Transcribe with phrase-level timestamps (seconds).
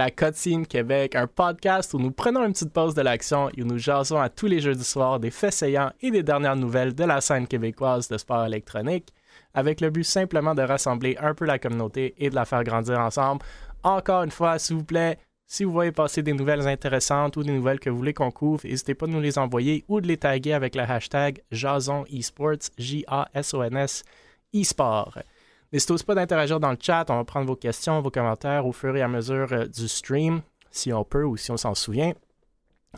[0.00, 3.66] la Cutscene Québec, un podcast où nous prenons une petite pause de l'action et où
[3.66, 6.94] nous jasons à tous les jeux du soir des faits saillants et des dernières nouvelles
[6.94, 9.12] de la scène québécoise de sport électronique,
[9.52, 12.98] avec le but simplement de rassembler un peu la communauté et de la faire grandir
[12.98, 13.44] ensemble.
[13.82, 17.52] Encore une fois, s'il vous plaît, si vous voyez passer des nouvelles intéressantes ou des
[17.52, 20.16] nouvelles que vous voulez qu'on couvre, n'hésitez pas à nous les envoyer ou de les
[20.16, 24.04] taguer avec le hashtag Jason Esports, J-A-S-O-N-S,
[24.54, 25.18] eSport.
[25.72, 27.08] N'hésitez pas d'interagir dans le chat.
[27.10, 30.42] On va prendre vos questions, vos commentaires au fur et à mesure euh, du stream,
[30.70, 32.12] si on peut ou si on s'en souvient.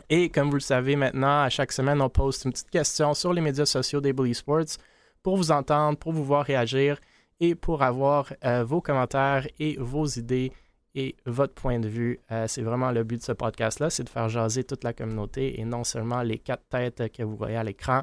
[0.09, 3.31] Et comme vous le savez maintenant, à chaque semaine, on poste une petite question sur
[3.31, 4.77] les médias sociaux d'Able Esports
[5.21, 6.99] pour vous entendre, pour vous voir réagir
[7.39, 10.51] et pour avoir euh, vos commentaires et vos idées
[10.95, 12.19] et votre point de vue.
[12.31, 15.59] Euh, c'est vraiment le but de ce podcast-là, c'est de faire jaser toute la communauté
[15.59, 18.01] et non seulement les quatre têtes que vous voyez à l'écran.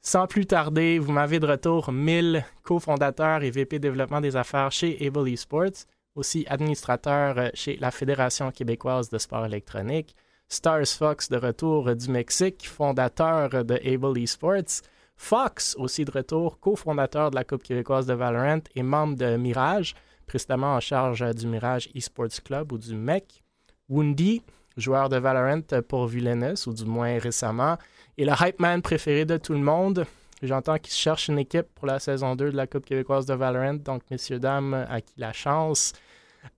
[0.00, 4.96] Sans plus tarder, vous m'avez de retour 1000 cofondateurs et VP développement des affaires chez
[5.06, 10.14] Able Esports, aussi administrateur euh, chez la Fédération québécoise de sport électronique,
[10.48, 14.82] Stars Fox de retour du Mexique, fondateur de Able Esports,
[15.16, 19.94] Fox aussi de retour, cofondateur de la Coupe québécoise de Valorant et membre de Mirage,
[20.26, 23.42] précédemment en charge du Mirage Esports Club ou du MEC,
[23.88, 24.42] Woundy,
[24.76, 27.76] joueur de Valorant pour Villainous, ou du moins récemment,
[28.18, 30.04] et le hype man préféré de tout le monde.
[30.42, 33.74] J'entends qu'il cherche une équipe pour la saison 2 de la Coupe québécoise de Valorant.
[33.74, 35.92] Donc, messieurs, dames, à qui la chance.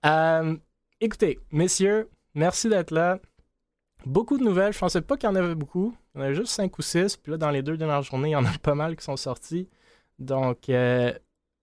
[0.05, 0.57] Euh,
[0.99, 3.19] écoutez, messieurs, merci d'être là.
[4.05, 4.73] Beaucoup de nouvelles.
[4.73, 5.95] Je pensais pas qu'il y en avait beaucoup.
[6.13, 7.17] Il y en avait juste 5 ou 6.
[7.17, 9.17] Puis là, dans les deux dernières journées, il y en a pas mal qui sont
[9.17, 9.69] sortis.
[10.17, 11.13] Donc, euh,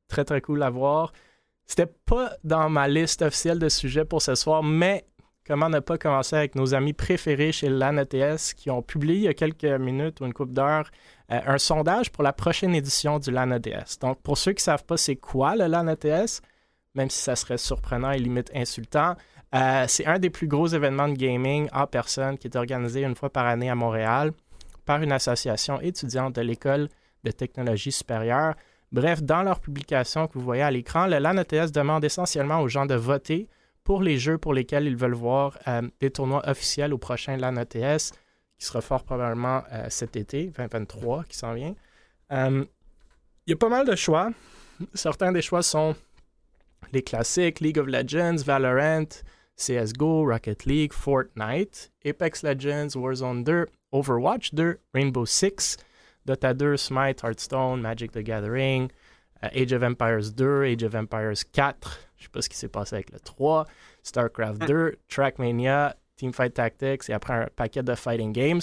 [0.07, 1.13] très, très cool à voir.
[1.67, 5.05] C'était pas dans ma liste officielle de sujets pour ce soir, mais
[5.49, 8.05] comment ne pas commencer avec nos amis préférés chez LAN
[8.55, 10.91] qui ont publié il y a quelques minutes ou une couple d'heures
[11.33, 13.59] euh, un sondage pour la prochaine édition du LAN
[14.01, 15.85] Donc, pour ceux qui ne savent pas c'est quoi le LAN
[16.95, 19.15] même si ça serait surprenant et limite insultant,
[19.55, 23.15] euh, c'est un des plus gros événements de gaming en personne qui est organisé une
[23.15, 24.33] fois par année à Montréal
[24.85, 26.89] par une association étudiante de l'École
[27.25, 28.55] de technologie supérieure.
[28.91, 32.87] Bref, dans leur publication que vous voyez à l'écran, le LAN demande essentiellement aux gens
[32.87, 33.49] de voter
[33.85, 37.57] pour les jeux pour lesquels ils veulent voir euh, des tournois officiels au prochain LAN
[37.57, 38.13] ETS,
[38.59, 41.75] qui sera fort probablement euh, cet été, 2023, qui s'en vient.
[42.33, 42.65] Euh,
[43.47, 44.31] il y a pas mal de choix.
[44.95, 45.97] Certains des choix sont
[46.93, 49.09] les classiques League of Legends, Valorant,
[49.57, 55.77] CSGO, Rocket League, Fortnite, Apex Legends, Warzone 2, Overwatch 2, Rainbow Six,
[56.27, 58.91] Dota 2, Smite, Hearthstone, Magic the Gathering,
[59.43, 62.97] Age of Empires 2, Age of Empires 4, je sais pas ce qui s'est passé
[62.97, 63.67] avec le 3,
[64.03, 68.61] StarCraft 2, Trackmania, Teamfight Tactics et après un paquet de fighting games.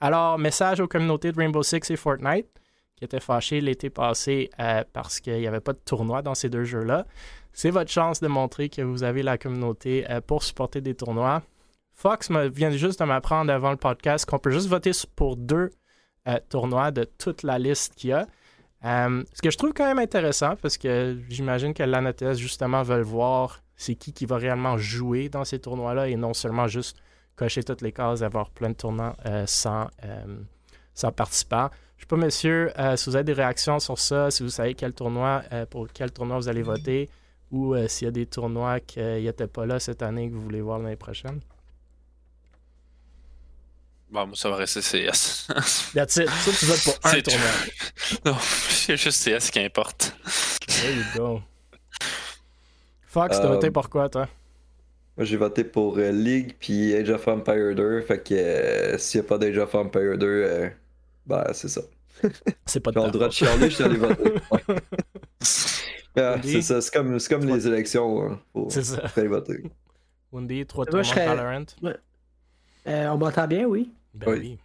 [0.00, 2.48] Alors, message aux communautés de Rainbow Six et Fortnite
[2.96, 6.48] qui étaient fâchés l'été passé euh, parce qu'il n'y avait pas de tournoi dans ces
[6.48, 7.06] deux jeux-là.
[7.52, 11.42] C'est votre chance de montrer que vous avez la communauté euh, pour supporter des tournois.
[11.92, 15.70] Fox me, vient juste de m'apprendre avant le podcast qu'on peut juste voter pour deux
[16.28, 18.26] euh, tournois de toute la liste qu'il y a.
[18.86, 23.02] Euh, ce que je trouve quand même intéressant, parce que j'imagine que l'ANATS, justement, veulent
[23.02, 26.96] voir c'est qui qui va réellement jouer dans ces tournois-là et non seulement juste
[27.34, 30.24] cocher toutes les cases et avoir plein de tournois euh, sans, euh,
[30.94, 31.68] sans participants.
[31.98, 34.74] Je ne sais pas, messieurs, si vous avez des réactions sur ça, si vous savez
[34.74, 37.08] quel tournoi, pour quel tournoi vous allez voter
[37.50, 40.60] ou s'il y a des tournois qui n'étaient pas là cette année que vous voulez
[40.60, 41.40] voir l'année prochaine.
[44.10, 45.48] Bon, moi, ça va rester CS.
[45.94, 46.28] That's it.
[46.28, 47.50] Ça, tu votes pour un tournoi.
[48.24, 48.36] non,
[48.68, 50.14] c'est juste CS qui importe.
[50.68, 51.42] There you go.
[53.16, 54.28] Fox, t'as voté euh, pour quoi, toi?
[55.16, 58.02] Moi, j'ai voté pour euh, League puis Age of Empire 2.
[58.02, 60.70] Fait que euh, s'il n'y a pas d'Age of Empire 2,
[61.24, 61.80] ben, c'est ça.
[62.66, 64.34] C'est pas de le droit de chialer, je suis allé voter.
[66.42, 68.22] c'est ça, c'est comme, comme les élections.
[68.22, 68.40] Hein.
[68.68, 69.08] C'est ça.
[69.08, 69.62] Faut voter.
[70.32, 71.26] Wendy, trois tournois serais...
[71.26, 71.66] Valorant.
[71.82, 71.96] Ouais.
[72.86, 73.90] on m'entend bien, oui?
[74.16, 74.58] Ben oui.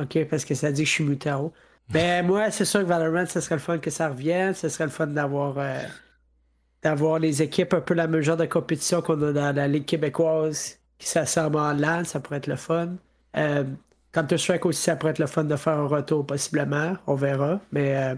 [0.00, 1.52] Ok, parce que ça dit que je suis mutaro.
[1.90, 4.54] Ben moi, c'est sûr que Valorant, ce serait le fun que ça revienne.
[4.54, 5.82] Ce serait le fun d'avoir euh,
[6.82, 9.86] d'avoir les équipes un peu la même genre de compétition qu'on a dans la Ligue
[9.86, 12.96] québécoise qui s'assemblent en LAN, ça pourrait être le fun.
[13.36, 13.64] Euh,
[14.12, 16.96] Counter-Strike aussi, ça pourrait être le fun de faire un retour possiblement.
[17.06, 17.60] On verra.
[17.72, 18.14] Mais euh,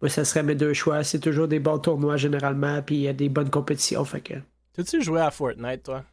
[0.00, 1.04] moi, ça serait mes deux choix.
[1.04, 4.04] C'est toujours des bons tournois généralement, puis il y a des bonnes compétitions.
[4.04, 4.34] Fait que...
[4.72, 6.04] T'as-tu joué à Fortnite, toi?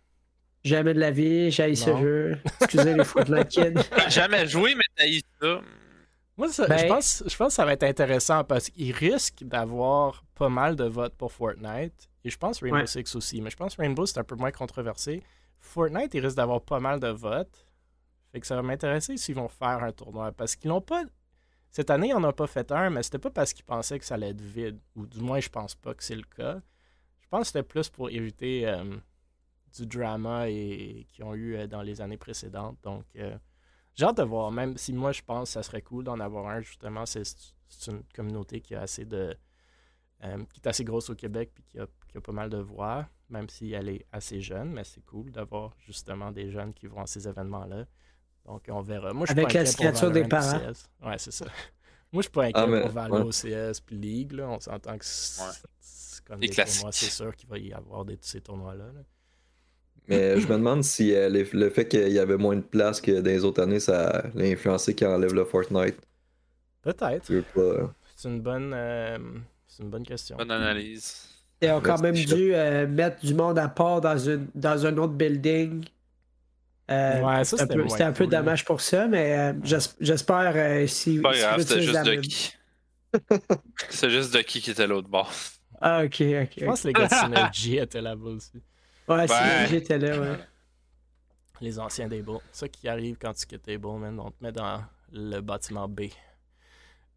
[0.64, 2.38] Jamais de la vie, j'ai ce jeu.
[2.62, 3.80] Excusez les fautes de la kid.
[4.10, 5.06] Jamais joué, mais t'as
[5.42, 5.62] ça.
[6.38, 9.44] Moi, ça, je, ben- pense, je pense que ça va être intéressant parce qu'il risque
[9.44, 12.10] d'avoir pas mal de votes pour Fortnite.
[12.24, 13.42] Et je pense Rainbow Six aussi.
[13.42, 15.24] Mais je pense que Rainbow, c'est un peu moins controversé.
[15.60, 17.66] Fortnite, il risque d'avoir pas mal de votes.
[18.32, 20.32] Fait que ça va m'intéresser s'ils vont faire un tournoi.
[20.32, 21.04] Parce qu'ils n'ont pas.
[21.70, 24.06] Cette année, ils n'en ont pas fait un, mais c'était pas parce qu'ils pensaient que
[24.06, 24.80] ça allait être vide.
[24.96, 26.60] Ou du moins, je pense pas que c'est le cas.
[27.22, 28.68] Je pense que c'était plus pour éviter.
[28.68, 28.84] Euh,
[29.74, 32.78] du drama et qu'ils ont eu euh, dans les années précédentes.
[32.84, 33.38] Donc, euh,
[33.96, 36.48] j'ai hâte de voir, même si moi je pense que ça serait cool d'en avoir
[36.48, 37.24] un, justement, c'est
[37.88, 39.36] une communauté qui a assez de.
[40.24, 42.58] euh, qui est assez grosse au Québec puis qui a, qui a pas mal de
[42.58, 46.88] voix, même si elle est assez jeune, mais c'est cool d'avoir justement des jeunes qui
[46.88, 47.86] vont à ces événements-là.
[48.46, 49.14] Donc on verra.
[49.14, 50.60] Moi, je suis Avec la signature des parents.
[51.04, 51.46] Ouais, c'est ça.
[52.14, 53.46] Moi, je suis pas inquiet Ah, mais- pour Valo ouais.
[53.72, 54.34] OCS puis League.
[54.34, 54.50] Là.
[54.50, 56.22] On s'entend que c'est Ouais.
[56.26, 58.86] comme des tournois, c'est sûr qu'il va y avoir des, ces tournois-là.
[58.92, 59.02] là.
[60.08, 63.00] Mais je me demande si euh, les- le fait qu'il y avait moins de place
[63.02, 65.96] que dans les autres années, ça a influencé qui enlève le Fortnite.
[66.82, 67.32] Peut-être.
[67.58, 69.18] Euh, C'est une bonne, euh,
[69.68, 70.36] c'est une bonne question.
[70.38, 71.28] Bonne analyse.
[71.62, 74.98] Ils ont quand même dû euh, mettre du monde à part dans, une, dans un
[74.98, 75.86] autre building.
[76.90, 78.40] Euh, Ouais, ça, c'était un c'était peu, moins c'était un peu cool, là.
[78.40, 81.20] dommage pour ça, mais euh, j'es- j'espère euh, si.
[81.20, 82.54] Pas si grave, c'était juste la même- Ducky.
[83.90, 85.32] C'est juste Ducky qui était l'autre bord.
[85.80, 86.50] Ah, ok, ok.
[86.58, 88.52] Je pense que les gars de Synergy étaient là-bas aussi.
[89.18, 90.40] Ouais, si j'étais là, ouais.
[91.60, 92.40] Les anciens Dable.
[92.52, 94.20] Ça qui arrive quand tu quittes Dable, man.
[94.20, 96.04] On te met dans le bâtiment B.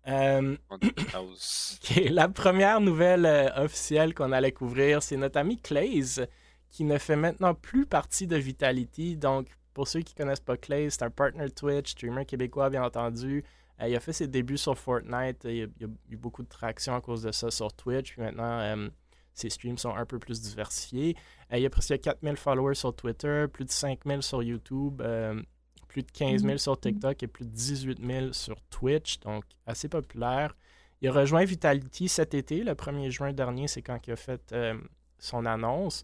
[0.06, 0.56] Euh,
[2.10, 6.26] La première nouvelle euh, officielle qu'on allait couvrir, c'est notre ami Claze,
[6.70, 9.16] qui ne fait maintenant plus partie de Vitality.
[9.16, 13.44] Donc, pour ceux qui connaissent pas Claze, c'est un partner Twitch, streamer québécois, bien entendu.
[13.80, 15.44] Euh, il a fait ses débuts sur Fortnite.
[15.44, 17.72] Il y a, il y a eu beaucoup de traction à cause de ça sur
[17.72, 18.12] Twitch.
[18.12, 18.88] Puis maintenant, euh,
[19.34, 21.16] ses streams sont un peu plus diversifiés.
[21.52, 25.40] Euh, il y a presque 4000 followers sur Twitter, plus de 5000 sur YouTube, euh,
[25.88, 29.20] plus de 15 000 sur TikTok et plus de 18 000 sur Twitch.
[29.20, 30.54] Donc, assez populaire.
[31.00, 34.52] Il a rejoint Vitality cet été, le 1er juin dernier, c'est quand il a fait
[34.52, 34.74] euh,
[35.18, 36.02] son annonce.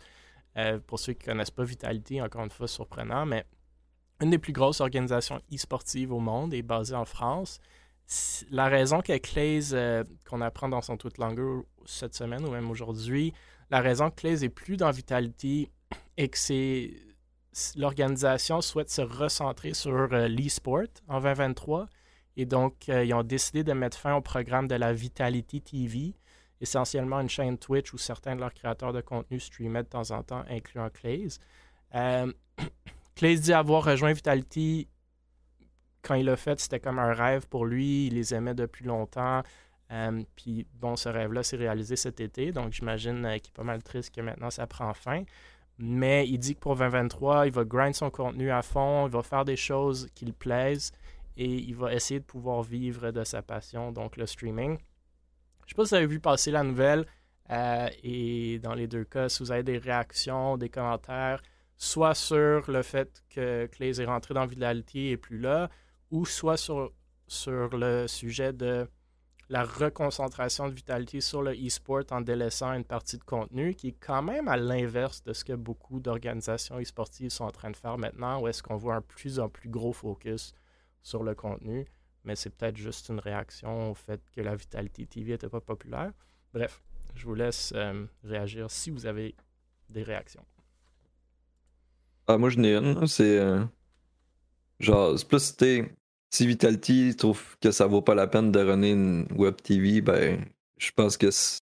[0.56, 3.44] Euh, pour ceux qui ne connaissent pas Vitality, encore une fois, surprenant, mais
[4.20, 7.60] une des plus grosses organisations e-sportives au monde est basée en France.
[8.50, 12.70] La raison que Claze, euh, qu'on apprend dans son tweet longer cette semaine ou même
[12.70, 13.32] aujourd'hui,
[13.70, 15.70] la raison que Claze est plus dans Vitality
[16.16, 16.38] et que
[17.76, 21.86] l'organisation souhaite se recentrer sur euh, l'e-sport en 2023.
[22.36, 26.14] Et donc, euh, ils ont décidé de mettre fin au programme de la Vitality TV,
[26.60, 30.22] essentiellement une chaîne Twitch où certains de leurs créateurs de contenu streamaient de temps en
[30.22, 31.40] temps, incluant Claze.
[31.94, 32.32] Euh,
[33.16, 34.88] Claze dit avoir rejoint Vitality
[36.02, 38.06] quand il l'a fait, c'était comme un rêve pour lui.
[38.06, 39.42] Il les aimait depuis longtemps.
[39.92, 42.52] Euh, puis bon, ce rêve-là s'est réalisé cet été.
[42.52, 45.24] Donc j'imagine euh, qu'il est pas mal triste que maintenant ça prend fin.
[45.78, 49.22] Mais il dit que pour 2023, il va grind son contenu à fond, il va
[49.22, 50.92] faire des choses qui le plaisent
[51.36, 54.78] et il va essayer de pouvoir vivre de sa passion, donc le streaming.
[55.64, 57.06] Je sais pas si vous avez vu passer la nouvelle.
[57.50, 61.42] euh, et dans les deux cas, si vous avez des réactions, des commentaires,
[61.76, 65.70] soit sur le fait que Clays est rentré dans Vitality et plus là,
[66.10, 66.92] ou soit sur,
[67.26, 68.88] sur le sujet de
[69.48, 73.96] la reconcentration de Vitality sur le e-sport en délaissant une partie de contenu qui est
[73.98, 77.98] quand même à l'inverse de ce que beaucoup d'organisations e-sportives sont en train de faire
[77.98, 80.52] maintenant, où est-ce qu'on voit un plus en plus gros focus
[81.02, 81.86] sur le contenu,
[82.24, 86.12] mais c'est peut-être juste une réaction au fait que la Vitality TV n'était pas populaire.
[86.54, 86.80] Bref,
[87.16, 89.34] je vous laisse euh, réagir si vous avez
[89.88, 90.44] des réactions.
[92.28, 93.06] Ah, moi, je n'ai une.
[93.08, 93.38] C'est.
[93.38, 93.64] euh,
[94.78, 95.92] Genre, c'est plus, t'es-
[96.30, 100.44] si Vitality trouve que ça vaut pas la peine de runner une web TV, ben,
[100.78, 101.30] je pense que.
[101.30, 101.60] c'est-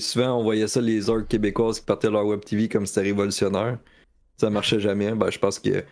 [0.00, 3.78] souvent, on voyait ça, les orgs québécoises qui partaient leur web TV comme c'était révolutionnaire.
[4.36, 5.12] Ça marchait jamais.
[5.14, 5.84] Ben, je pense que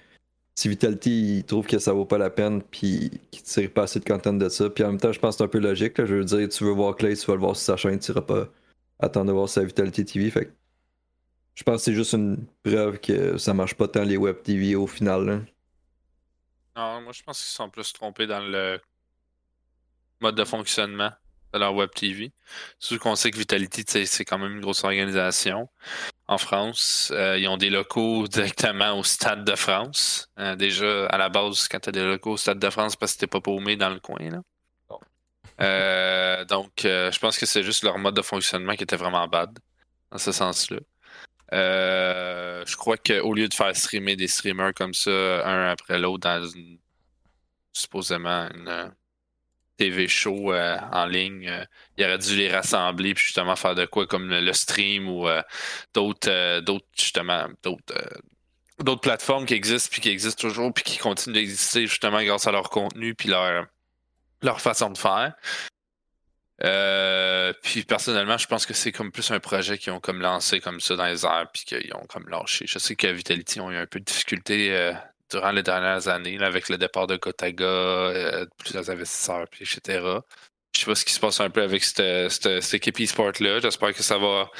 [0.56, 4.04] si Vitality trouve que ça vaut pas la peine, puis qu'il tire pas assez de
[4.04, 5.98] content de ça, puis en même temps, je pense que c'est un peu logique.
[5.98, 6.06] là.
[6.06, 8.10] Je veux dire, tu veux voir Clay, tu vas le voir sur sa chaîne, tu
[8.12, 8.48] iras pas
[9.00, 10.30] attendre de voir sa Vitality TV.
[10.30, 10.52] Fait
[11.54, 14.74] je pense que c'est juste une preuve que ça marche pas tant les web TV
[14.76, 15.24] au final.
[15.26, 15.40] là.
[16.76, 18.80] Non, moi je pense qu'ils sont plus trompés dans le
[20.20, 21.12] mode de fonctionnement
[21.52, 22.32] de leur web TV.
[22.78, 25.68] Surtout qu'on sait que Vitality, c'est quand même une grosse organisation.
[26.28, 30.28] En France, Euh, ils ont des locaux directement au Stade de France.
[30.38, 33.14] Euh, déjà, à la base, quand tu as des locaux au Stade de France, parce
[33.14, 34.18] que t'es pas paumé dans le coin.
[34.30, 34.40] Là.
[35.60, 39.56] Euh, donc, je pense que c'est juste leur mode de fonctionnement qui était vraiment bad,
[40.10, 40.78] dans ce sens-là.
[41.54, 46.28] Euh, je crois qu'au lieu de faire streamer des streamers comme ça, un après l'autre,
[46.28, 46.78] dans une,
[47.74, 48.88] supposément une euh,
[49.76, 51.64] TV show euh, en ligne, euh,
[51.98, 55.26] il aurait dû les rassembler puis justement faire de quoi comme le, stream ou
[55.92, 57.94] d'autres, d'autres justement, d'autres,
[58.78, 62.52] d'autres plateformes qui existent puis qui existent toujours puis qui continuent d'exister justement grâce à
[62.52, 63.66] leur contenu puis leur,
[64.42, 65.34] leur façon de faire.
[66.64, 70.60] Euh, puis personnellement, je pense que c'est comme plus un projet qu'ils ont comme lancé
[70.60, 72.64] comme ça dans les airs puis qu'ils ont comme lâché.
[72.66, 74.92] Je sais que Vitality ont eu un peu de difficulté euh,
[75.30, 80.02] durant les dernières années avec le départ de Gotaga, euh, plusieurs investisseurs, puis etc.
[80.74, 83.60] Je sais pas ce qui se passe un peu avec cette, équipe e-sport là.
[83.60, 84.50] J'espère que ça va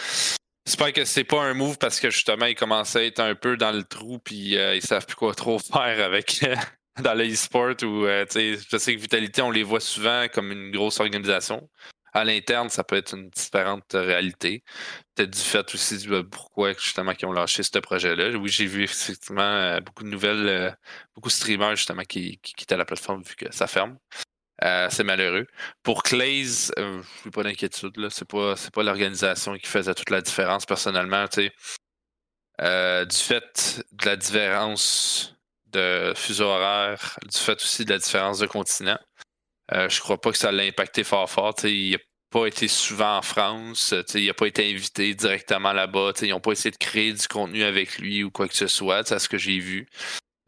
[0.66, 3.56] J'espère que c'est pas un move parce que justement, ils commençaient à être un peu
[3.56, 6.42] dans le trou puis ils savent plus quoi trop faire avec
[7.02, 11.00] dans l'e-sport ou euh, je sais que Vitality, on les voit souvent comme une grosse
[11.00, 11.68] organisation.
[12.14, 14.62] À l'interne, ça peut être une différente réalité.
[15.14, 18.36] Peut-être du fait aussi de pourquoi justement qu'ils ont lâché ce projet-là.
[18.38, 20.76] Oui, j'ai vu effectivement euh, beaucoup de nouvelles,
[21.14, 23.98] beaucoup de streamers justement qui, qui quittaient la plateforme vu que ça ferme.
[24.62, 25.46] Euh, c'est malheureux.
[25.82, 27.92] Pour Clays, euh, je n'ai pas d'inquiétude.
[28.08, 31.26] Ce n'est pas, pas l'organisation qui faisait toute la différence personnellement.
[32.60, 35.34] Euh, du fait de la différence
[35.66, 38.98] de fuseau horaire, du fait aussi de la différence de continent,
[39.72, 41.54] je crois pas que ça l'a impacté fort fort.
[41.64, 41.98] il n'a
[42.30, 46.12] pas été souvent en France, il n'a pas été invité directement là-bas.
[46.22, 49.06] Ils n'ont pas essayé de créer du contenu avec lui ou quoi que ce soit,
[49.06, 49.86] c'est ce que j'ai vu.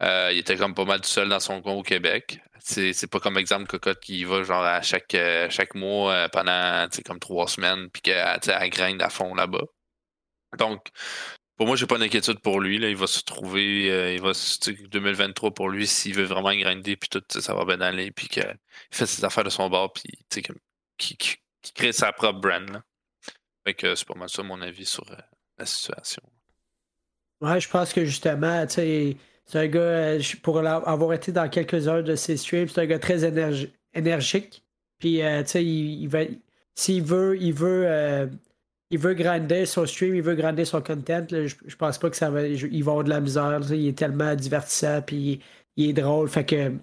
[0.01, 2.39] il était comme pas mal tout seul dans son coin au Québec.
[2.69, 6.87] C'est pas comme exemple Cocotte qui va genre à chaque, euh, chaque mois euh, pendant
[7.05, 9.63] comme trois semaines puis qu'elle graine à fond là-bas.
[10.57, 10.87] Donc,
[11.57, 12.77] pour moi, j'ai pas d'inquiétude pour lui.
[12.77, 12.89] Là.
[12.89, 14.31] Il va se trouver, euh, il va
[14.91, 18.57] 2023 pour lui s'il veut vraiment grinder puis tout, ça va bien aller puis qu'il
[18.91, 20.43] fait ses affaires de son bord puis qu'il
[20.97, 21.17] qui,
[21.73, 22.69] crée sa propre brand.
[22.69, 22.83] Là.
[23.65, 25.03] Fait que c'est pas mal ça mon avis sur
[25.57, 26.21] la situation.
[27.41, 31.47] Ouais, je pense que justement, tu sais c'est un gars, euh, pour avoir été dans
[31.47, 33.23] quelques heures de ses streams, c'est un gars très
[33.93, 34.63] énergique.
[34.99, 36.19] Puis, euh, tu sais, il, va.
[36.75, 38.29] S'il veut, il veut.
[38.87, 41.25] Euh, il veut grinder son stream, il veut grinder son content.
[41.29, 42.47] je, pense pas que ça va.
[42.47, 43.59] Il va avoir de la misère.
[43.71, 45.41] il est tellement divertissant, puis
[45.75, 46.29] il, est drôle.
[46.29, 46.73] Fait que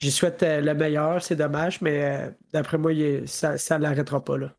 [0.00, 2.92] je souhaite le meilleur, c'est dommage, mais d'après moi,
[3.26, 4.38] ça ne l'arrêtera pas.
[4.38, 4.54] Là.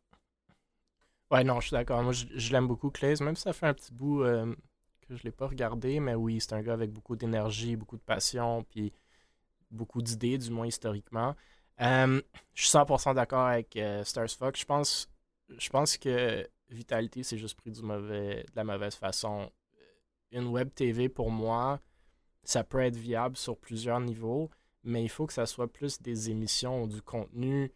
[1.30, 2.02] Ouais, non, je suis d'accord.
[2.02, 4.22] Moi, je, l'aime beaucoup, Clays, même si ça fait un petit bout
[5.16, 8.02] je ne l'ai pas regardé, mais oui, c'est un gars avec beaucoup d'énergie, beaucoup de
[8.02, 8.92] passion, puis
[9.70, 11.34] beaucoup d'idées, du moins historiquement.
[11.80, 12.20] Euh,
[12.54, 14.60] je suis 100% d'accord avec euh, Stars Fox.
[14.60, 15.10] Je pense,
[15.56, 19.50] je pense que Vitality, c'est juste pris du de la mauvaise façon.
[20.30, 21.80] Une web TV, pour moi,
[22.42, 24.50] ça peut être viable sur plusieurs niveaux,
[24.82, 27.70] mais il faut que ça soit plus des émissions ou du contenu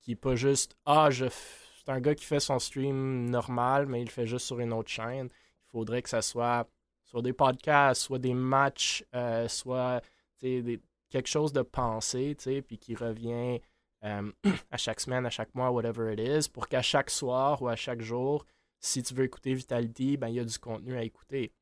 [0.00, 4.02] qui n'est pas juste Ah, je c'est un gars qui fait son stream normal, mais
[4.02, 5.30] il le fait juste sur une autre chaîne
[5.70, 6.68] faudrait que ça soit
[7.04, 10.02] sur des podcasts, soit des matchs, euh, soit
[10.40, 13.60] quelque chose de pensé, puis qui revient
[14.04, 14.30] euh,
[14.70, 17.76] à chaque semaine, à chaque mois, whatever it is, pour qu'à chaque soir ou à
[17.76, 18.46] chaque jour,
[18.78, 21.52] si tu veux écouter Vitality, ben, il y a du contenu à écouter.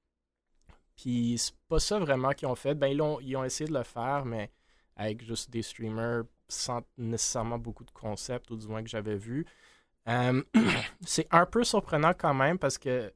[0.97, 2.75] Puis c'est pas ça vraiment qu'ils ont fait.
[2.75, 4.51] Ben, ils, ont, ils ont essayé de le faire, mais
[4.97, 9.47] avec juste des streamers sans nécessairement beaucoup de concepts, ou du moins que j'avais vu.
[10.09, 10.43] Euh,
[11.05, 13.13] c'est un peu surprenant quand même parce que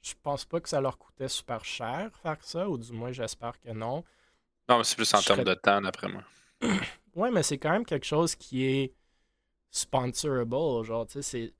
[0.00, 3.58] je pense pas que ça leur coûtait super cher faire ça, ou du moins j'espère
[3.58, 4.04] que non.
[4.68, 6.22] Non, mais c'est plus en termes de temps, d'après moi.
[7.16, 8.92] ouais, mais c'est quand même quelque chose qui est
[9.70, 10.84] sponsorable.
[10.84, 11.52] Genre, tu sais,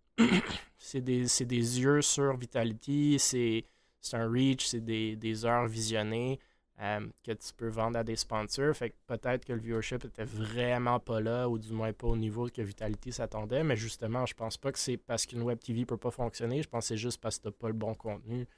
[0.79, 3.65] c'est des, des, yeux sur Vitality, c'est
[4.13, 6.39] un reach, c'est des, des, heures visionnées.
[6.81, 8.75] Euh, que tu peux vendre à des sponsors.
[8.75, 12.17] Fait que peut-être que le viewership était vraiment pas là, ou du moins pas au
[12.17, 13.63] niveau que Vitality s'attendait.
[13.63, 16.63] Mais justement, je pense pas que c'est parce qu'une web TV peut pas fonctionner.
[16.63, 18.49] Je pense que c'est juste parce que t'as pas le bon contenu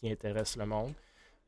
[0.00, 0.92] qui intéresse le monde.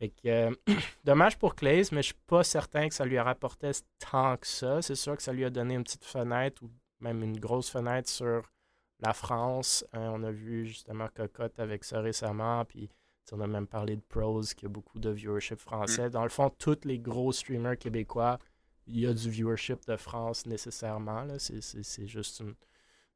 [0.03, 0.55] Fait que, euh,
[1.05, 4.49] dommage pour Clays, mais je suis pas certain que ça lui a rapporté tant que
[4.49, 4.83] ça.
[4.83, 8.09] C'est sûr que ça lui a donné une petite fenêtre ou même une grosse fenêtre
[8.09, 8.51] sur
[8.99, 9.87] la France.
[9.93, 12.91] Hein, on a vu justement Cocotte avec ça récemment, puis
[13.31, 16.09] on a même parlé de Pros qui a beaucoup de viewership français.
[16.09, 16.11] Mm.
[16.11, 18.41] Dans le fond, tous les gros streamers québécois,
[18.89, 21.29] il y a du viewership de France nécessairement.
[21.39, 22.43] C'est juste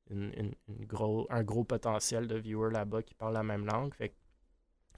[0.08, 3.92] une, gros, un gros potentiel de viewers là-bas qui parlent la même langue.
[3.92, 4.14] Fait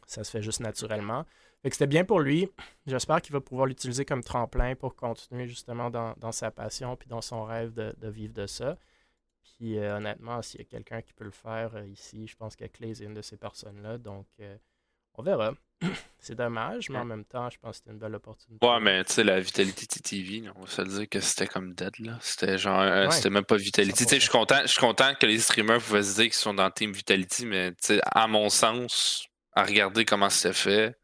[0.09, 1.25] ça se fait juste naturellement.
[1.62, 2.49] Fait que c'était bien pour lui.
[2.87, 7.21] J'espère qu'il va pouvoir l'utiliser comme tremplin pour continuer justement dans, sa passion puis dans
[7.21, 8.79] son rêve de, vivre de ça.
[9.43, 12.55] Puis euh, honnêtement, s'il y a quelqu'un qui peut le faire euh, ici, je pense
[12.55, 13.99] que Clay est une de ces personnes-là.
[13.99, 14.57] Donc euh,
[15.15, 15.53] on verra.
[16.21, 18.65] C'est dommage, mais en même temps, je pense que c'était une belle opportunité.
[18.65, 21.73] Ouais, mais tu sais, la Vitality TV, on va se le dire que c'était comme
[21.75, 22.19] dead, là.
[22.21, 24.05] C'était genre, c'était même pas Vitality.
[24.05, 26.35] Tu sais, je suis content, je suis content que les streamers pouvaient se dire qu'ils
[26.35, 30.99] sont dans Team Vitality, mais tu sais, à mon sens, à regarder comment c'était fait,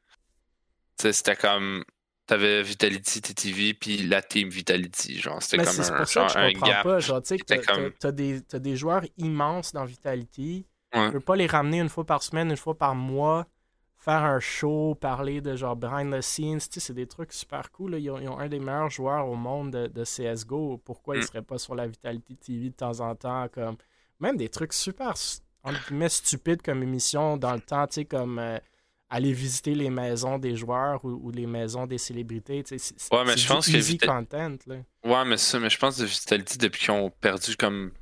[0.99, 1.85] c'était comme,
[2.27, 6.53] t'avais Vitality TV puis la Team Vitality, genre, c'était comme un, pour ça que je
[6.53, 6.99] comprends Pas.
[7.01, 10.67] Genre, tu sais, t'as, des, des joueurs immenses dans Vitality.
[10.93, 13.47] Tu peux pas les ramener une fois par semaine, une fois par mois
[14.05, 17.99] faire un show, parler de genre behind the scenes, c'est des trucs super cool.
[17.99, 20.79] Ils, ont, un des meilleurs joueurs au monde de, CSGO.
[20.85, 21.27] Pourquoi ils mm.
[21.27, 23.49] seraient pas sur la Vitality TV de temps en temps?
[23.49, 23.77] comme
[24.21, 28.59] Même des trucs super stupides comme émission dans le temps, tu sais, comme euh,
[29.11, 32.63] aller visiter les maisons des joueurs ou, les maisons des célébrités.
[32.67, 34.57] C'est, ouais, mais je pense easy content.
[34.67, 34.77] Là.
[35.05, 37.93] Ouais, mais ça, mais je pense que Vitality, depuis qu'ils ont perdu comme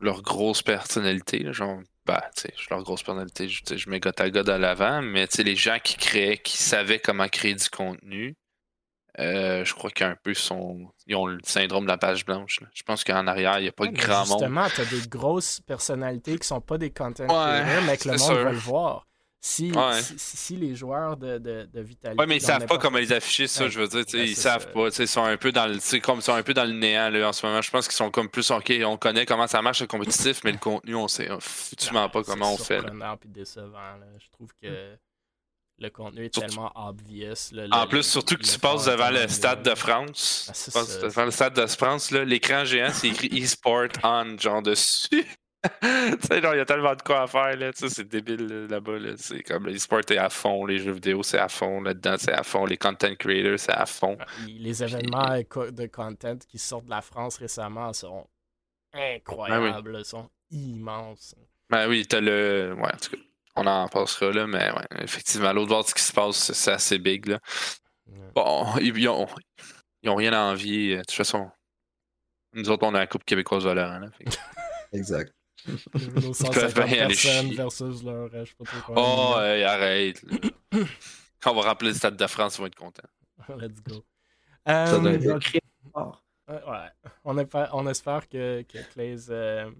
[0.00, 4.48] leur grosse personnalité, genre bah, tu sais, leur grosse personnalité, je, mets God à God
[4.48, 8.36] à l'avant, mais tu sais, les gens qui créaient, qui savaient comment créer du contenu,
[9.20, 12.60] euh, je crois qu'un peu sont, ils ont le syndrome de la page blanche.
[12.60, 12.66] là.
[12.74, 14.38] Je pense qu'en arrière, il n'y a pas Ouais, de mais grand monde.
[14.40, 18.16] justement, tu as des grosses personnalités qui sont pas des content Ouais, mais que le
[18.18, 18.34] monde sûr.
[18.34, 19.06] veut le voir.
[19.46, 20.00] Si, Ouais.
[20.00, 21.86] si, si- si les joueurs de, de, de.
[22.18, 23.70] Ouais, mais ils savent pas comment les afficher, ça, Ouais.
[23.70, 24.68] je veux dire, Ouais, ils c'est savent ça.
[24.68, 27.10] pas, ils sont un peu dans le, comme ils sont un peu dans le néant,
[27.10, 27.60] là, en ce moment.
[27.60, 30.52] Je pense qu'ils sont comme plus, ok, on connaît comment ça marche le compétitif, mais
[30.52, 32.80] le contenu, on sait foutument pas comment on c'est fait.
[33.20, 33.76] puis décevant.
[34.00, 34.06] là.
[34.18, 34.96] Je trouve que
[35.78, 37.34] le contenu est Surtout- tellement obvious.
[37.52, 39.74] là, En le- plus, le- surtout que tu passes devant le stade de.
[39.74, 40.46] France.
[40.48, 43.88] Ah, c'est Tu passes devant le stade de France, là, l'écran géant, c'est écrit e-sport
[44.04, 45.26] on, genre dessus.
[45.80, 47.72] tu sais, genre, il y a tellement de quoi à faire, là.
[47.72, 49.12] Tu sais, c'est débile, là, là-bas, là.
[49.16, 52.32] C'est comme le e-sport est à fond, les jeux vidéo, c'est à fond, là-dedans, c'est
[52.32, 54.16] à fond, les content creators, c'est à fond.
[54.20, 58.26] Ah, Les événements euh, de content qui sortent de la France récemment sont
[58.92, 61.34] incroyables, là, sont immenses.
[61.70, 62.74] Ben oui, t'as le.
[62.78, 63.22] Ouais, en tout cas,
[63.56, 66.70] on en passera là, mais ouais, effectivement, l'autre bord de ce qui se passe, c'est-
[66.72, 67.38] assez big, là.
[68.06, 68.18] Ouais.
[68.34, 69.26] Bon, ils, ils ont,
[70.02, 70.96] ils ont rien à envier.
[70.96, 71.50] De toute façon,
[72.52, 74.10] nous autres, on a la Coupe québécoise Valorant, là.
[74.10, 74.24] Fait
[74.92, 75.32] Exact.
[75.66, 77.54] Nos peuvent 150 bien aller personnes chier.
[77.56, 78.34] versus leur.
[78.34, 78.94] euh, Je sais pas trop.
[78.96, 80.24] Oh, hey, arrête.
[81.40, 83.02] Quand on va rappeler le Stade de France, ils vont être contents.
[83.58, 84.04] Let's go.
[84.66, 86.20] Ça Euh, doit.
[86.48, 86.88] Ouais.
[87.24, 88.78] On, espère, on espère que, que
[89.30, 89.70] euh,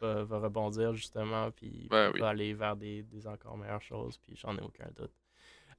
[0.00, 2.22] va, va rebondir justement, puis Ouais, va oui.
[2.22, 5.10] aller vers des, des encore meilleures choses, puis j'en ai aucun doute.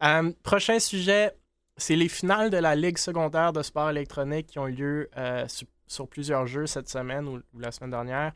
[0.03, 1.31] Euh, prochain sujet,
[1.77, 5.67] c'est les finales de la Ligue secondaire de sport électronique qui ont lieu euh, sur,
[5.87, 8.33] sur plusieurs jeux cette semaine ou, ou la semaine dernière.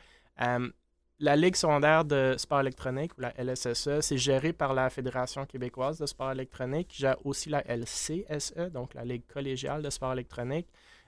[1.21, 5.99] La Ligue secondaire de sport électronique, ou la LSSE, c'est géré par la Fédération québécoise
[5.99, 10.67] de sport électronique, gère aussi la LCSE, donc la Ligue collégiale de sport électronique.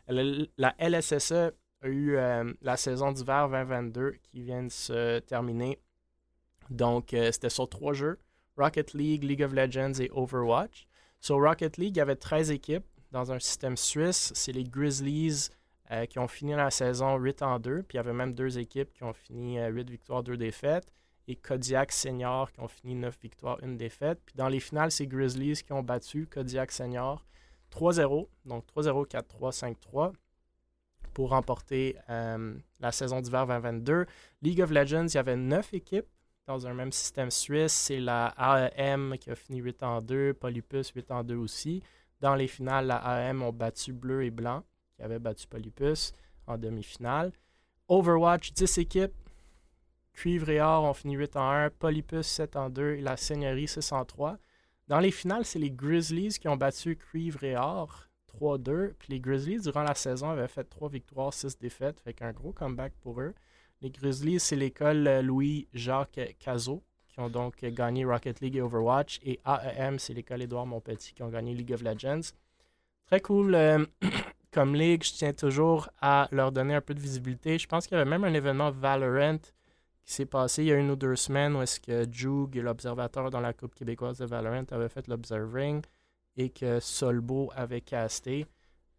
[0.10, 0.24] La,
[0.58, 5.80] la LSSE a eu euh, la saison d'hiver 2022 qui vient de se terminer.
[6.70, 8.20] Donc, euh, c'était sur trois jeux
[8.58, 10.88] Rocket League, League of Legends et Overwatch.
[11.22, 14.34] Sur Rocket League, il y avait 13 équipes dans un système suisse.
[14.36, 15.50] C'est les Grizzlies
[15.92, 17.84] euh, qui ont fini la saison 8 en 2.
[17.84, 20.92] Puis il y avait même deux équipes qui ont fini euh, 8 victoires, 2 défaites.
[21.28, 24.20] Et Kodiak Senior qui ont fini 9 victoires, 1 défaite.
[24.26, 27.26] Puis dans les finales, c'est Grizzlies qui ont battu Kodiak Senior
[27.72, 28.28] 3-0.
[28.46, 30.14] Donc 3-0, 4-3, 5-3
[31.14, 34.06] pour remporter euh, la saison d'hiver 2022.
[34.42, 36.08] League of Legends, il y avait 9 équipes
[36.48, 37.74] dans un même système suisse.
[37.74, 41.84] C'est la AEM qui a fini 8 en 2, Polypus 8 en 2 aussi.
[42.20, 44.64] Dans les finales, la AEM ont battu bleu et blanc,
[45.02, 46.14] qui avait battu Polypus
[46.46, 47.32] en demi-finale.
[47.88, 49.14] Overwatch, 10 équipes.
[50.14, 53.68] Cuivre et Or ont fini 8 en 1, Polypus 7 en 2 et la Seigneurie
[53.68, 54.38] 6 en 3.
[54.88, 58.08] Dans les finales, c'est les Grizzlies qui ont battu Cuivre et Or
[58.40, 58.94] 3-2.
[59.00, 62.00] Puis les Grizzlies, durant la saison, avaient fait 3 victoires, 6 défaites.
[62.00, 63.34] Fait qu'un gros comeback pour eux.
[63.82, 69.20] Les Grizzlies, c'est l'école euh, Louis-Jacques Cazot qui ont donc gagné Rocket League et Overwatch.
[69.24, 72.34] Et AEM, c'est l'école Édouard Montpetit qui ont gagné League of Legends.
[73.08, 73.84] Très cool euh,
[74.52, 75.04] comme ligue.
[75.04, 77.58] Je tiens toujours à leur donner un peu de visibilité.
[77.58, 79.40] Je pense qu'il y avait même un événement Valorant
[80.04, 83.30] qui s'est passé il y a une ou deux semaines où est-ce que Jug, l'observateur
[83.30, 85.82] dans la Coupe québécoise de Valorant, avait fait l'observing
[86.38, 88.46] et que Solbo avait casté.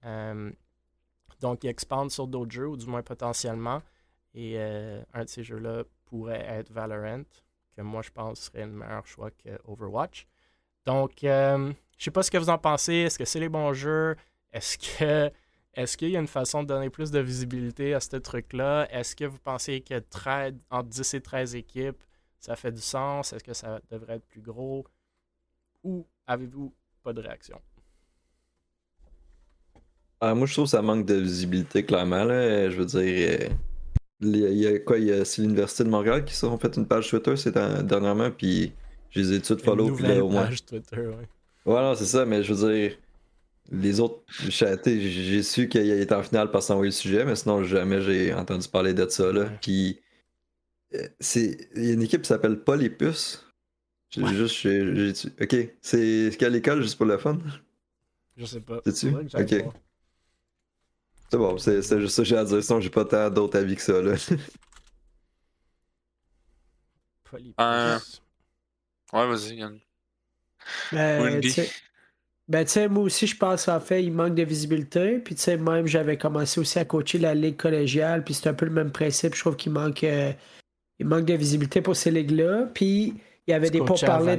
[0.04, 0.50] Euh,
[1.40, 3.82] donc, il expande sur d'autres jeux, ou du moins potentiellement.
[4.34, 7.24] Et euh, un de ces jeux-là pourrait être Valorant,
[7.76, 10.26] que moi je pense serait le meilleur choix que Overwatch.
[10.86, 12.94] Donc, euh, je sais pas ce que vous en pensez.
[12.94, 14.16] Est-ce que c'est les bons jeux?
[14.52, 15.32] Est-ce que
[15.74, 18.86] est-ce qu'il y a une façon de donner plus de visibilité à ce truc-là?
[18.90, 22.02] Est-ce que vous pensez que 13 entre 10 et 13 équipes,
[22.38, 23.32] ça fait du sens?
[23.32, 24.86] Est-ce que ça devrait être plus gros?
[25.82, 27.60] Ou avez-vous pas de réaction?
[30.20, 32.22] Ah, moi, je trouve que ça manque de visibilité, clairement.
[32.24, 32.70] Là.
[32.70, 33.00] Je veux dire,
[33.40, 33.48] euh,
[34.20, 36.86] il y a- quoi il y a- C'est l'Université de Montréal qui ont fait une
[36.86, 38.72] page Twitter c'est dernièrement, puis
[39.10, 39.88] je les ai toutes follow.
[39.88, 40.44] Une Puis là, au moins.
[40.44, 41.28] page Twitter, ouais.
[41.64, 42.98] Voilà, c'est ça, mais je veux dire,
[43.70, 47.36] les autres, j'ai j'ai su qu'il était en finale parce qu'on eu le sujet, mais
[47.36, 49.32] sinon, jamais j'ai entendu parler de ça.
[49.32, 49.46] Là.
[49.62, 50.00] Puis,
[50.94, 53.46] euh, c'est, il y a une équipe qui s'appelle Polypus.
[54.10, 54.34] J'ai Ouais.
[54.34, 57.38] juste, j'ai, j'ai- ok, c'est quelle école, juste pour le fun?
[58.36, 58.80] Je sais pas.
[58.80, 59.54] Que j'aille Ok.
[61.30, 63.58] C'est bon, c'est, c'est juste ça que j'ai à dire, sinon j'ai pas tant d'autres
[63.58, 64.02] avis que ça.
[64.02, 64.16] Là.
[67.24, 67.54] Polypus.
[67.60, 67.98] Euh,
[69.12, 69.78] Ouais, vas-y, Yann.
[70.90, 71.50] Ben, tu
[72.48, 75.18] ben, tu sais, moi aussi, je pense en fait, il manque de visibilité.
[75.18, 78.24] Puis, tu sais, même, j'avais commencé aussi à coacher la ligue collégiale.
[78.24, 79.34] Puis, c'est un peu le même principe.
[79.34, 80.32] Je trouve qu'il manque, euh,
[80.98, 82.68] il manque de visibilité pour ces ligues-là.
[82.74, 83.14] Puis,
[83.46, 84.38] il y avait Tu des pourparlers?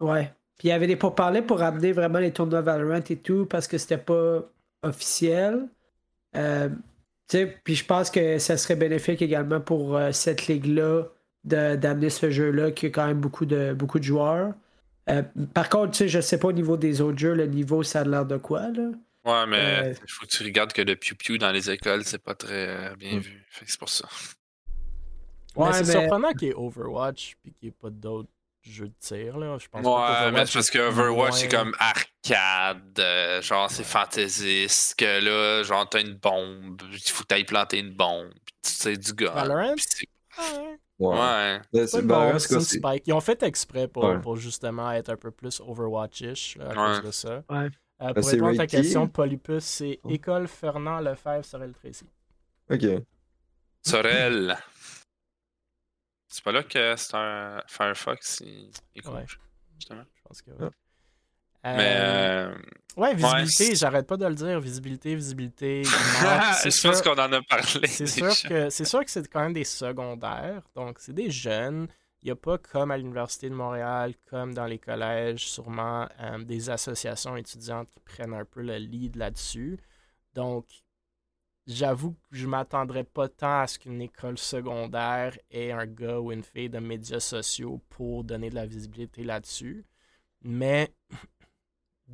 [0.00, 0.32] Ouais.
[0.58, 3.66] Puis il y avait des pourparlers pour amener vraiment les tournois Valorant et tout parce
[3.66, 4.42] que c'était pas
[4.82, 5.68] officiel.
[6.36, 6.68] Euh,
[7.28, 11.04] tu sais, puis je pense que ça serait bénéfique également pour euh, cette ligue-là
[11.44, 14.54] d'amener ce jeu-là qui a quand même beaucoup de, beaucoup de joueurs.
[15.10, 15.22] Euh,
[15.54, 18.00] par contre, tu sais, je sais pas au niveau des autres jeux, le niveau, ça
[18.00, 18.90] a l'air de quoi, là?
[19.24, 19.56] Ouais, mais
[19.90, 22.68] Euh, il faut que tu regardes que le piou-piou dans les écoles, c'est pas très
[22.68, 23.20] euh, bien Mm.
[23.20, 23.44] vu.
[23.50, 24.08] Fait que c'est pour ça.
[25.56, 28.30] Mais Ouais, c'est mais- surprenant qu'il y ait Overwatch puis qu'il n'y ait pas d'autres
[28.62, 29.36] jeux de tir.
[29.38, 29.58] Là.
[29.60, 33.84] Je pense pas Ouais, mais c'est parce que Overwatch, c'est comme arcade, euh, genre c'est
[33.84, 38.52] fantaisiste, que là, genre t'as une bombe, il faut que t'ailles planter une bombe, pis
[38.62, 39.30] tu sais du gun.
[39.32, 39.74] Valorant?
[39.74, 40.78] pis Ouais.
[41.10, 41.60] Ouais.
[41.72, 43.04] C'est c'est- spike.
[43.06, 44.20] Ils ont fait exprès pour, Ouais.
[44.20, 46.74] pour justement être un peu plus Overwatch-ish à Ouais.
[46.74, 47.42] cause de ça.
[47.50, 47.68] Ouais.
[48.02, 50.10] Euh, pour c'est répondre à ta question, Polypus, c'est Oh.
[50.10, 52.06] École Fernand Lefebvre Sorel Tracy.
[52.70, 52.82] Ok.
[53.84, 54.56] Sorel.
[56.28, 59.22] C'est pas là que c'est un Firefox, il, il Ouais.
[59.22, 59.38] couche,
[59.78, 60.04] justement.
[60.14, 60.68] Je pense que oui.
[61.64, 62.54] Mais Euh, euh,
[62.94, 64.60] Ouais, visibilité, j'arrête pas de le dire.
[64.60, 65.82] Visibilité, visibilité.
[66.62, 67.86] C'est je sûr- pense qu'on en a parlé.
[67.86, 71.88] C'est sûr que c'est sûr que c'est quand même des secondaires, donc c'est des jeunes.
[72.22, 76.38] Il n'y a pas comme à l'Université de Montréal, comme dans les collèges, sûrement euh,
[76.44, 79.78] des associations étudiantes qui prennent un peu le lead là-dessus.
[80.34, 80.66] Donc,
[81.66, 86.30] j'avoue que je m'attendrais pas tant à ce qu'une école secondaire ait un gars ou
[86.32, 89.84] une fille de médias sociaux pour donner de la visibilité là-dessus.
[90.42, 90.92] Mais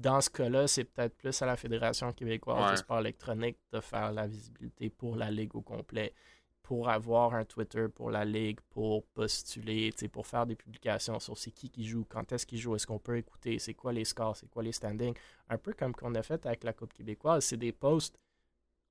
[0.00, 2.76] dans ce cas-là, c'est peut-être plus à la Fédération québécoise de Ouais.
[2.76, 6.14] sport électronique de faire la visibilité pour la Ligue au complet,
[6.62, 11.50] pour avoir un Twitter pour la Ligue, pour postuler, pour faire des publications sur c'est
[11.50, 14.36] qui qui joue, quand est-ce qu'il joue, est-ce qu'on peut écouter, c'est quoi les scores,
[14.36, 15.14] c'est quoi les standings.
[15.48, 18.18] Un peu comme qu'on a fait avec la Coupe québécoise, c'est des posts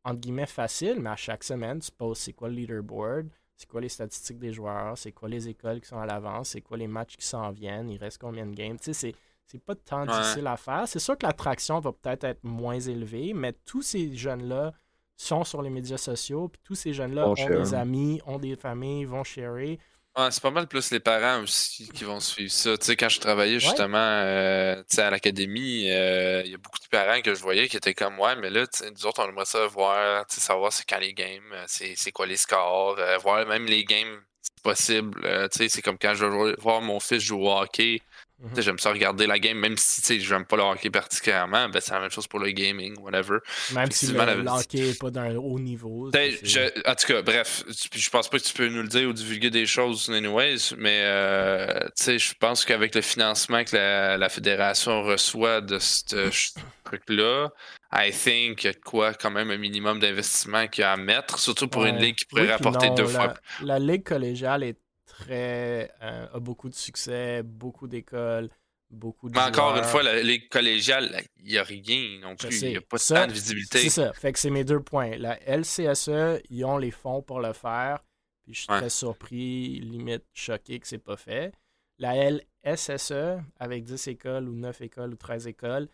[0.03, 3.81] entre guillemets faciles, mais à chaque semaine, tu postes c'est quoi le leaderboard, c'est quoi
[3.81, 6.87] les statistiques des joueurs, c'est quoi les écoles qui sont à l'avance, c'est quoi les
[6.87, 8.79] matchs qui s'en viennent, il reste combien de games.
[8.79, 9.13] Tu sais,
[9.47, 10.07] c'est, pas tant Ouais.
[10.07, 10.83] difficile à faire.
[10.88, 14.73] C'est sûr que l'attraction va peut-être être moins élevée, mais tous ces jeunes-là
[15.15, 17.49] sont sur les médias sociaux, puis tous ces jeunes-là ont share.
[17.49, 19.79] des amis, ont des familles, vont sharer.
[20.17, 22.75] Ouais, c'est pas mal plus les parents aussi qui vont suivre ça.
[22.77, 26.57] Tu sais, quand je travaillais justement euh, tu sais, à l'académie, euh, il y a
[26.57, 29.29] beaucoup de parents que je voyais qui étaient comme Ouais, mais là, nous autres, on
[29.29, 32.38] aimerait ça voir, tu sais, savoir c'est quand les games, euh, c'est c'est quoi les
[32.38, 35.21] scores, euh, voir même les games si possible.
[35.25, 38.01] Euh, tu sais, c'est comme quand je vais voir mon fils jouer au hockey.
[38.39, 38.62] Mhm.
[38.62, 41.91] J'aime ça regarder la game, même si sais, j'aime pas le hockey particulièrement, ben, c'est
[41.93, 43.39] la même chose pour le gaming, whatever.
[43.73, 46.12] Même si le, la- le hockey n'est pas d'un haut niveau.
[46.12, 47.63] Ben, je- en tout cas, bref,
[47.95, 51.02] je pense pas que tu peux nous le dire ou divulguer des choses, anyways, mais
[51.04, 56.30] euh, je pense qu'avec le financement que la, la fédération reçoit de ce
[56.84, 57.50] truc-là,
[57.91, 60.97] I think qu'il y a quoi, quand même, un minimum d'investissement qu'il y a à
[60.97, 63.34] mettre, surtout pour une ligue qui pourrait Oui, rapporter non, deux la, fois.
[63.63, 64.78] La ligue collégiale est
[65.17, 68.49] très euh, a beaucoup de succès, beaucoup d'écoles,
[68.89, 72.62] beaucoup de Mais encore une fois, la ligue collégiale, il n'y a rien non plus.
[72.62, 73.80] Il n'y a pas Ça, tant de visibilité.
[73.80, 74.13] C'est ça.
[74.13, 75.17] Fait que c'est mes deux points.
[75.17, 78.03] La LCSE, ils ont les fonds pour le faire.
[78.43, 78.77] Puis je suis Ouais.
[78.80, 81.53] très surpris, limite choqué que c'est pas fait.
[81.99, 82.15] La
[82.63, 85.89] LSSE, avec 10 écoles ou 9 écoles ou 13 écoles,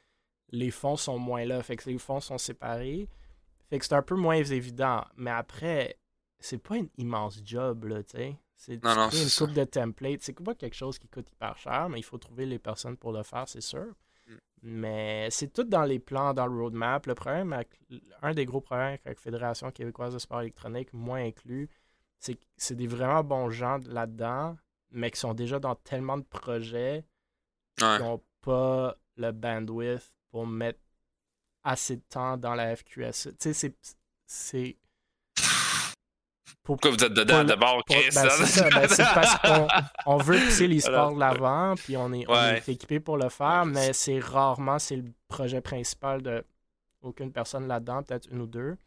[0.51, 1.63] les fonds sont moins là.
[1.63, 3.07] Fait que les fonds sont séparés.
[3.69, 5.03] Fait que c'est un peu moins évident.
[5.15, 5.97] Mais après,
[6.39, 8.35] c'est pas un immense job, là, tu sais.
[8.65, 10.21] C'est Non, non, une coupe de templates.
[10.21, 13.11] C'est pas quelque chose qui coûte hyper cher, mais il faut trouver les personnes pour
[13.11, 13.87] le faire, c'est sûr.
[14.25, 14.33] Mm.
[14.61, 17.05] Mais c'est tout dans les plans, dans le roadmap.
[17.05, 17.67] Le problème, avec,
[18.21, 21.69] un des gros problèmes avec la Fédération québécoise de sport électronique, moi inclus,
[22.19, 24.55] c'est que c'est des vraiment bons gens là-dedans,
[24.91, 27.03] mais qui sont déjà dans tellement de projets
[27.81, 27.97] Ouais.
[27.97, 30.79] qui n'ont pas le bandwidth pour mettre
[31.63, 33.29] assez de temps dans la FQSE.
[33.39, 33.75] Tu sais,
[34.25, 34.77] c'est.
[36.63, 38.05] Pour, Pourquoi vous êtes dedans d'abord, Chris?
[38.15, 39.67] ben, c'est ça, ben, c'est parce qu'on
[40.05, 42.57] on veut pousser les sports de l'avant, puis on est, on Ouais.
[42.57, 46.43] est équipé pour le faire, mais c'est rarement c'est le projet principal de
[47.01, 48.77] aucune personne là-dedans, peut-être une ou deux.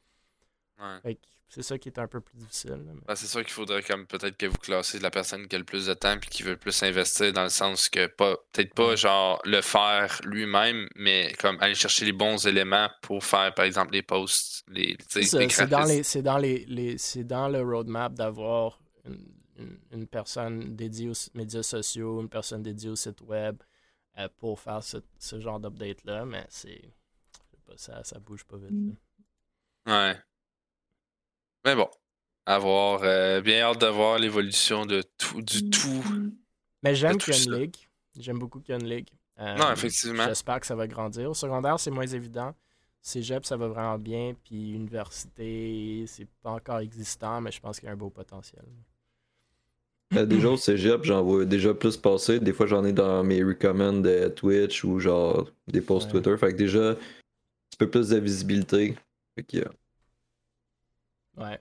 [0.79, 1.01] Ouais.
[1.03, 2.83] Fait que c'est ça qui est un peu plus difficile.
[2.85, 5.59] mais- Ben, c'est sûr qu'il faudrait comme peut-être que vous classez la personne qui a
[5.59, 8.75] le plus de temps puis qui veut plus investir dans le sens que pas peut-être
[8.75, 13.65] pas genre le faire lui-même, mais comme aller chercher les bons éléments pour faire par
[13.65, 18.13] exemple les posts, les, C'est dans les c'est dans les, les- c'est dans le roadmap
[18.15, 19.25] d'avoir une,
[19.59, 23.57] une- une personne dédiée aux médias sociaux, une personne dédiée au site web
[24.19, 26.83] euh, pour faire ce, ce genre d'update là, mais c'est
[27.77, 28.71] ça ça bouge pas vite.
[29.87, 30.11] là.
[30.13, 30.19] Ouais.
[31.67, 31.89] Mais bon,
[32.47, 33.01] à voir.
[33.03, 36.03] euh, bien hâte de voir l'évolution de tout, du tout.
[36.83, 37.77] Mais j'aime qu'il y une ligue.
[38.19, 39.09] J'aime beaucoup qu'il y ait une ligue.
[39.41, 40.25] Euh, Non, effectivement.
[40.27, 41.29] J'espère que ça va grandir.
[41.31, 42.55] Au secondaire, c'est moins évident.
[43.03, 44.35] Cégep, ça va vraiment bien.
[44.45, 48.63] Puis université, c'est pas encore existant, mais je pense qu'il y a un beau potentiel.
[50.15, 52.39] Euh, déjà au cégep, j'en vois déjà plus passer.
[52.39, 56.13] Des fois, j'en ai dans mes recommends de Twitch ou genre des posts Ouais.
[56.23, 56.37] Twitter.
[56.39, 58.97] Fait que déjà, un petit peu plus de visibilité.
[59.35, 59.65] Fait que, euh,
[61.37, 61.61] Ouais.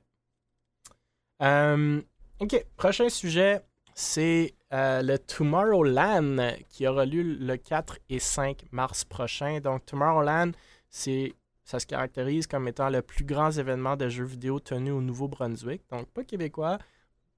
[1.42, 2.02] Euh,
[2.40, 3.62] ok, prochain sujet.
[3.94, 9.60] c'est euh, le Tomorrowland qui aura lieu le 4 et 5 mars prochain.
[9.60, 10.52] Donc, Tomorrowland,
[10.90, 11.34] c'est,
[11.64, 15.82] ça se caractérise comme étant le plus grand événement de jeux vidéo tenu au Nouveau-Brunswick.
[15.92, 16.78] Donc, pas québécois,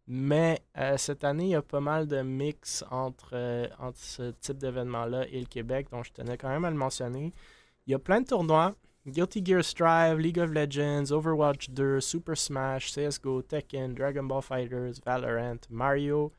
[0.07, 4.57] mais euh, cette année, il y a pas mal de mix entre, entre ce type
[4.57, 7.33] d'événement-là et le Québec, donc je tenais quand même à le mentionner.
[7.85, 8.73] Il y a plein de tournois.
[9.09, 14.99] Guilty Gear Strive, League of Legends, Overwatch 2, Super Smash, CSGO, Tekken, Dragon Ball Fighters,
[14.99, 16.33] Valorant, Mario,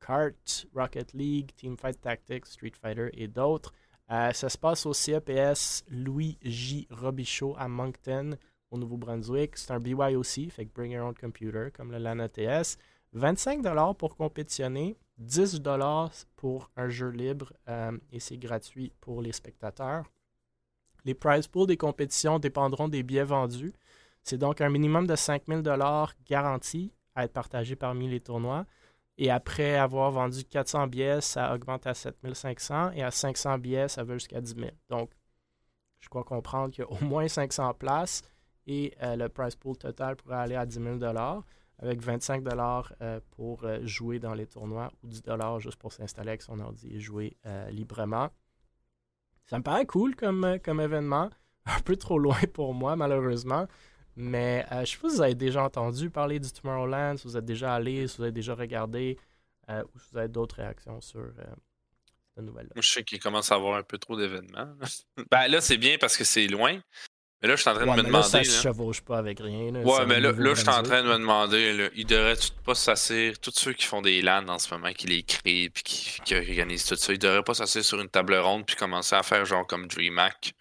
[0.00, 3.72] Kart, Rocket League, Teamfight Tactics, Street Fighter et d'autres.
[4.12, 6.86] Euh, ça se passe au CEPS Louis J.
[6.88, 8.36] Robichaud à Moncton,
[8.70, 9.56] au Nouveau-Brunswick.
[9.56, 12.78] C'est un BYOC, fait que Bring Your Own Computer, comme le LAN ETS.
[13.16, 20.04] 25$ pour compétitionner, 10$ pour un jeu libre euh, et c'est gratuit pour les spectateurs.
[21.04, 23.72] Les prize pools des compétitions dépendront des billets vendus.
[24.22, 25.62] C'est donc un minimum de 5000
[26.26, 28.64] garanti à être partagé parmi les tournois.
[29.16, 34.02] Et après avoir vendu 400 billets, ça augmente à 7500 et à 500 billets, ça
[34.02, 34.70] va jusqu'à 10 000.
[34.88, 35.10] Donc,
[36.00, 38.22] je crois comprendre qu'il y a au moins 500 places
[38.66, 41.04] et euh, le prize pool total pourrait aller à 10 000
[41.78, 42.44] avec 25
[43.00, 45.22] euh, pour euh, jouer dans les tournois ou 10
[45.58, 47.36] juste pour s'installer avec son ordi et jouer
[47.70, 48.30] librement.
[49.46, 51.30] Ça me paraît cool comme, comme événement.
[51.66, 53.66] Un peu trop loin pour moi, malheureusement.
[54.16, 57.36] Mais euh, je sais pas si vous avez déjà entendu parler du Tomorrowland, si vous
[57.36, 59.18] êtes déjà allé, si vous avez déjà regardé,
[59.68, 61.44] euh, ou si vous avez d'autres réactions sur euh,
[62.34, 62.72] cette nouvelle-là.
[62.76, 64.72] Je sais qu'il commence à avoir un peu trop d'événements.
[65.30, 66.80] ben là, c'est bien parce que c'est loin.
[67.44, 68.10] Mais là, je suis en train de me demander.
[68.16, 69.74] Là, ça se chevauche pas avec rien.
[69.74, 72.74] ouais, mais là, là je suis en train de me demander, là, il devrait pas
[72.74, 76.20] s'asseoir, tous ceux qui font des LAN en ce moment, qui les créent, puis qui,
[76.24, 79.22] qui, organisent tout ça, ils devraient pas s'asseoir sur une table ronde, puis commencer à
[79.22, 80.54] faire genre comme DreamHack,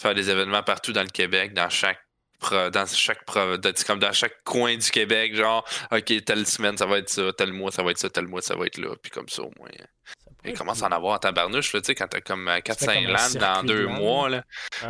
[0.00, 2.00] faire des événements partout dans le Québec, dans chaque
[2.50, 7.10] dans chaque comme dans chaque coin du Québec, genre, OK, telle semaine, ça va être
[7.10, 9.28] ça, tel mois, ça va être ça, tel mois, ça va être là, puis comme
[9.28, 9.68] ça, au moins.
[10.44, 13.12] Il commence à en avoir en tabarnouche, là, tu sais, quand t'as comme 4-5 euh,
[13.12, 14.44] LAN dans deux mois, là.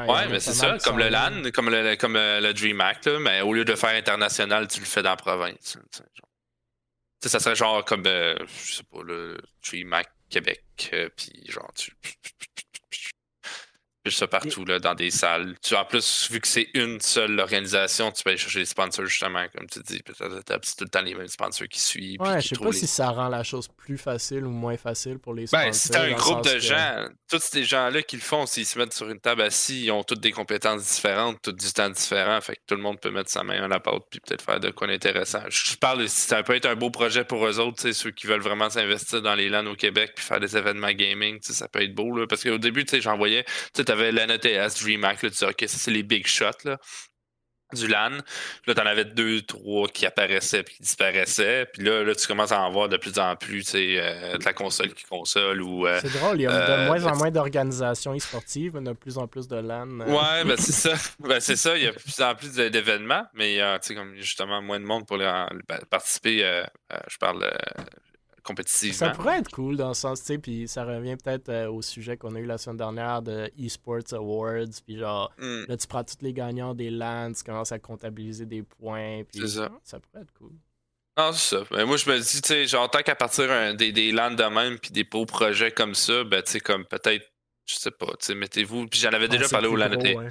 [0.06, 3.40] Ouais, mais c'est ça, comme le LAN, comme le, comme euh, le DreamHack, là, mais
[3.40, 5.78] au lieu de faire international, tu le fais dans la province.
[5.92, 6.02] Tu
[7.22, 10.64] sais, ça serait genre comme, euh, je sais pas, le DreamHack Québec,
[11.16, 11.92] puis genre, tu
[14.08, 15.54] ça partout là, dans des salles.
[15.62, 19.04] Tu, en plus, vu que c'est une seule organisation, tu peux aller chercher des sponsors
[19.04, 20.00] justement, comme tu dis.
[20.02, 22.20] Tu as tout le temps les mêmes sponsors qui suivent.
[22.20, 25.34] Ouais, je sais pas si ça rend la chose plus facile ou moins facile pour
[25.34, 25.66] les sponsors.
[25.66, 28.78] Ben, si t'as un groupe de gens, tous ces gens-là qui le font, s'ils se
[28.78, 32.40] mettent sur une table assis, ils ont toutes des compétences différentes, tout du temps différent.
[32.40, 34.60] Fait que tout le monde peut mettre sa main à la pâte puis peut-être faire
[34.60, 35.42] de quoi d'intéressant.
[35.48, 38.70] Je parle, ça peut être un beau projet pour eux autres, ceux qui veulent vraiment
[38.70, 42.16] s'investir dans les LAN au Québec puis faire des événements gaming, ça peut être beau.
[42.16, 43.44] Là, parce qu'au début, j'en voyais,
[43.90, 46.64] tu avais l'NETS, DreamHack, là, tu disais, OK, ça, c'est les big shots.
[46.64, 46.78] Là
[47.74, 48.10] du LAN.
[48.62, 51.66] Puis là, t'en avais deux, trois qui apparaissaient puis qui disparaissaient.
[51.72, 54.38] Puis là, là, tu commences à en voir de plus en plus, tu sais, euh,
[54.38, 55.86] de la console qui console ou...
[55.86, 58.92] Euh, c'est drôle, il y a de euh, moins en moins d'organisations e-sportives, a de
[58.92, 60.00] plus en plus de LAN.
[60.00, 60.94] Ouais, ben c'est ça.
[61.20, 63.78] Ben c'est ça, il y a de plus en plus d'événements, mais il y a,
[63.78, 65.24] tu sais, comme justement moins de monde pour les,
[65.68, 66.64] ben, participer.
[67.08, 67.50] je parle
[68.92, 71.82] ça pourrait être cool dans le sens, tu sais, puis ça revient peut-être euh, au
[71.82, 75.64] sujet qu'on a eu la semaine dernière de eSports Awards, puis genre, hmm.
[75.68, 79.48] là, tu prends tous les gagnants des LAN, tu commences à comptabiliser des points, puis
[79.48, 79.70] ça.
[79.82, 80.52] ça pourrait être cool.
[81.16, 81.64] Ah, c'est ça.
[81.72, 84.44] Mais moi, je me dis, tu sais, genre, tant qu'à partir des, des LAN de
[84.44, 87.26] même, puis des beaux projets comme ça, ben, tu sais, comme peut-être,
[87.66, 88.86] je sais pas, tu sais, mettez-vous.
[88.86, 90.28] Puis j'en avais déjà parlé au LAN Ouais,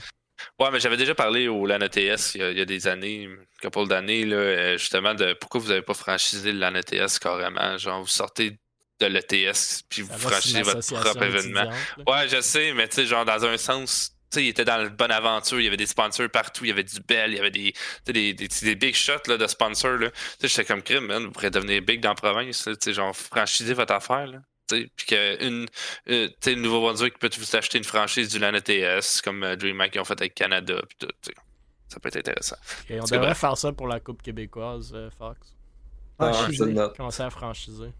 [0.71, 4.25] mais j'avais déjà parlé au LAN ETS il y, a, des années, une couple d'années,
[4.25, 7.77] euh, justement, de pourquoi vous n'avez pas franchisé le LAN ETS carrément.
[7.77, 8.59] Genre, vous sortez
[8.99, 11.69] de l'ETS puis vous franchisez votre propre événement.
[12.05, 14.77] Ouais, je sais, mais tu sais, genre, dans un sens, tu sais, il était dans
[14.77, 17.37] la bonne aventure, il y avait des sponsors partout, il y avait du Bell, il
[17.37, 17.73] y avait des,
[18.05, 19.99] des, des, big shots là, de sponsors.
[19.99, 20.07] Tu
[20.39, 23.15] sais, j'étais comme crime, man, vous pourrez devenir big dans la province, tu sais, genre,
[23.15, 24.27] franchisez votre affaire.
[24.27, 25.67] Là puis que une,
[26.09, 30.05] euh, le Nouveau-Brunswick peut vous acheter une franchise du LAN ETS comme euh, DreamHack ont
[30.05, 30.81] fait avec Canada.
[30.87, 31.31] Puis tout,
[31.87, 32.57] ça peut être intéressant.
[32.89, 35.55] Et on devrait faire ça pour la Coupe québécoise, euh, Fox.
[36.17, 36.75] Franchiser.
[36.95, 37.93] Commencer à franchiser.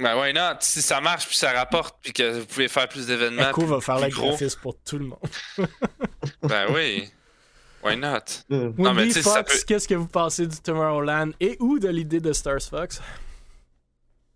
[0.00, 3.06] Ben ouais, non, si ça marche puis ça rapporte puis que vous pouvez faire plus
[3.06, 3.50] d'événements.
[3.50, 5.18] Echo va faire la graphisme pour tout le monde.
[6.42, 7.10] ben oui.
[7.82, 8.44] Why not?
[8.48, 12.62] non, mais Fox, qu'est-ce que vous pensez du Tomorrowland et ou de l'idée de Stars
[12.62, 13.00] Fox?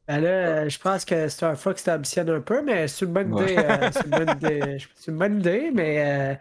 [0.09, 3.33] Ben là, euh, je pense que Star Fox t'ambitionne un peu, mais c'est une bonne
[3.39, 3.57] idée.
[3.57, 3.91] Euh,
[4.95, 6.35] c'est une, bonne idée, mais euh,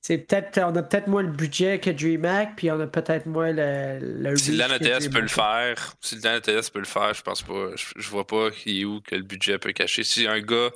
[0.00, 0.58] c'est peut-être.
[0.58, 3.98] On a peut-être moins le budget que DreamHack, puis on a peut-être moins le.
[4.00, 7.70] le si l'ANTS peut le faire, si peut le faire, je pense pas.
[7.76, 10.02] Je, vois pas qui est où que le budget peut cacher.
[10.02, 10.70] Si un gars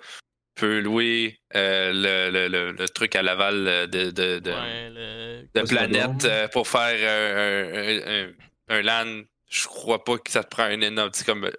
[0.55, 8.27] peut louer le, le, le, truc à Laval de, de, de, planète pour faire un,
[8.27, 8.33] un, un,
[8.69, 11.11] un LAN je crois pas que ça te prend un énorme.
[11.13, 11.51] C'est comme,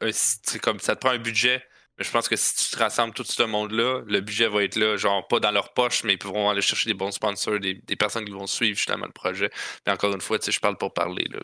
[0.62, 1.64] comme ça te prend un budget.
[1.98, 4.78] Mais je pense que si tu te rassembles tout ce monde-là, le budget va être
[4.78, 7.76] là, genre pas dans leur poche, mais ils pourront aller chercher des bons sponsors, des,
[7.98, 9.50] personnes qui vont suivre justement le projet.
[9.86, 11.26] Mais encore une fois, je parle pour parler.
[11.30, 11.40] Là.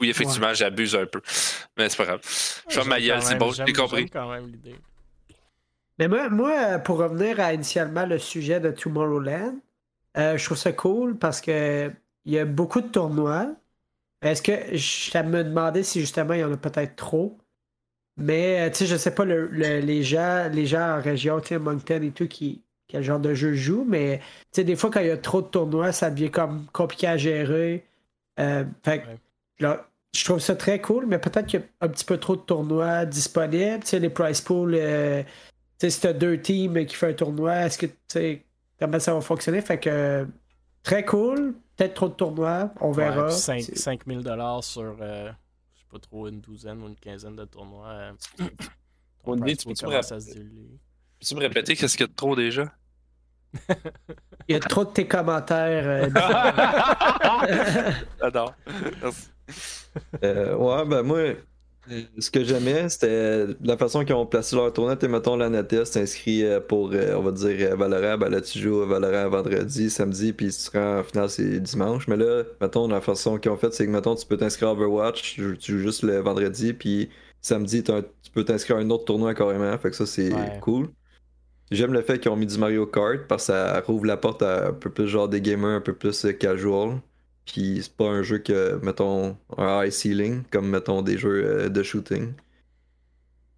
[0.00, 1.20] Oui, effectivement, j'abuse un peu.
[1.76, 2.20] Mais c'est pas grave.
[2.68, 4.10] Je fais ma gueule, c'est bon, j'ai compris.
[5.98, 9.58] Mais moi, moi, pour revenir à initialement le sujet de Tomorrowland,
[10.16, 11.92] euh, je trouve ça cool parce que
[12.24, 13.48] il y a beaucoup de tournois.
[14.22, 17.38] Est-ce que je me demandais si justement il y en a peut-être trop?
[18.16, 21.58] Mais euh, tu sais, je sais pas les gens, les gens en région, tu sais,
[21.58, 25.00] Moncton et tout, qui, quel genre de jeu jouent, mais tu sais, des fois quand
[25.00, 27.86] il y a trop de tournois, ça devient comme compliqué à gérer.
[28.38, 29.04] Euh, fait
[29.58, 32.36] là, je trouve ça très cool, mais peut-être qu'il y a un petit peu trop
[32.36, 33.80] de tournois disponibles.
[33.82, 35.28] Tu sais, les price pools, euh, tu
[35.80, 38.44] sais, si t'as deux teams qui font un tournoi, est-ce que tu sais
[38.78, 39.62] comment ça va fonctionner?
[39.62, 40.26] Fait que
[40.82, 41.54] très cool.
[41.82, 43.28] Peut-être trop de tournois, on verra.
[43.28, 45.32] 5, 5000 dollars sur, euh,
[45.74, 47.88] je sais pas trop, une douzaine ou une quinzaine de tournois.
[47.88, 48.12] Euh,
[49.24, 52.72] on dit, tu peux-tu me, répéter qu'est-ce qu'il y a de trop déjà?
[54.48, 56.08] Il y a trop de tes commentaires.
[58.20, 58.54] J'adore.
[60.22, 61.18] Euh, ouais, ben moi,
[62.18, 64.96] ce que j'aimais, c'était la façon qu'ils ont placé leur tournoi.
[65.00, 68.18] Et mettons, la NETS inscrit euh, pour, euh, on va dire, Valorant.
[68.18, 72.06] Ben là, tu joues Valorant vendredi, samedi, puis tu rends en finale, c'est dimanche.
[72.08, 74.72] Mais là, mettons, la façon qu'ils ont fait, c'est que, mettons, tu peux t'inscrire à
[74.72, 77.92] Overwatch, tu joues juste le vendredi, puis samedi, tu
[78.32, 79.76] peux t'inscrire à un autre tournoi carrément.
[79.78, 80.88] Fait que ça, c'est cool.
[81.72, 84.42] J'aime le fait qu'ils ont mis du Mario Kart parce que ça rouvre la porte
[84.42, 87.00] à un peu plus genre des gamers un peu plus casual.
[87.46, 91.68] Puis c'est pas un jeu que, mettons, un high ceiling, comme, mettons, des jeux euh,
[91.68, 92.34] de shooting.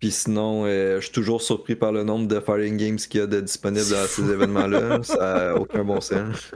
[0.00, 3.22] Puis sinon, euh, je suis toujours surpris par le nombre de fighting games qu'il y
[3.22, 5.02] a de disponibles à ces événements-là.
[5.02, 6.52] Ça n'a aucun bon sens.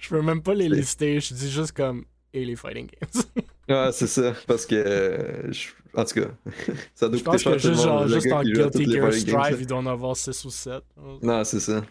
[0.00, 2.04] je veux même pas les lister, je dis juste comme
[2.34, 3.44] et les fighting games.
[3.68, 4.74] ah, c'est ça, parce que.
[4.74, 5.52] Euh,
[5.94, 6.28] en tout cas,
[6.94, 9.86] ça doit je pense que juste, genre, juste en Guilty Gear Strive, il doit en
[9.86, 10.82] avoir 6 ou 7.
[11.22, 11.82] Non, c'est ça.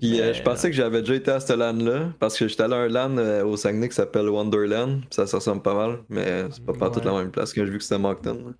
[0.00, 2.74] Puis euh, je pensais que j'avais déjà été à ce LAN-là, parce que j'étais allé
[2.74, 6.46] à un LAN euh, au Saguenay qui s'appelle Wonderland, ça, ça ressemble pas mal, mais
[6.50, 8.42] c'est pas partout la même place quand j'ai vu que c'était Moncton.
[8.42, 8.54] Moi,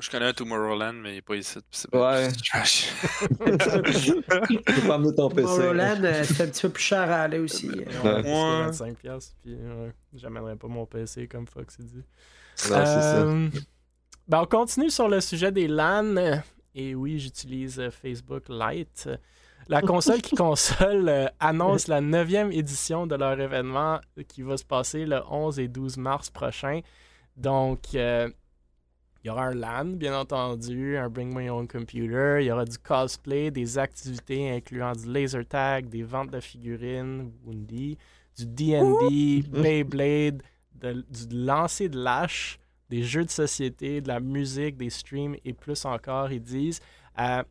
[0.00, 1.58] je connais un Tomorrowland, mais il est pas ici.
[1.92, 2.32] ouais.
[2.48, 2.92] trash.
[3.30, 5.42] tu peux pas amener ton PC.
[5.42, 7.70] Tomorrowland, euh, c'est un petit peu plus cher à aller aussi.
[7.70, 8.70] Ouais, ouais.
[8.70, 9.56] 25$, puis
[10.14, 11.94] j'amènerai pas mon PC comme Fox dit.
[11.96, 12.02] Non,
[12.56, 13.24] c'est ça.
[14.26, 16.42] Ben, on continue sur le sujet des LAN.
[16.74, 19.08] Et oui, j'utilise Facebook Lite.
[19.68, 24.64] La console qui console euh, annonce la neuvième édition de leur événement qui va se
[24.64, 26.80] passer le 11 et 12 mars prochain.
[27.36, 28.28] Donc, euh,
[29.22, 32.66] il y aura un LAN, bien entendu, un Bring My Own Computer, il y aura
[32.66, 37.96] du cosplay, des activités incluant du laser tag, des ventes de figurines, Woundy,
[38.36, 40.42] du DD, Beyblade,
[40.74, 42.58] du lancer de lâche,
[42.90, 46.80] des jeux de société, de la musique, des streams et plus encore, ils disent.
[47.18, 47.42] Euh,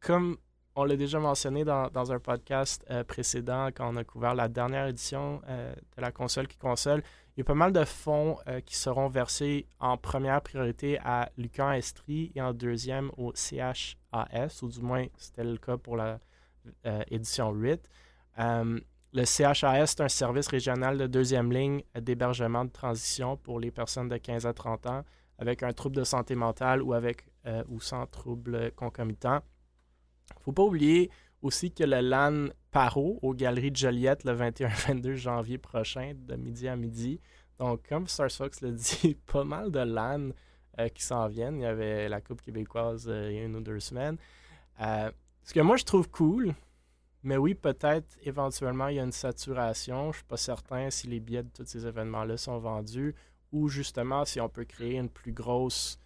[0.00, 0.38] comme
[0.74, 4.86] on l'a déjà mentionné dans, un podcast euh, précédent quand on a couvert la dernière
[4.86, 7.02] édition euh, de la console qui console.
[7.36, 11.30] Il y a pas mal de fonds euh, qui seront versés en première priorité à
[11.36, 16.18] Lucan Estrie et en deuxième au CHAS, ou du moins c'était le cas pour la
[17.10, 17.88] édition 8.
[18.38, 24.08] le CHAS, c'est un service régional de deuxième ligne d'hébergement de transition pour les personnes
[24.08, 25.04] de 15 à 30 ans
[25.38, 27.26] avec un trouble de santé mentale ou avec
[27.68, 29.40] ou sans trouble concomitant
[30.40, 31.10] faut pas oublier
[31.42, 36.68] aussi que le LAN Paro aux Galeries de Joliette le 21-22 janvier prochain, de midi
[36.68, 37.20] à midi.
[37.58, 40.30] Donc, comme Star Fox le dit, pas mal de LAN
[40.78, 41.56] euh, qui s'en viennent.
[41.56, 44.16] Il y avait la Coupe québécoise euh, il y a une ou deux semaines.
[44.80, 45.10] Euh,
[45.42, 46.54] ce que moi, je trouve cool,
[47.22, 50.04] mais oui, peut-être éventuellement, il y a une saturation.
[50.04, 53.14] Je ne suis pas certain si les billets de tous ces événements-là sont vendus
[53.52, 55.98] ou justement si on peut créer une plus grosse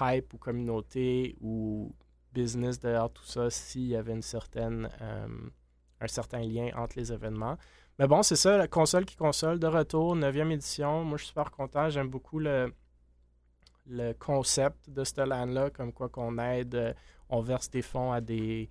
[0.00, 1.92] hype ou communauté ou
[2.36, 5.26] business derrière tout ça s'il y avait une certaine, euh,
[6.00, 7.56] un certain lien entre les événements.
[7.98, 11.02] Mais bon, c'est ça, la console qui console de retour, 9e édition.
[11.02, 11.88] Moi, je suis super content.
[11.88, 12.74] J'aime beaucoup le,
[13.86, 16.92] le concept de ce LAN-là, comme quoi qu'on aide, euh,
[17.30, 18.70] on verse des fonds à des,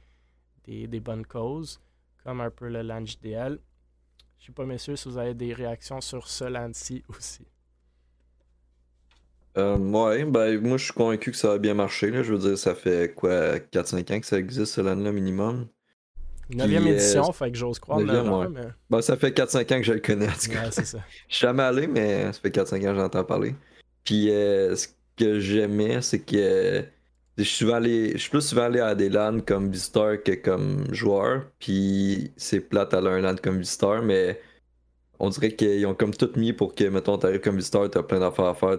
[0.63, 1.81] des, des, bonnes causes,
[2.23, 3.59] comme un peu le LAN JDL.
[4.37, 7.44] Je ne sais pas, messieurs, si vous avez des réactions sur ce LAN-ci aussi.
[9.57, 12.11] Euh, ouais, ben moi je suis convaincu que ça a bien marché.
[12.11, 12.23] Là.
[12.23, 15.67] Je veux dire, ça fait quoi 4-5 ans que ça existe ce LAN là minimum.
[16.49, 17.99] 9 édition, fait que j'ose croire.
[17.99, 18.47] 9 ouais.
[18.49, 18.67] mais...
[18.89, 20.27] ben, ça fait 4-5 ans que je le connais.
[20.27, 20.65] En tout cas.
[20.65, 20.99] Ouais, c'est ça.
[21.27, 23.55] je suis jamais allé, mais ça fait 4-5 ans que j'entends parler.
[24.03, 26.83] Puis euh, ce que j'aimais, c'est que
[27.37, 30.33] je suis, souvent allé, je suis plus souvent allé à des LAN comme visiteur que
[30.33, 31.45] comme joueur.
[31.59, 34.39] Puis c'est plate à un LAN comme visiteur, mais
[35.19, 38.19] on dirait qu'ils ont comme tout mis pour que, mettons, t'arrives comme visiteur, t'as plein
[38.19, 38.77] d'affaires à faire.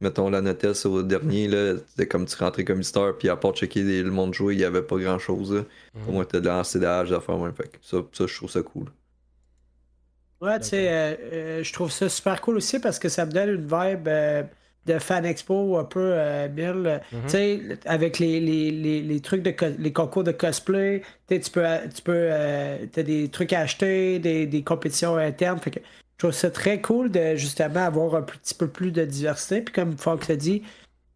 [0.00, 3.52] Mettons, la notice au dernier, là, c'était comme tu rentrais comme visiteur, puis à part
[3.52, 5.52] checker le monde jouer, il y avait pas grand chose.
[5.54, 5.60] Là.
[5.94, 6.02] Mhm.
[6.04, 6.44] Pour moi, t'as de
[7.10, 7.50] d'affaires, ouais.
[7.56, 8.86] Fait que ça, ça, je trouve ça cool.
[10.40, 13.32] Ouais, tu sais, euh, euh, je trouve ça super cool aussi parce que ça me
[13.32, 14.44] donne une vibe euh,
[14.86, 16.86] de fan expo un peu euh, mille.
[16.86, 17.22] euh, Mhm.
[17.24, 21.40] Tu sais, avec les, les, les, les trucs de les concours de cosplay, tu sais,
[21.40, 25.58] tu peux, tu peux euh, t'as des trucs à acheter, des, des compétitions internes.
[25.58, 25.80] Fait que
[26.18, 29.62] je trouve ça très cool de justement avoir un petit peu plus de diversité.
[29.62, 30.64] Puis comme Fox a dit,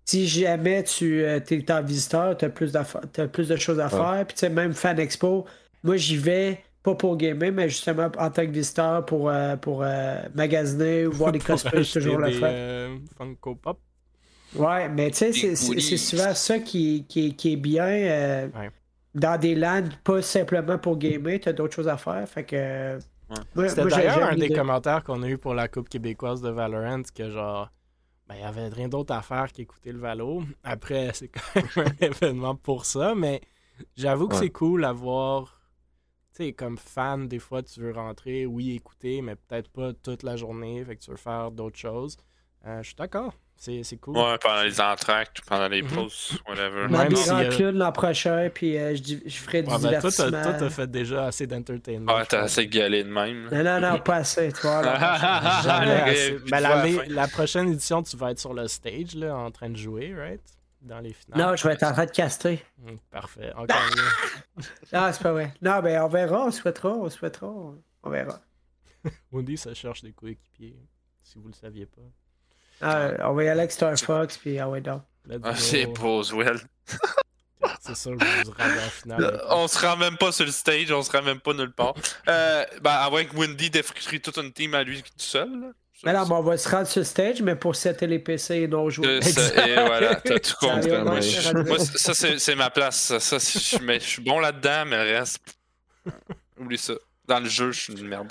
[0.04, 4.24] si jamais tu euh, es en visiteur, tu as plus, de choses à faire.
[4.28, 5.44] Puis tu sais, même Fan Expo,
[5.82, 9.82] moi j'y vais pas pour gamer, mais justement en tant que visiteur pour, euh, pour
[9.82, 13.80] euh, magasiner ou voir des cosplays, toujours le euh, Funko Pop.
[14.54, 18.50] Ouais, mais tu sais, c'est- souvent ça qui, qui, qui est bien.
[18.54, 18.70] Ouais.
[19.16, 22.24] Dans des lands, pas simplement pour gamer, t'as d'autres choses à faire.
[22.28, 22.98] Fait que.
[23.68, 27.30] C'était d'ailleurs un des commentaires qu'on a eu pour la Coupe québécoise de Valorant que
[27.30, 27.70] genre
[28.28, 30.42] ben, il y avait rien d'autre à faire qu'écouter le Valo.
[30.62, 31.66] Après, c'est quand même
[32.00, 33.40] un événement pour ça, mais
[33.96, 34.40] j'avoue que Ouais.
[34.40, 35.60] c'est cool à voir.
[36.34, 40.22] Tu sais, comme fan, des fois, tu veux rentrer, oui, écouter, mais peut-être pas toute
[40.22, 42.16] la journée, fait que tu veux faire d'autres choses.
[42.64, 43.34] Euh, je suis d'accord.
[43.64, 44.16] C'est c'est cool.
[44.16, 45.90] Ouais, pendant les entractes, pendant les Mhm.
[45.92, 46.88] pauses, whatever.
[46.88, 50.24] Même si, euh, l'an prochain, puis euh, je, je ferai du Ouais, ben, toi, t'as-
[50.26, 50.42] divertissement.
[50.42, 52.12] toi, t'as fait déjà assez d'entertainment.
[52.12, 53.48] Ouais, je t'as assez gueulé de même.
[53.52, 54.82] Non, non, non, pas assez, toi.
[54.82, 54.98] Ben,
[56.50, 57.04] la l'année- fin.
[57.06, 60.42] la prochaine édition, tu vas être sur le stage, là, en train de jouer, right?
[60.80, 61.40] Dans les finales.
[61.50, 62.60] non, je vais être en train de caster.
[62.84, 63.52] Hum, Parfait.
[63.54, 64.62] Encore mieux.
[64.92, 65.54] Non, c'est pas vrai.
[65.62, 67.46] Non, ben on verra, on souhaitera, on souhaitera.
[67.46, 68.40] On verra.
[69.30, 70.74] Woody, ça cherche des coéquipiers,
[71.22, 72.02] si vous le saviez pas.
[72.82, 75.02] Ah, on va y aller avec Star Fox, puis ah ouais, donc.
[75.44, 76.58] Ah, c'est Boswell.
[77.80, 79.42] C'est sûr que vous vous rendez en finale.
[79.50, 81.94] On se rend même pas sur le stage, on se rend même pas nulle part.
[82.28, 85.48] Euh, ben, avant que Wendy défructerait toute une team à lui tout seul.
[85.48, 85.66] là.
[86.04, 88.68] Mais non, on va se rendre sur le stage, mais pour setter les PC et
[88.68, 89.06] non jouer.
[89.06, 90.90] Euh, ça- et voilà, t'as tout Ça compris.
[91.66, 92.96] Moi, ça, c'est c'est ma place.
[93.00, 95.38] Ça, ça, je, suis- mais je suis bon là-dedans, mais le reste.
[96.58, 96.94] Oublie ça.
[97.26, 98.28] Dans le jeu, je suis une merde.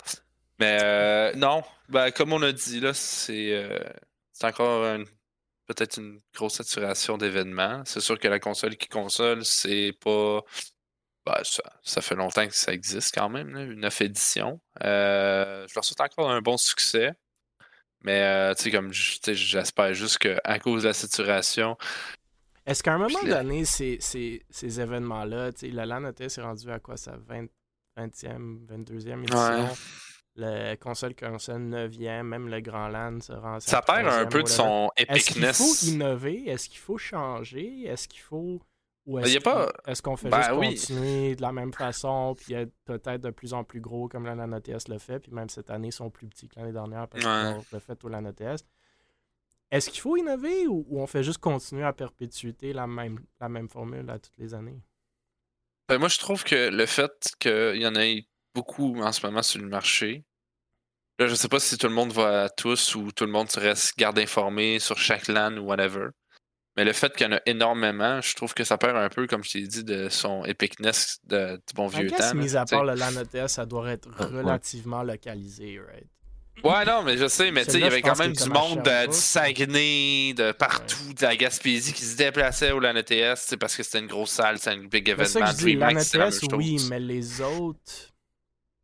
[0.59, 3.79] Mais euh, non, ben, comme on a dit, là, c'est euh,
[4.41, 5.05] c'est encore une-
[5.67, 7.83] peut-être une grosse saturation d'événements.
[7.85, 10.41] C'est sûr que la console qui console, c'est pas.
[11.25, 14.59] ben, ça, ça fait longtemps que ça existe quand même, là, une 9 éditions.
[14.83, 17.11] Euh, je leur souhaite encore un bon succès.
[18.03, 21.77] Mais euh, tu sais, comme j'espère juste qu'à cause de la saturation,
[22.65, 26.39] Est-ce qu'à un moment la- donné, ces, ces, ces événements-là, tu sais, le LAN ETS
[26.39, 27.45] est rendu à quoi ça 20,
[27.95, 29.37] 20e, 22e édition?
[29.65, 29.75] Ouais.
[30.37, 34.43] Le console console 9e, même le Grand LAN se rend ça perd un 3e, peu
[34.43, 35.57] de son Est-ce qu'il epicness.
[35.57, 36.47] faut innover?
[36.49, 37.83] Est-ce qu'il faut changer?
[37.83, 38.61] Est-ce qu'il faut.
[39.07, 40.69] Ou est-ce pas- est-ce qu'on fait Ben juste oui.
[40.75, 44.35] continuer de la même façon, puis être peut-être de plus en plus gros comme la
[44.35, 47.25] LAN-ETS le fait, puis même cette année, ils sont plus petits que l'année dernière parce
[47.25, 47.53] Ouais.
[47.55, 48.63] qu'on le fait au LAN-ETS.
[49.71, 53.49] Est-ce qu'il faut innover ou, ou on fait juste continuer à perpétuer la même, la
[53.49, 54.79] même formule à toutes les années?
[55.89, 59.41] Ben, moi, je trouve que le fait qu'il y en ait beaucoup en ce moment
[59.41, 60.23] sur le marché,
[61.19, 63.49] là, je sais pas si tout le monde va à tous ou tout le monde
[63.49, 66.07] se reste garde informé sur chaque LAN ou whatever.
[66.77, 69.27] Mais le fait qu'il y en a énormément, je trouve que ça perd un peu,
[69.27, 72.33] comme je t'ai dit, de son epicness de, du bon vieux temps.
[72.33, 74.37] mis à part le LAN-ETS, ça doit être Ah, ouais.
[74.37, 76.07] relativement localisé, right?
[76.63, 78.83] Ouais, non, mais je sais, mais tu sais, il y avait quand même du monde
[78.83, 79.13] de, du.
[79.13, 83.75] Saguenay, de partout, de la Gaspésie qui se déplaçait au LAN ETS, tu sais, parce
[83.75, 85.25] que c'était une grosse salle, c'était un big C'est événement.
[85.25, 85.97] ça que je dis, même
[86.53, 88.10] oui, mais les autres,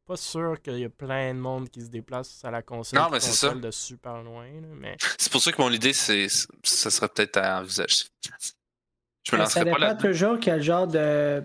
[0.08, 3.00] pas sûr qu'il y a plein de monde qui se déplace à la console.
[3.00, 3.54] Non, mais c'est ça.
[3.54, 4.96] de super loin, là, mais...
[5.18, 8.06] C'est pour ça que mon idée, c'est, ce serait peut-être à envisager.
[9.24, 10.10] Je me ça lancerais pas dépend là-dedans.
[10.10, 11.44] toujours quel genre de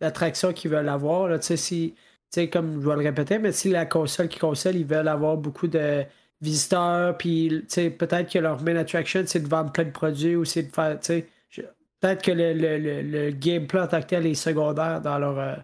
[0.00, 1.28] d'attraction qu'ils veulent avoir.
[1.28, 1.38] Là.
[1.38, 2.00] Tu sais, si, tu
[2.40, 5.36] sais, comme je vais le répéter, mais si la console qui console, ils veulent avoir
[5.36, 6.04] beaucoup de
[6.42, 10.36] visiteurs, puis tu sais, peut-être que leur main attraction, c'est de vendre plein de produits
[10.36, 10.98] ou c'est de faire.
[11.00, 11.62] tu sais, je-
[12.00, 15.38] Peut-être que le, le, le, le gameplay en tant que tel est secondaire dans leur
[15.38, 15.54] euh,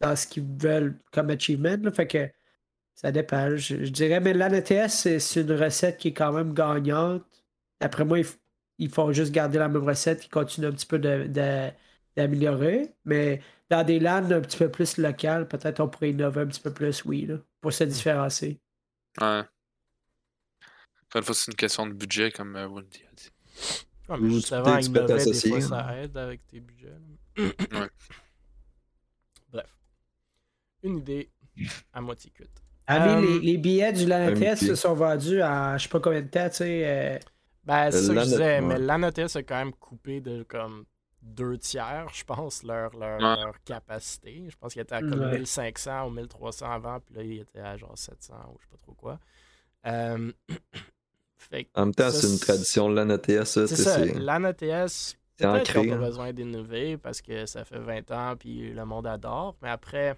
[0.00, 1.76] dans ce qu'ils veulent comme achievement.
[1.80, 1.90] là.
[1.92, 2.28] Fait que
[2.94, 3.56] ça dépend.
[3.56, 7.24] Je, je dirais, mais l'ANETS, c'est c'est une recette qui est quand même gagnante.
[7.80, 8.38] Après moi, ils, f-
[8.78, 11.70] ils font juste garder la même recette, ils continuent un petit peu de- de-
[12.16, 12.94] d'améliorer.
[13.04, 13.40] Mais
[13.70, 16.72] dans des landes un petit peu plus locales, peut-être on pourrait innover un petit peu
[16.72, 18.60] plus, oui, là, pour se différencier.
[19.20, 19.42] Ouais.
[21.10, 23.30] Encore une fois, c'est une question de budget, comme euh, Wendy a dit.
[24.08, 25.60] Ouais, mais juste avant, innover, des fois, hein.
[25.60, 26.92] ça aide avec tes budgets.
[27.38, 27.88] Ouais.
[30.82, 31.30] Une idée
[31.92, 32.62] à moitié cuite.
[32.86, 34.56] Ah, Euh, mais les, les billets du LANETS MVP.
[34.56, 36.82] se sont vendus à je sais pas combien de temps, tu sais.
[36.86, 37.18] euh,
[37.64, 38.60] Ben, c'est ça que je disais, ouais.
[38.62, 40.84] mais l'ANOTS a quand même coupé de comme
[41.20, 43.44] deux tiers, je pense, leur, leur, Ouais.
[43.44, 44.44] leur capacité.
[44.48, 45.38] Je pense qu'ils étaient à comme Ouais.
[45.38, 48.76] 1500 ou 1300 avant, puis là, ils étaient à genre 700 ou je sais pas
[48.78, 49.18] trop quoi.
[49.86, 50.32] Euh,
[51.38, 53.66] fait que En même temps, c'est une tradition de l'ANATS, ça.
[53.66, 54.88] C'est ça, c'est- l'AN ETS,
[55.36, 55.98] c'est peut-être qu'on a hein.
[55.98, 60.16] besoin d'innover parce que ça fait 20 ans puis le monde adore, mais après,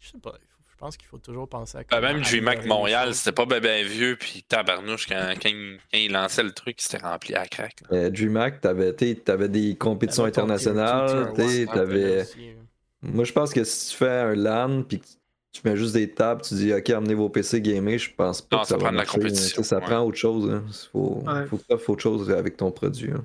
[0.00, 3.14] je sais pas, il je pense qu'il faut toujours penser à Ben, même les Montréal,
[3.14, 7.04] c'était pas ben vieux, puis tabarnouche, quand, quand, il, quand il lançait le truc, c'était
[7.04, 7.82] rempli à crack.
[7.92, 11.32] Euh, DreamHack, t'avais t'avais des compétitions T'avais internationales.
[11.34, 12.54] t'avais- aussi.
[13.02, 15.06] Moi, je pense que si tu fais un LAN puis que
[15.52, 18.56] tu mets juste des tables, tu dis OK, amenez vos PC gamer, je pense pas
[18.56, 19.82] Non, que ça, ça va prend de la marcher, compétition, Ça ouais.
[19.84, 20.50] prend autre chose.
[20.50, 20.64] Hein.
[20.92, 21.46] Faut, Ouais.
[21.46, 23.10] faut que tu offres autre chose avec ton produit.
[23.10, 23.22] hein.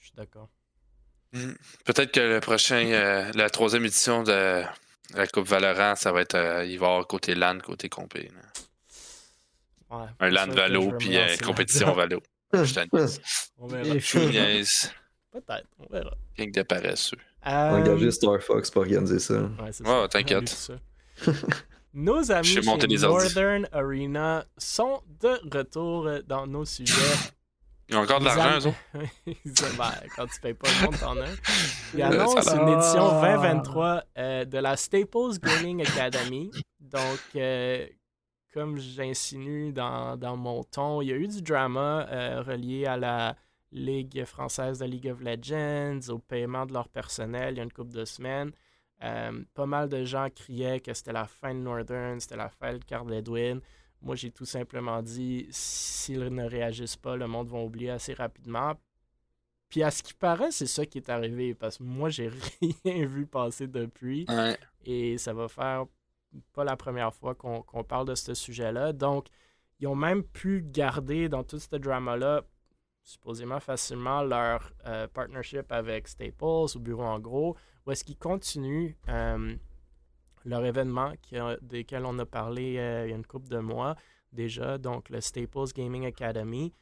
[0.00, 0.48] Je suis d'accord.
[1.84, 4.62] Peut-être que le prochain, euh, la troisième édition de
[5.14, 8.30] la Coupe Valorant, ça va être, euh, il va y avoir côté LAN, côté compé.
[8.34, 9.98] là.
[9.98, 11.92] Ouais, Un LAN que Valo, puis euh, compétition.
[11.94, 12.20] Valo.
[12.52, 13.20] Je t'en niaise.
[13.58, 13.84] On verra.
[13.94, 16.14] Peut-être, on verra.
[16.38, 17.18] Gang de paresseux.
[17.46, 19.34] Euh, Engager Star Fox pour organiser ça.
[19.34, 20.08] ouais, c'est Ouais, ça.
[20.08, 20.70] t'inquiète.
[21.94, 22.60] Nos amis chez.
[22.60, 26.92] Northern Arena sont de retour euh, dans nos sujets.
[27.88, 28.76] Ils ont encore de l'argent, eux autres?
[29.78, 31.28] Ben, quand tu payes pas le monde, t'en as.
[31.94, 33.36] Ils annoncent une édition Ah.
[33.36, 36.50] 2023 euh, de la Staples Gaming Academy.
[36.80, 37.86] Donc, euh,
[38.52, 42.96] comme j'insinue dans, dans mon ton, il y a eu du drama euh, relié à
[42.96, 43.36] la
[43.70, 47.72] Ligue française de League of Legends, au paiement de leur personnel il y a une
[47.72, 48.50] couple de semaines.
[49.00, 52.84] Pas mal de gens criaient que c'était la fin de Northern, c'était la fin de
[52.84, 53.60] Carl Edwin.
[54.02, 58.74] Moi, j'ai tout simplement dit, s'ils ne réagissent pas, le monde va oublier assez rapidement.
[59.68, 62.28] Puis à ce qui paraît, c'est ça qui est arrivé, parce que moi, j'ai
[62.84, 64.26] rien vu passer depuis.
[64.28, 64.56] Ouais.
[64.84, 65.86] Et ça va faire
[66.52, 68.92] pas la première fois qu'on qu'on parle de ce sujet-là.
[68.92, 69.26] Donc,
[69.80, 72.42] ils ont même pu garder dans tout ce drama-là,
[73.02, 78.94] supposément facilement, leur euh, partnership avec Staples, au bureau en gros, où est-ce qu'ils continuent
[79.08, 79.54] euh,
[80.46, 81.12] leur événement
[81.60, 83.96] desquels on a parlé euh, il y a une couple de mois
[84.32, 86.72] déjà, donc le Staples Gaming Academy.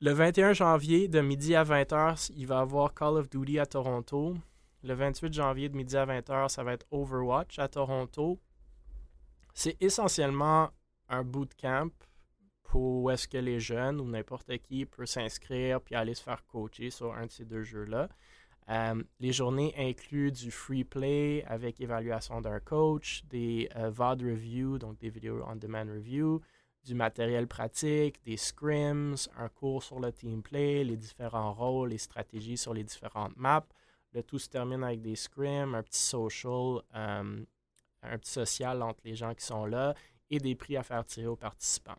[0.00, 3.66] Le 21 janvier, de midi à 20h, il va y avoir Call of Duty à
[3.66, 4.36] Toronto.
[4.82, 8.40] Le 28 janvier, de midi à 20h, ça va être Overwatch à Toronto.
[9.54, 10.70] C'est essentiellement
[11.08, 11.90] un bootcamp
[12.64, 16.44] pour où est-ce que les jeunes ou n'importe qui peut s'inscrire puis aller se faire
[16.46, 18.08] coacher sur un de ces deux jeux-là.
[18.68, 24.78] Euh, les journées incluent du free play avec évaluation d'un coach, des euh, VOD reviews,
[24.78, 26.40] donc des vidéos on demand review,
[26.84, 31.98] du matériel pratique, des scrims, un cours sur le team play, les différents rôles, les
[31.98, 33.66] stratégies sur les différentes maps.
[34.12, 37.44] Le tout se termine avec des scrims, un petit social, euh,
[38.02, 39.94] un petit social entre les gens qui sont là
[40.30, 41.98] et des prix à faire tirer aux participants.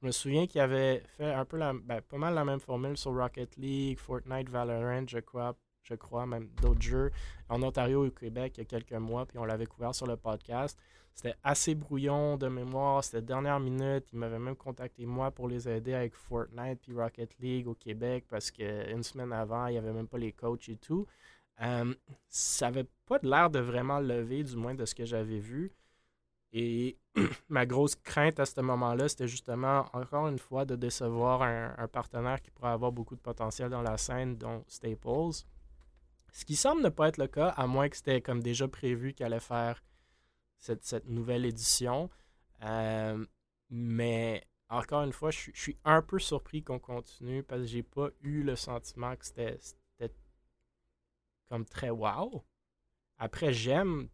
[0.00, 2.96] Je me souviens qu'il avait fait un peu la, ben, pas mal la même formule
[2.96, 7.10] sur Rocket League, Fortnite, Valorant, je crois, je crois, même d'autres jeux
[7.48, 10.06] en Ontario et au Québec il y a quelques mois, puis on l'avait couvert sur
[10.06, 10.78] le podcast.
[11.14, 14.06] C'était assez brouillon de mémoire, c'était dernière minute.
[14.12, 18.24] Ils m'avaient même contacté moi pour les aider avec Fortnite puis Rocket League au Québec
[18.28, 21.06] parce qu'une semaine avant, il n'y avait même pas les coachs et tout.
[21.60, 21.92] Euh,
[22.28, 25.72] ça avait pas l'air de vraiment lever, du moins de ce que j'avais vu.
[26.52, 26.96] Et
[27.48, 32.40] ma grosse crainte à ce moment-là, c'était justement, encore une fois, de décevoir un partenaire
[32.40, 35.44] qui pourrait avoir beaucoup de potentiel dans la scène, dont Staples.
[36.32, 39.12] Ce qui semble ne pas être le cas, à moins que c'était comme déjà prévu
[39.14, 39.82] qu'il allait faire
[40.56, 42.10] cette, cette nouvelle édition.
[42.62, 43.24] Euh,
[43.70, 48.08] mais encore une fois, je suis, un peu surpris qu'on continue parce que j'ai pas
[48.22, 49.58] eu le sentiment que c'était
[51.48, 52.44] comme très wow.
[53.18, 54.08] Après, j'aime.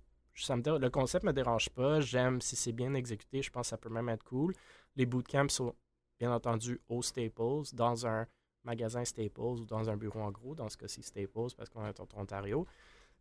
[0.48, 2.00] le concept me dérange pas.
[2.00, 3.42] J'aime si c'est bien exécuté.
[3.42, 4.54] Je pense que ça peut même être cool.
[4.96, 5.74] Les bootcamps sont
[6.18, 8.26] bien entendu au Staples, dans un
[8.66, 11.98] magasin Staples ou dans un bureau en gros, dans ce cas-ci Staples, parce qu'on est
[11.98, 12.66] en Ontario.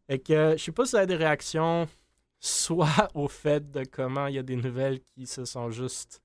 [0.09, 1.87] Et que je sais pas si vous avez des réactions,
[2.39, 6.21] soit au fait de comment il y a des nouvelles qui se sont juste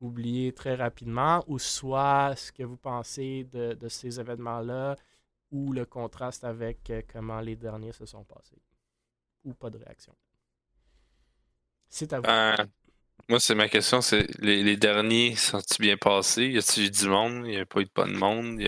[0.00, 4.94] oubliées très rapidement, ou soit ce que vous pensez de, de ces événements-là,
[5.50, 8.60] ou le contraste avec euh, comment les derniers se sont passés.
[9.44, 10.14] Ou pas de réaction.
[11.88, 12.26] C'est à vous.
[12.28, 12.66] Euh,
[13.28, 16.46] moi, c'est ma question, c'est les, derniers sont-ils bien passés?
[16.46, 17.46] Y a-t-il du monde?
[17.46, 18.60] Y a pas eu pas de monde?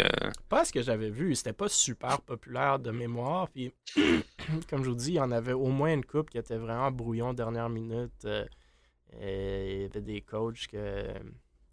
[0.48, 3.48] Pas ce que j'avais vu, c'était pas super populaire de mémoire.
[3.50, 3.72] Puis,
[4.68, 6.90] comme je vous dis, il y en avait au moins une coupe qui était vraiment
[6.90, 8.24] brouillon dernière minute.
[8.24, 8.46] euh,
[9.12, 11.04] il y avait des coachs que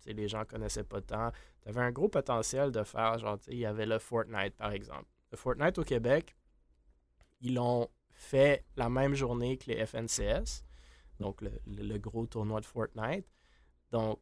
[0.06, 1.32] les gens connaissaient pas tant.
[1.64, 5.06] Tu avais un gros potentiel de faire, genre, il y avait le Fortnite, par exemple.
[5.32, 6.36] Le Fortnite au Québec,
[7.42, 10.65] ils l'ont fait la même journée que les FNCS,
[11.20, 13.26] donc le, gros tournoi de Fortnite.
[13.92, 14.20] Donc,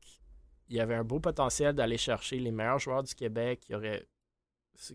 [0.70, 4.08] il y avait un beau potentiel d'aller chercher les meilleurs joueurs du Québec qui auraient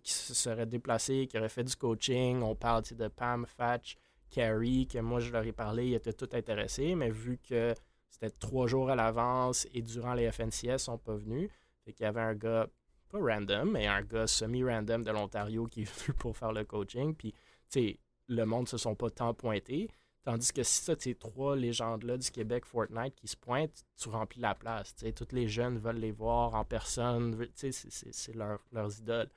[0.03, 2.43] qui se seraient déplacés, qui auraient fait du coaching.
[2.43, 3.97] On parle de Pam, Fatch,
[4.29, 7.75] Carrie, que moi je leur ai parlé, ils étaient tous intéressés, mais vu que
[8.11, 11.51] c'était trois jours à l'avance et durant les FNCS, ils sont pas venus.
[11.85, 12.69] Fait qu'il y avait un gars,
[13.09, 17.15] pas random, mais un gars semi-random de l'Ontario qui est venu pour faire le coaching.
[17.15, 17.35] Puis,
[17.71, 17.99] tu
[18.31, 19.89] le monde ne se sont pas tant pointés.
[20.25, 24.09] Tandis que si tu as ces trois légendes-là du Québec Fortnite qui se pointent, tu
[24.09, 24.93] remplis la place.
[24.97, 27.47] sais Tous les jeunes veulent les voir en personne.
[27.55, 29.31] C'est leur, leurs idoles.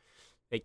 [0.49, 0.63] Fait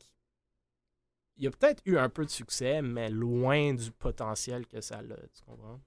[1.39, 4.99] il y a peut-être eu un peu de succès, mais loin du potentiel que ça
[4.99, 5.03] a.
[5.03, 5.81] Tu comprends?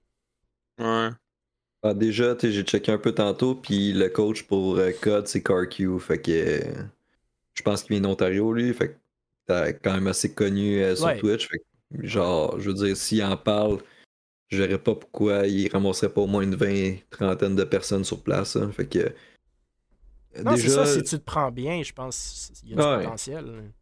[0.78, 1.10] Ouais.
[1.82, 5.98] Ah, déjà, j'ai checké un peu tantôt, puis le coach pour euh, Code, c'est CarQ.
[5.98, 6.82] Fait que euh,
[7.54, 8.72] je pense qu'il vient d'Ontario, lui.
[8.74, 8.94] Fait que
[9.46, 11.48] t'es quand même assez connu euh, sur Twitch.
[11.48, 13.78] Fait que, genre, je veux dire, s'il en parle,
[14.50, 18.22] je verrais pas pourquoi il ramasserait pas au moins une 20, trentaine de personnes sur
[18.22, 18.56] place.
[18.56, 18.70] Hein.
[18.72, 19.12] Fait que.
[20.42, 23.72] Non, c'est ça, si tu te prends bien, je pense qu'il y a du potentiel.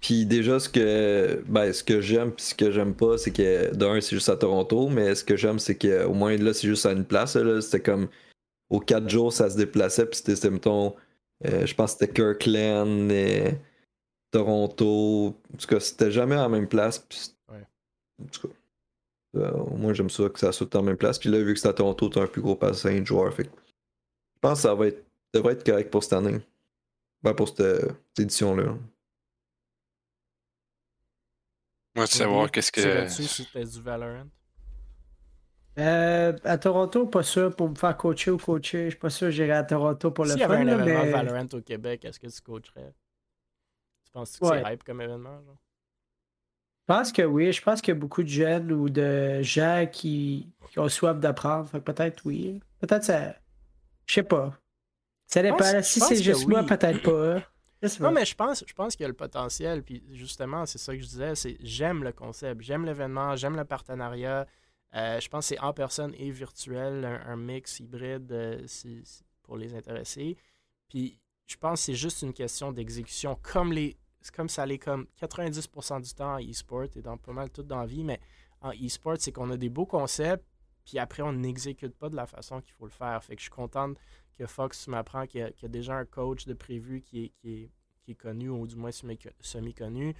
[0.00, 3.74] Puis déjà, ce que, ben, ce que j'aime puis ce que j'aime pas, c'est que
[3.74, 6.86] d'un, c'est juste à Toronto, mais ce que j'aime, c'est qu'au moins là, c'est juste
[6.86, 7.38] à une place.
[7.60, 8.08] C'était comme
[8.68, 10.94] aux quatre jours, ça se déplaçait, puis c'était, mettons,
[11.44, 13.58] euh, je pense que c'était Kirkland, et
[14.30, 15.34] Toronto.
[15.52, 17.06] En tout cas, c'était jamais à la même place.
[17.48, 18.54] En tout cas,
[19.36, 21.18] euh, au moins, j'aime ça que ça soit à la même place.
[21.18, 23.32] Puis là, vu que c'est à Toronto, t'as un plus gros bassin de joueurs.
[23.32, 26.40] Fait je pense que ça va être, devrait être correct pour cette année.
[27.22, 28.76] Ben, pour cette édition-là.
[31.94, 33.42] Moi, tu savoir qu'est-ce que.
[33.48, 34.28] Tu du Valorant?
[35.78, 38.84] Euh, à Toronto, pas sûr pour me faire coacher ou coacher.
[38.84, 40.48] Je suis pas sûr que j'irai à Toronto pour le faire.
[40.48, 42.94] S'il y avait un événement Valorant au Québec, est-ce que tu coacherais?
[44.04, 45.42] Tu penses que c'est hype comme événement?
[45.42, 45.56] Genre?
[46.88, 47.52] Je pense que oui.
[47.52, 51.18] Je pense qu'il y a beaucoup de jeunes ou de gens qui, qui ont soif
[51.18, 51.78] d'apprendre.
[51.80, 52.60] Peut-être oui.
[52.78, 53.34] Peut-être ça.
[54.06, 54.56] Je sais pas.
[55.26, 55.82] Ça dépend.
[55.82, 57.42] si c'est juste moi, peut-être pas.
[58.00, 59.82] Non, mais je pense, je pense qu'il y a le potentiel.
[59.82, 63.64] Puis justement, c'est ça que je disais, c'est j'aime le concept, j'aime l'événement, j'aime le
[63.64, 64.46] partenariat.
[64.94, 68.66] Euh, je pense que c'est en personne et virtuel, un, mix hybride euh,
[69.42, 70.36] pour les intéressés.
[70.88, 73.96] Puis je pense que c'est juste une question d'exécution, comme les
[74.30, 77.80] comme ça l'est comme 90% du temps en e-sport et dans pas mal tout dans
[77.80, 78.20] la vie, mais
[78.60, 80.44] en e-sport, c'est qu'on a des beaux concepts,
[80.84, 83.22] puis après on n'exécute pas de la façon qu'il faut le faire.
[83.22, 83.98] Fait que je suis contente
[84.38, 87.70] que Fox m'apprend qu'il y, a déjà un coach de prévu qui est, qui
[88.08, 90.14] est, connu, ou du moins semi-connu.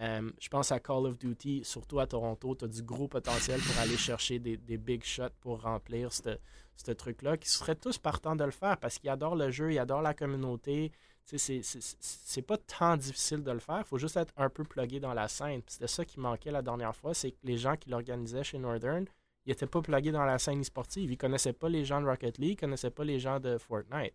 [0.00, 3.60] Euh, je pense à Call of Duty, surtout à Toronto, tu as du gros potentiel
[3.60, 8.44] pour aller chercher des, big shots pour remplir ce truc-là, qui seraient tous partants de
[8.44, 10.90] le faire parce qu'ils adorent le jeu, ils adorent la communauté.
[11.38, 15.14] C'est pas tant difficile de le faire, il faut juste être un peu plugué dans
[15.14, 15.62] la scène.
[15.66, 19.06] C'était ça qui manquait la dernière fois, c'est que les gens qui l'organisaient chez Northern,
[19.46, 21.10] il n'était pas plugué dans la scène sportive.
[21.10, 24.14] Il connaissait pas les gens de Rocket League, il connaissait pas les gens de Fortnite.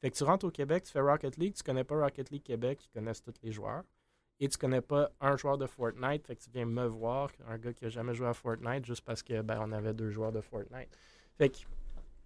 [0.00, 2.42] Fait que tu rentres au Québec, tu fais Rocket League, tu connais pas Rocket League
[2.42, 3.82] Québec, ils connaissent tous les joueurs.
[4.38, 7.58] Et tu connais pas un joueur de Fortnite, fait que tu viens me voir, un
[7.58, 10.32] gars qui a jamais joué à Fortnite, juste parce que ben, on avait deux joueurs
[10.32, 10.88] de Fortnite.
[11.36, 11.58] Fait que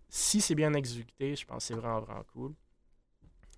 [0.09, 2.55] si c'est bien exécuté, je pense que c'est vraiment, vraiment cool.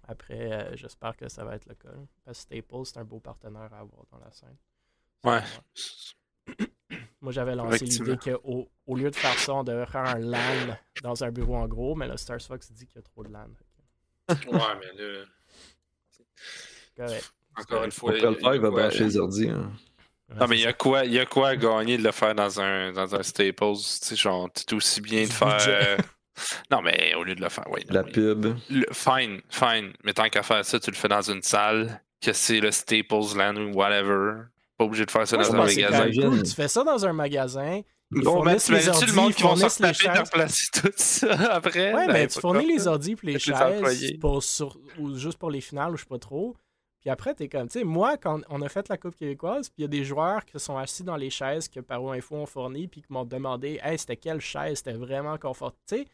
[0.09, 1.89] Après, euh, j'espère que ça va être le cas.
[2.25, 4.57] Parce que Staples, c'est un beau partenaire à avoir dans la scène.
[5.25, 5.41] Ouais.
[7.21, 10.77] Moi, j'avais lancé l'idée qu'au au lieu de faire ça, on devrait faire un LAN
[11.03, 13.33] dans un bureau en gros, mais le Stars Fox dit qu'il y a trop de
[13.33, 13.49] LAN.
[14.29, 15.25] ouais, mais là.
[16.97, 17.33] Correct.
[17.57, 18.13] Encore une fois.
[18.13, 19.49] Le faire, il va brancher les ordi.
[19.49, 19.73] Hein.
[20.35, 22.35] Non, mais il y, a quoi, il y a quoi à gagner de le faire
[22.35, 23.77] dans un, dans un Staples?
[23.77, 25.99] Tu sais, genre, c'est aussi bien de faire.
[26.70, 27.82] Non, mais au lieu de le faire, oui.
[27.89, 28.57] La pub.
[28.93, 29.93] fine, fine.
[30.05, 33.37] Mais tant qu'à faire ça, tu le fais dans une salle, que c'est le Staples
[33.37, 34.43] Land ou whatever.
[34.78, 36.11] Pas obligé de faire ça dans un magasin.
[36.11, 37.80] Tu fais ça dans un magasin.
[38.11, 41.93] Bon, mais tu le monde qui vont se taper de replacer tout ça après?
[41.93, 44.43] Ouais, mais tu fournis les ordi et les chaises pour,
[44.99, 46.55] ou juste pour les finales ou je sais pas trop.
[47.01, 49.78] Puis après, t'es comme, tu sais, moi, quand on a fait la Coupe québécoise, puis
[49.78, 52.47] il y a des joueurs qui sont assis dans les chaises que Paro Info ont
[52.47, 55.78] fourni, puis qui m'ont demandé, hey, c'était quelle chaise, c'était vraiment confortable.
[55.89, 56.07] Tu sais,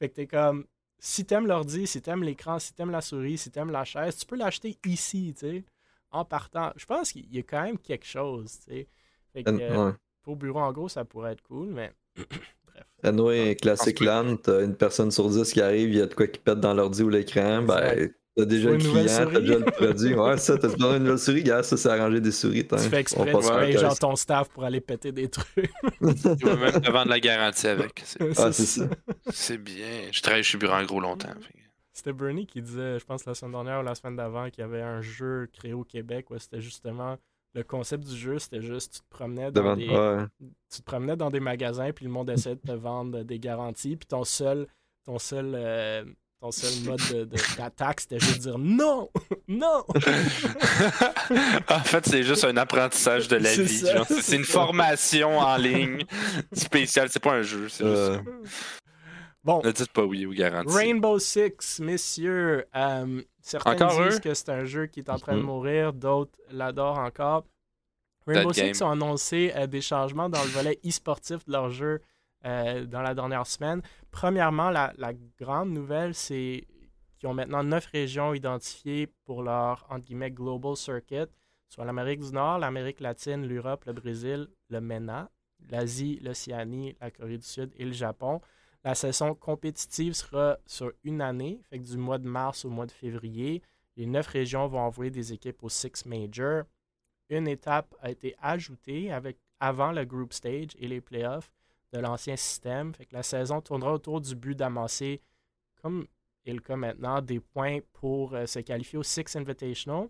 [0.00, 0.66] fait que t'es comme,
[0.98, 4.26] si t'aimes l'ordi, si t'aimes l'écran, si t'aimes la souris, si t'aimes la chaise, tu
[4.26, 5.64] peux l'acheter ici, tu sais
[6.10, 6.72] en partant.
[6.76, 8.88] Je pense qu'il y a quand même quelque chose, tu sais.
[9.32, 9.92] Fait que,
[10.22, 12.84] Pour bureau, en gros, ça pourrait être cool, mais bref.
[13.02, 16.26] Anyway, classique LAN, t'as une personne sur dix qui arrive, il y a de quoi
[16.26, 18.10] qui pète dans l'ordi ou l'écran, ben.
[18.36, 20.14] T'as déjà le client, t'as déjà le produit.
[20.14, 22.66] Ouais, ça, t'as besoin d'une nouvelle souris, gars, ça, c'est arranger des souris.
[22.66, 25.56] Tu fais exprès, tu payes genre ton staff pour aller péter des trucs.
[26.00, 28.04] tu vas même te vendre la garantie avec.
[28.36, 28.84] Ah, c'est ça.
[29.30, 30.08] C'est bien.
[30.12, 31.32] Je travaille chez Bureau en gros longtemps.
[31.92, 34.64] C'était Bernie qui disait, je pense la semaine dernière ou la semaine d'avant, qu'il y
[34.64, 37.18] avait un jeu créé au Québec où c'était justement
[37.54, 39.88] le concept du jeu, c'était juste tu te promenais dans des
[40.70, 43.96] tu te promenais dans des magasins puis le monde essayait de te vendre des garanties
[43.96, 44.68] puis ton seul
[45.04, 46.04] ton seul euh,
[46.40, 49.10] ton seul mode de- de- d'attaque, c'était juste dire non,
[49.48, 49.84] non.
[51.68, 53.68] en fait, c'est juste un apprentissage de la vie.
[54.22, 54.52] C'est une ça.
[54.52, 56.04] formation en ligne
[56.52, 57.08] spéciale.
[57.10, 57.68] C'est pas un jeu.
[57.68, 58.80] C'est Euh, juste.
[59.42, 60.74] Bon, Ne dites pas oui ou garantie.
[60.74, 62.66] Rainbow Six, messieurs.
[62.76, 64.20] euh, certains Encore disent eux?
[64.20, 65.46] que c'est un jeu qui est en train de Mhm.
[65.46, 67.44] mourir, d'autres l'adorent encore.
[68.26, 68.88] Rainbow Six game.
[68.88, 72.00] ont annoncé euh, des changements dans le volet e-sportif de leur jeu
[72.46, 73.82] euh, dans la dernière semaine.
[74.10, 76.66] Premièrement, la, grande nouvelle, c'est
[77.18, 81.26] qu'ils ont maintenant neuf régions identifiées pour leur Global Circuit,
[81.68, 85.30] soit l'Amérique du Nord, l'Amérique latine, l'Europe, le Brésil, le MENA,
[85.68, 88.40] l'Asie, l'Océanie, la Corée du Sud et le Japon.
[88.82, 92.86] La session compétitive sera sur une année, fait que du mois de mars au mois
[92.86, 93.62] de février.
[93.96, 96.62] Les neuf régions vont envoyer des équipes au Six Major.
[97.28, 101.52] Une étape a été ajoutée avec, avant le group stage et les playoffs
[101.92, 102.94] de l'ancien système.
[102.94, 105.20] Fait que la saison tournera autour du but d'amasser,
[105.82, 106.06] comme
[106.46, 110.08] est le cas maintenant, des points pour euh, se qualifier au Six Invitational,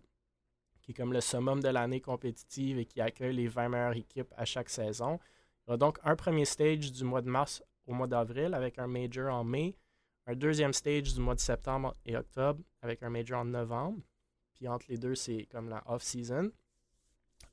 [0.81, 4.33] qui est comme le summum de l'année compétitive et qui accueille les 20 meilleures équipes
[4.37, 5.19] à chaque saison.
[5.67, 8.79] Il y aura donc un premier stage du mois de mars au mois d'avril avec
[8.79, 9.77] un major en mai,
[10.27, 14.01] un deuxième stage du mois de septembre et octobre avec un major en novembre.
[14.55, 16.51] Puis entre les deux, c'est comme la off-season.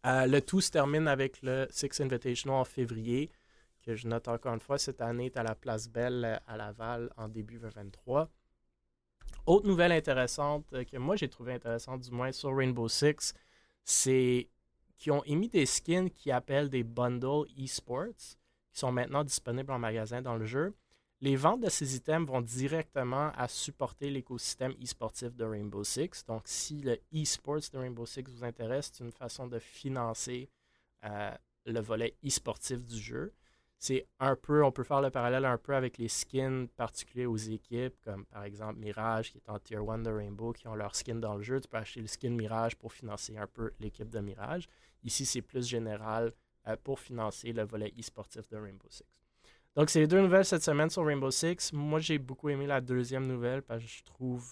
[0.05, 3.31] Euh, le tout se termine avec le Six Invitational en février,
[3.87, 6.57] que je note encore une fois, cette année est à la Place Belle euh, à
[6.57, 8.29] Laval en début 2023.
[9.45, 13.33] Autre nouvelle intéressante euh, que moi j'ai trouvé intéressante, du moins sur Rainbow Six,
[13.85, 14.49] c'est
[14.97, 19.79] qu'ils ont émis des skins qui appellent des bundles esports, qui sont maintenant disponibles en
[19.79, 20.75] magasin dans le jeu.
[21.21, 26.25] Les ventes de ces items vont directement à supporter l'écosystème e-sportif de Rainbow Six.
[26.27, 30.49] Donc, si le e-sports de Rainbow Six vous intéresse, c'est une façon de financer
[31.05, 31.31] euh,
[31.65, 33.33] le volet e-sportif du jeu.
[33.79, 37.37] C'est un peu, on peut faire le parallèle un peu avec les skins particuliers aux
[37.37, 40.95] équipes, comme par exemple Mirage, qui est en Tier 1 de Rainbow, qui ont leur
[40.95, 41.61] skin dans le jeu.
[41.61, 44.67] Tu peux acheter le skin Mirage pour financer un peu l'équipe de Mirage.
[45.03, 46.33] Ici, c'est plus général
[46.67, 49.05] euh, pour financer le volet e-sportif de Rainbow Six.
[49.75, 51.71] Donc, c'est les deux nouvelles cette semaine sur Rainbow Six.
[51.71, 54.43] Moi, j'ai beaucoup aimé la deuxième nouvelle parce que je trouve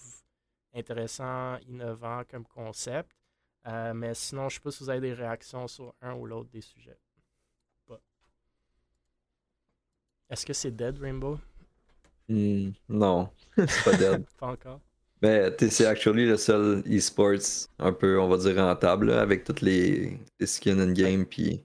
[0.72, 3.10] intéressant, innovant comme concept.
[3.66, 6.26] Euh, mais sinon, je ne sais pas si vous avez des réactions sur un ou
[6.26, 6.98] l'autre des sujets.
[7.86, 8.00] Pas.
[10.30, 11.40] Est-ce que c'est dead, Rainbow?
[12.28, 13.30] hmm, non,
[13.68, 14.24] c'est pas dead.
[14.38, 14.80] Pas encore.
[15.22, 19.62] Mais c'est actually le seul e-sports un peu, on va dire, rentable là, avec toutes
[19.62, 21.24] les, les skins in-game.
[21.26, 21.64] Puis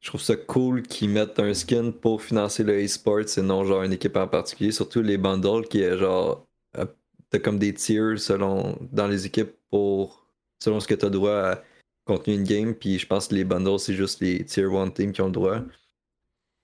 [0.00, 3.82] je trouve ça cool qu'ils mettent un skin pour financer le e-sports et non genre
[3.84, 4.72] une équipe en particulier.
[4.72, 6.46] Surtout les bundles qui est genre.
[6.78, 6.86] euh,
[7.30, 10.26] T'as comme des tiers selon dans les équipes pour
[10.58, 11.64] selon ce que t'as droit à
[12.04, 12.74] contenu in-game.
[12.74, 15.32] Puis je pense que les bundles, c'est juste les tier 1 teams qui ont le
[15.32, 15.60] droit.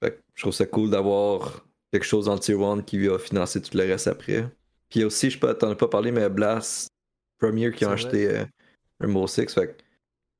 [0.02, 3.18] Fait que je trouve ça cool d'avoir quelque chose dans le tier 1 qui va
[3.18, 4.46] financer tout le reste après.
[4.88, 6.88] Puis aussi, je pas, t'en as pas parlé, mais Blast
[7.38, 8.44] Premier qui ont C'est acheté euh,
[9.00, 9.52] Rainbow Six.
[9.54, 9.82] Fait que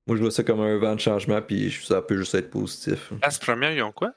[0.06, 2.50] moi, je vois ça comme un vent de changement, puis je- ça peut juste être
[2.50, 3.12] positif.
[3.30, 4.12] Ce premier, ils ont quoi?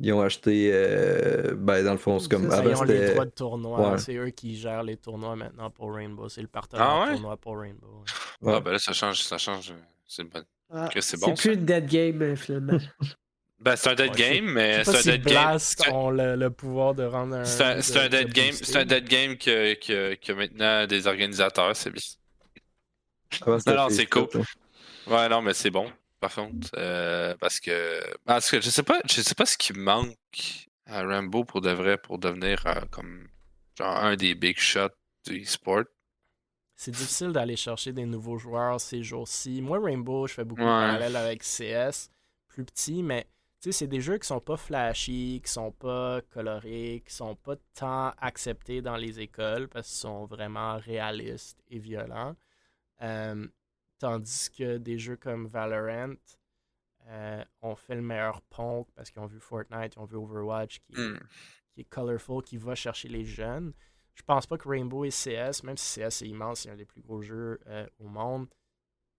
[0.00, 2.50] Ils ont acheté, euh, ben, dans le fond, c'est comme.
[2.50, 3.92] Ça, ils ont les droits de tournoi.
[3.92, 3.98] Ouais.
[3.98, 6.28] C'est eux qui gèrent les tournois maintenant pour Rainbow.
[6.28, 7.10] C'est le partenaire Ah ouais?
[7.10, 8.02] de tournoi pour Rainbow.
[8.42, 8.48] ouais.
[8.48, 8.54] Ouais.
[8.56, 9.22] Ah, ben là, ça change.
[9.22, 9.70] Ça change.
[9.70, 9.74] euh,
[10.06, 10.42] C'est bon.
[10.70, 12.78] Ah, c'est bon, plus une dead game, euh, finalement.
[13.60, 15.48] Ben, c'est un dead Ouais, game, mais c'est un si dead game.
[15.48, 17.44] Blast C'est un- ont le, le pouvoir de rendre un.
[17.44, 18.52] C'est un, de- de dead game.
[18.52, 22.02] C'est un dead game que, que, que maintenant des organisateurs, c'est bien.
[23.30, 24.28] C'était Non, non, c'est cool.
[25.06, 25.90] Ouais, non, mais c'est bon,
[26.20, 26.68] par contre.
[26.76, 28.00] euh, parce que.
[28.24, 30.16] Parce que je sais pas, je sais pas ce qui manque
[30.86, 33.28] à Rambo pour de vrai pour devenir euh, comme
[33.78, 34.88] genre un des big shots
[35.26, 35.84] du e-sport.
[36.76, 39.62] C'est difficile d'aller chercher des nouveaux joueurs ces jours-ci.
[39.62, 42.10] Moi, Rainbow, je fais beaucoup de parallèles avec CS,
[42.48, 43.26] plus petit, mais
[43.64, 47.34] tu sais, c'est des jeux qui sont pas flashy, qui sont pas colorés, qui sont
[47.34, 52.36] pas tant acceptés dans les écoles parce qu'ils sont vraiment réalistes et violents.
[53.00, 53.48] Euh,
[53.98, 56.12] tandis que des jeux comme Valorant
[57.06, 60.80] euh, ont fait le meilleur pont parce qu'ils ont vu Fortnite, ils ont vu Overwatch
[60.80, 61.18] qui, Hmm.
[61.72, 63.72] qui est colorful, qui va chercher les jeunes.
[64.12, 66.84] Je pense pas que Rainbow et CS, même si CS est immense, c'est un des
[66.84, 68.46] plus gros jeux euh, au monde,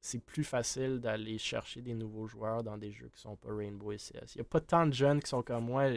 [0.06, 3.92] c'est plus facile d'aller chercher des nouveaux joueurs dans des jeux qui sont pas Rainbow
[3.92, 4.36] et CS.
[4.36, 5.94] Il n'y a pas tant de jeunes qui sont comme moi.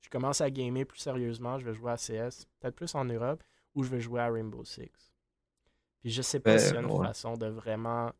[0.00, 3.42] Je commence à gamer plus sérieusement, je vais jouer à CS, peut-être plus en Europe,
[3.74, 5.12] ou je vais jouer à Rainbow Six.
[6.00, 7.06] Puis je sais pas Ben, s'il y a une ouais.
[7.06, 8.12] façon de vraiment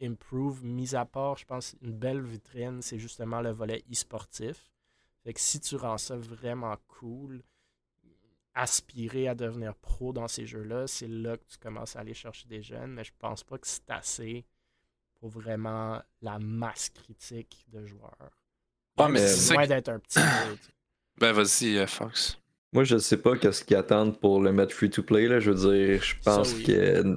[0.00, 4.72] improve, mis à part, je pense, une belle vitrine, c'est justement le volet e-sportif.
[5.22, 7.42] Fait que si tu rends ça vraiment cool,
[8.54, 12.48] aspirer à devenir pro dans ces jeux-là, c'est là que tu commences à aller chercher
[12.48, 14.46] des jeunes, mais je pense pas que c'est assez
[15.22, 18.32] pour vraiment la masse critique de joueurs.
[18.98, 20.72] Ouais, mais Euh, c'est ça Loin d'être un petit tu sais.
[21.20, 22.38] Ben, vas-y, euh, Fox.
[22.72, 25.38] Moi, je sais pas qu'est-ce qu'ils attendent pour le mettre free-to-play, là.
[25.38, 26.64] Je veux dire, je Ça, pense oui.
[26.64, 27.16] que.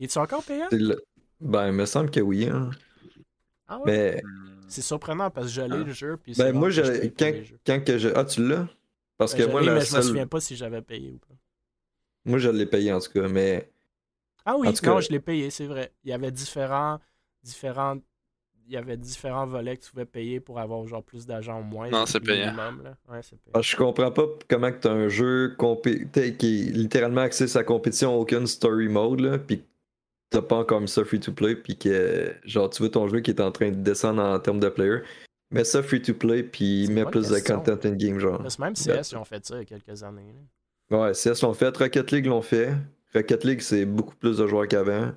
[0.00, 0.68] Es-tu encore payant?
[0.72, 1.04] le-
[1.38, 2.70] Ben, il me semble que oui, hein.
[3.68, 3.84] Ah ouais?
[3.84, 4.22] Mais.
[4.68, 5.84] C'est surprenant parce que je l'ai Ah.
[5.84, 6.16] le jeu.
[6.16, 7.08] Puis ben, moi, je-
[7.66, 8.08] quand, que je.
[8.14, 8.66] Ah, tu l'as?
[9.18, 11.34] Parce Ben, que moi, la mais je me souviens pas si j'avais payé ou pas.
[12.24, 13.70] Moi, je l'ai payé en tout cas, mais.
[14.46, 15.92] Ah oui, En tout non, cas- je l'ai payé, c'est vrai.
[16.04, 16.98] Il y avait différents,
[17.44, 17.96] différents,
[18.66, 21.64] il y avait différents volets que tu pouvais payer pour avoir genre plus d'agents ou
[21.64, 21.90] moins.
[21.90, 22.46] Non, c'est payant.
[22.46, 22.96] minimum, là.
[23.08, 23.52] Ouais, c'est payant.
[23.54, 28.18] Ah, je comprends pas comment que t'as un jeu qui est littéralement axé sa compétition,
[28.18, 29.62] aucun story mode, là, pis
[30.30, 33.20] t'as pas encore mis ça free to play, puis que genre tu vois ton jeu
[33.20, 34.98] qui est en train de descendre en termes de player.
[35.50, 37.58] Mets ça free to play, puis mets plus question.
[37.58, 38.42] de content in-game, genre.
[38.42, 40.34] Parce même CS, ils ont fait ça il y a quelques années.
[40.34, 40.40] là.
[40.90, 42.72] Ouais, CS l'ont fait, Rocket League l'ont fait.
[43.14, 45.12] Rocket League, c'est beaucoup plus de joueurs qu'avant.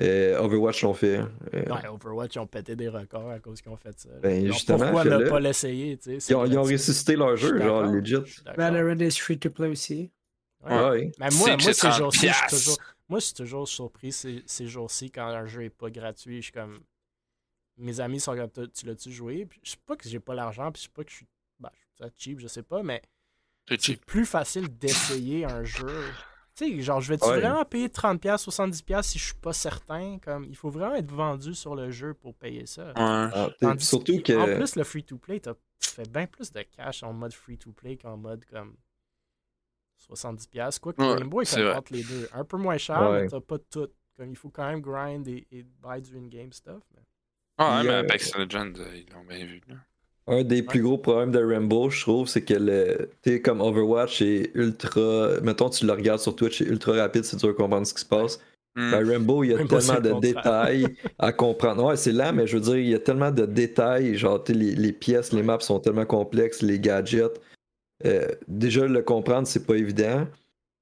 [0.00, 1.18] Euh, Overwatch l'ont fait.
[1.18, 4.08] Euh, Ouais, Overwatch, ils ont pété des records à cause qu'ils ont fait ça.
[4.22, 6.20] Ben, justement, pourquoi ne pas l'essayer, tu sais?
[6.20, 8.16] c'est ils, ont, ils ont ressuscité leur jeu, genre legit.
[8.56, 10.10] Valorant est free to play aussi.
[10.64, 10.74] Ouais.
[10.74, 11.12] Ouais, ouais.
[11.18, 12.78] Mais moi, moi ces 30 jours-ci, je suis toujours,
[13.08, 16.36] moi, je suis toujours surpris ces, ces jours-ci quand un jeu est pas gratuit.
[16.38, 16.80] Je suis comme.
[17.76, 19.46] Mes amis sont comme tu l'as-tu joué?
[19.46, 21.26] Puis, je sais pas que j'ai pas l'argent, puis je sais pas que je suis.
[21.60, 21.70] Ben,
[22.00, 23.00] je suis cheap, je sais pas, mais
[23.78, 26.04] C'est plus facile d'essayer un jeu.
[26.58, 27.38] Tu sais, genre, je vais-tu Ouais.
[27.40, 30.18] vraiment payer 30$, 70$ si je suis pas certain?
[30.18, 32.86] Comme, il faut vraiment être vendu sur le jeu pour payer ça.
[32.88, 32.92] Ouais.
[32.96, 33.48] Ah,
[33.78, 37.32] surtout que, En plus, le free-to-play, t'as- tu fais bien plus de cash en mode
[37.32, 38.74] free-to-play qu'en mode comme
[39.96, 40.78] 70$.
[40.80, 41.76] Quoi que Ouais, Rainbow, il c'est fait vrai.
[41.76, 42.28] entre les deux.
[42.32, 43.22] Un peu moins cher, Ouais.
[43.22, 43.88] mais t'as pas tout.
[44.16, 46.82] Comme, il faut quand même grind et, et buy du in-game stuff.
[46.96, 47.02] mais-
[47.58, 49.60] Ah, ouais, mais euh, Apex Legends, euh, ils l'ont bien vu.
[49.68, 49.74] Là.
[50.28, 54.50] Un des plus gros problèmes de Rainbow, je trouve, c'est que le, comme Overwatch est
[54.54, 55.40] ultra.
[55.42, 58.00] Mettons, tu le regardes sur Twitch, c'est ultra rapide, c'est dur de comprendre ce qui
[58.00, 58.38] se passe.
[58.76, 58.90] Hmm.
[58.90, 60.86] Ben, Rainbow, il y a Rainbow, tellement le de détails
[61.18, 61.84] à comprendre.
[61.84, 64.16] Ouais, c'est lent, mais je veux dire, il y a tellement de détails.
[64.16, 67.40] Genre, les, les pièces, les maps sont tellement complexes, les gadgets.
[68.04, 70.26] Euh, déjà, le comprendre, c'est pas évident.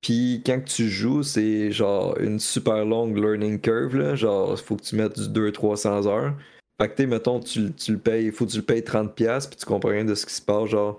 [0.03, 3.97] Puis quand tu joues, c'est genre une super longue learning curve.
[3.97, 4.15] Là.
[4.15, 6.35] Genre, il faut que tu mettes du 200-300 heures.
[6.81, 9.65] Fait que, mettons, tu, tu le payes, faut que tu le payes 30$, puis tu
[9.67, 10.69] comprends rien de ce qui se passe.
[10.71, 10.99] Genre,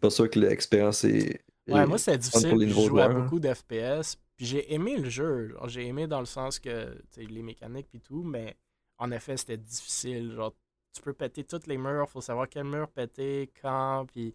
[0.00, 1.40] pas sûr que l'expérience est.
[1.66, 2.48] Ouais, est moi, c'était fun difficile.
[2.50, 3.16] pour les puis Je jouais à joueurs.
[3.16, 3.20] hein.
[3.24, 4.16] beaucoup d'FPS.
[4.36, 5.56] Puis j'ai aimé le jeu.
[5.66, 8.56] J'ai aimé dans le sens que tu sais, les mécaniques et tout, mais
[8.98, 10.32] en effet, c'était difficile.
[10.36, 10.54] Genre,
[10.94, 14.34] tu peux péter tous les murs, faut savoir quel mur péter, quand, puis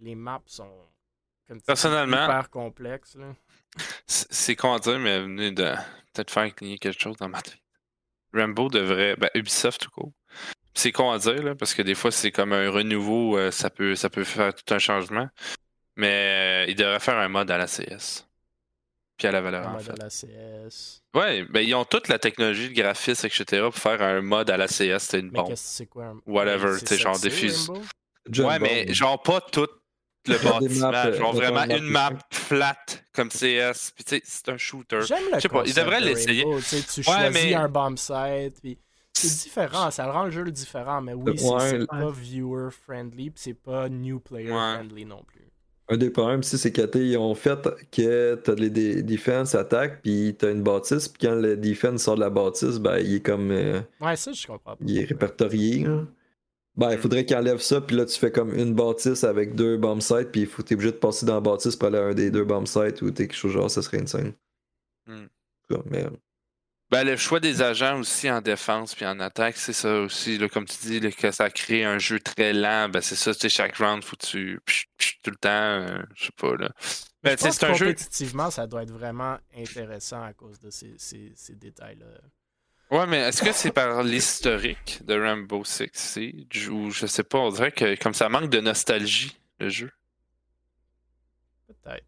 [0.00, 0.70] les maps sont
[1.48, 3.16] comme Personnellement- hyper complexes.
[3.16, 3.34] Là.
[4.06, 5.72] C'est c'est à dire, mais venez de
[6.12, 7.58] peut-être faire cligner quelque chose dans ma tête.
[8.34, 9.16] Rambo devrait.
[9.16, 10.12] Ben, Ubisoft tout court.
[10.74, 13.70] C'est con à dire, là, parce que des fois, c'est comme un renouveau, euh, ça,
[13.70, 15.28] peut, ça peut faire tout un changement.
[15.96, 18.26] Mais euh, ils devraient faire un mode à la CS.
[19.18, 19.90] Puis à la valeur, En en mode fait.
[19.92, 21.00] à la CS.
[21.14, 23.62] Ouais, ben ils ont toute la technologie, le graphisme, etc.
[23.64, 25.48] pour faire un mode à la CS, c'était une Mais bombe.
[25.48, 26.04] qu'est-ce que c'est quoi?
[26.06, 27.68] un- Whatever, c'est tu sais, genre c'est, diffuse-
[28.38, 29.66] ouais, mais genre pas tout
[30.26, 30.90] le bâtiment.
[30.92, 32.76] maps, genre vraiment une map flat
[33.12, 33.92] comme CS.
[33.94, 35.00] Puis tu sais, c'est un shooter.
[35.02, 36.44] J'aime le Je sais pas, ils devraient de l'essayer.
[36.44, 38.78] Tu sais, Tu Ouais, choisis mais- un bomb site, puis
[39.12, 41.60] c'est différent, ça rend le jeu différent, mais oui, c'est Ouais.
[41.70, 44.74] c'est pas viewer friendly, puis c'est pas new player Ouais.
[44.76, 45.36] friendly non plus.
[45.92, 47.58] Un des problèmes aussi, c'est que ils ont fait
[47.90, 48.70] que t'as les
[49.02, 52.98] defense attaque, puis t'as une bâtisse, puis quand le defense sort de la bâtisse, ben
[52.98, 53.50] il est comme.
[53.50, 54.84] euh, Ouais, ça, je comprends pas.
[54.86, 55.82] il est répertorié.
[55.84, 56.04] là.
[56.76, 59.76] Ben, il faudrait qu'il enlève ça, puis là tu fais comme une bâtisse avec deux
[59.76, 62.04] bomb sites, puis il faut t'es obligé de passer dans la bâtisse pour aller à
[62.04, 64.32] un des deux bomb sites ou t'es quelque chose genre, ça serait insane.
[65.06, 65.24] Hmm.
[65.24, 66.06] En tout cas, Mais,
[66.90, 70.38] Ben, le choix des agents aussi en défense puis en attaque, c'est ça aussi.
[70.38, 72.88] Là, comme tu dis, là, que ça crée un jeu très lent.
[72.88, 74.60] Ben, c'est ça, tu sais, chaque round, faut que tu.
[74.66, 75.48] psh, psh, tout le temps.
[75.50, 76.70] euh, je sais pas, là.
[77.22, 77.86] Ben, c'est un jeu.
[77.86, 82.06] compétitivement, ça doit être vraiment intéressant à cause de ces, ces, ces détails-là.
[82.90, 86.68] Ouais, mais est-ce que c'est par l'historique de Rainbow Six Siege?
[86.68, 89.90] Ou je sais pas, on dirait que comme ça manque de nostalgie, le jeu.
[91.68, 92.04] Peut-être.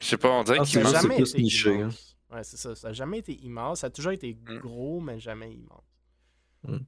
[0.00, 1.02] Je sais pas, on dirait Ah, qu'il Ça c'est n'a manque.
[1.02, 1.74] jamais plus été niché, hein.
[1.74, 2.16] immense.
[2.30, 2.74] Ouais, c'est ça.
[2.74, 3.80] Ça n'a jamais été immense.
[3.80, 4.58] Ça a toujours été Mm.
[4.58, 5.84] gros, mais jamais immense.
[6.66, 6.78] Tu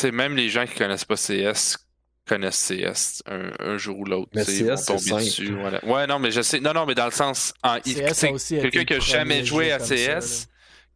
[0.00, 1.78] sais, même les gens qui connaissent pas CS
[2.26, 4.30] connaissent CS un, un jour ou l'autre.
[4.34, 5.22] Mais CS, c'est simple.
[5.22, 5.54] dessus.
[5.54, 5.84] voilà.
[5.84, 6.58] Ouais, non, mais je sais.
[6.60, 7.52] Non, non, mais dans le sens.
[7.62, 10.48] En, quelqu'un qui a jamais joué à ça, CS,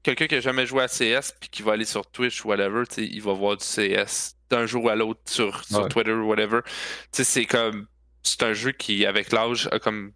[0.02, 2.84] quelqu'un qui a jamais joué à CS puis qui va aller sur Twitch ou whatever,
[2.86, 5.88] tu sais, il va voir du CS d'un jour à l'autre sur, sur Ouais.
[5.88, 6.60] Twitter ou whatever.
[6.64, 6.70] Tu
[7.12, 7.86] sais, c'est comme.
[8.22, 10.12] C'est un jeu qui, avec l'âge, a comme.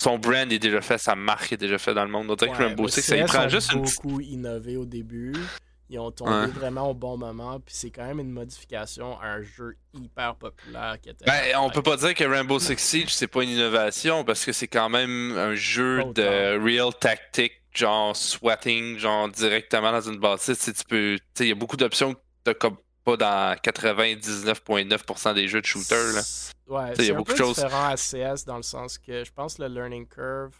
[0.00, 2.30] Son brand est déjà fait, sa marque est déjà faite dans le monde.
[2.30, 4.84] On dirait que Ouais, Rainbow Six, ça il prend ont juste une beaucoup innové au
[4.84, 5.34] début.
[5.90, 6.46] Ils ont tombé Ouais.
[6.48, 7.58] vraiment au bon moment.
[7.58, 11.24] Puis c'est quand même une modification à un jeu hyper populaire qui était.
[11.24, 14.52] Ben, on peut pas dire que Rainbow Six Siege, c'est pas une innovation parce que
[14.52, 20.70] c'est quand même un jeu de real tactique, genre swatting, genre directement dans une bâtisse.
[20.76, 21.18] Tu peux.
[21.40, 26.12] Il y a beaucoup d'options que t'as comme pas dans 99,9% des jeux de shooter.
[26.14, 26.22] Là.
[26.66, 27.54] Ouais, c'est un beaucoup peu de choses.
[27.56, 30.54] différent à CS dans le sens que je pense que le learning curve,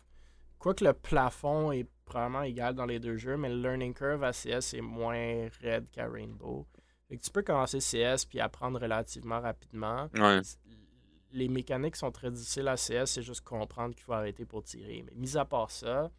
[0.59, 4.33] quoique le plafond est probablement égal dans les deux jeux, mais le learning curve à
[4.33, 6.67] CS est moins raide qu'à Rainbow.
[7.09, 10.09] Fait que tu peux commencer CS puis apprendre relativement rapidement.
[10.15, 10.41] Ouais.
[11.33, 15.05] Les mécaniques sont très difficiles à CS, c'est juste comprendre qu'il faut arrêter pour tirer.
[15.05, 16.11] Mais mis à part ça,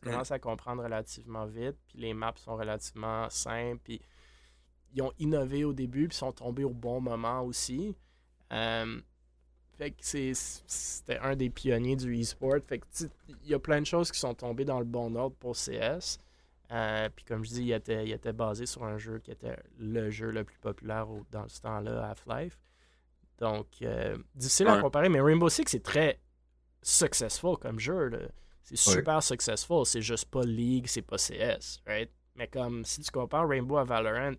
[0.00, 0.12] tu Mm.
[0.12, 4.00] commences à comprendre relativement vite, puis les maps sont relativement simples, puis
[4.94, 7.94] ils ont innové au début, puis sont tombés au bon moment aussi.
[8.52, 9.00] Euh,
[9.76, 10.32] fait que c'est-
[10.66, 12.56] c'était un des pionniers du e-sport.
[12.66, 12.86] Fait que
[13.28, 16.18] il y a plein de choses qui sont tombées dans le bon ordre pour CS.
[16.70, 19.56] Euh, puis comme je dis, il était, il était basé sur un jeu qui était
[19.78, 22.58] le jeu le plus populaire au- dans ce temps-là, Half-Life.
[23.38, 26.18] Donc, euh, difficile à comparer, mais Rainbow Six est très
[26.82, 28.08] successful comme jeu.
[28.08, 28.18] là.
[28.76, 29.84] C'est super successful.
[29.86, 32.10] C'est juste pas League, c'est pas CS, right?
[32.34, 34.32] Mais comme si tu compares Rainbow à Valorant,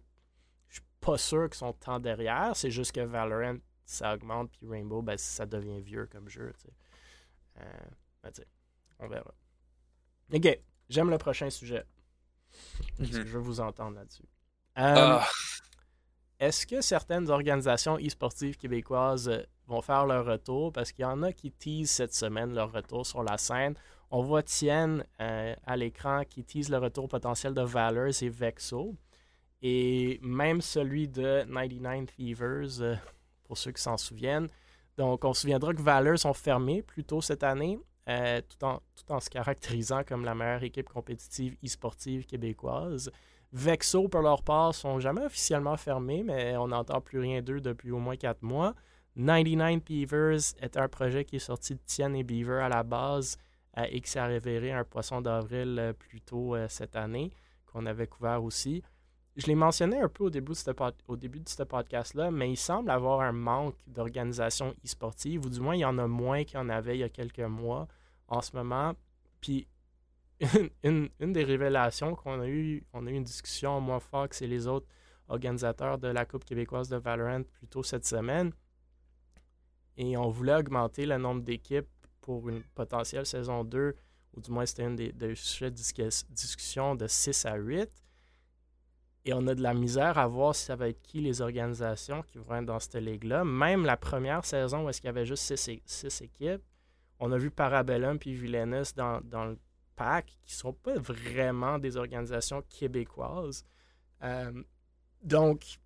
[0.69, 2.55] je suis pas sûr qu'ils sont tant derrière.
[2.55, 6.53] C'est juste que Valorant, ça augmente, puis Rainbow, ben, ça devient vieux comme jeu.
[6.57, 6.73] tu sais.
[7.61, 7.63] Euh,
[8.23, 8.47] ben, tu sais,
[8.99, 9.33] on verra.
[10.33, 10.59] Ok,
[10.89, 11.83] j'aime le prochain sujet.
[12.99, 13.07] Mhm.
[13.11, 14.23] Je veux vous entendre là-dessus?
[14.77, 15.27] Euh, Ah,
[16.39, 20.71] Est-ce que certaines organisations e-sportives québécoises euh, vont faire leur retour?
[20.71, 23.75] Parce qu'il y en a qui teasent cette semaine leur retour sur la scène.
[24.11, 28.95] On voit Tienne euh, à l'écran qui tease le retour potentiel de Valors et Vexo.
[29.61, 32.95] Et même celui de 99 Thieves, euh,
[33.43, 34.47] pour ceux qui s'en souviennent.
[34.97, 39.19] Donc, on se souviendra que Valors sont fermés plus tôt cette année, euh, tout, en,
[39.19, 43.11] se caractérisant comme la meilleure équipe compétitive e-sportive québécoise.
[43.51, 47.91] Vexo, pour leur part, sont jamais officiellement fermés, mais on n'entend plus rien d'eux depuis
[47.91, 48.73] au moins quatre mois.
[49.15, 53.37] 99 Beavers est un projet qui est sorti de Tienne et Beaver à la base
[53.77, 57.31] et qui s'est révélé un poisson d'avril euh, plus tôt euh, cette année,
[57.65, 58.83] qu'on avait couvert aussi.
[59.35, 60.57] Je l'ai mentionné un peu au début de
[61.47, 65.85] ce, podcast-là, mais il semble avoir un manque d'organisation e-sportive, ou du moins il y
[65.85, 67.87] en a moins qu'il y en avait il y a quelques mois
[68.27, 68.93] en ce moment.
[69.39, 69.67] Puis
[70.83, 74.47] une, une- des révélations qu'on a eu, on a eu une discussion, moi, Fox et
[74.47, 74.87] les autres
[75.29, 78.51] organisateurs de la Coupe québécoise de Valorant plus tôt cette semaine.
[79.95, 81.87] Et on voulait augmenter le nombre d'équipes
[82.29, 83.95] pour une potentielle saison 2,
[84.35, 87.89] ou du moins c'était une des, sujets de discus- discussion de 6 à 8.
[89.25, 92.21] Et on a de la misère à voir si ça va être qui les organisations
[92.21, 93.43] qui vont être dans cette ligue-là.
[93.43, 96.61] Même la première saison où est-ce qu'il y avait juste 6 équipes,
[97.17, 99.57] on a vu Parabellum puis Villainous dans, dans le
[99.95, 103.65] pack qui sont pas vraiment des organisations québécoises.
[104.21, 104.51] Euh,
[105.23, 105.79] donc,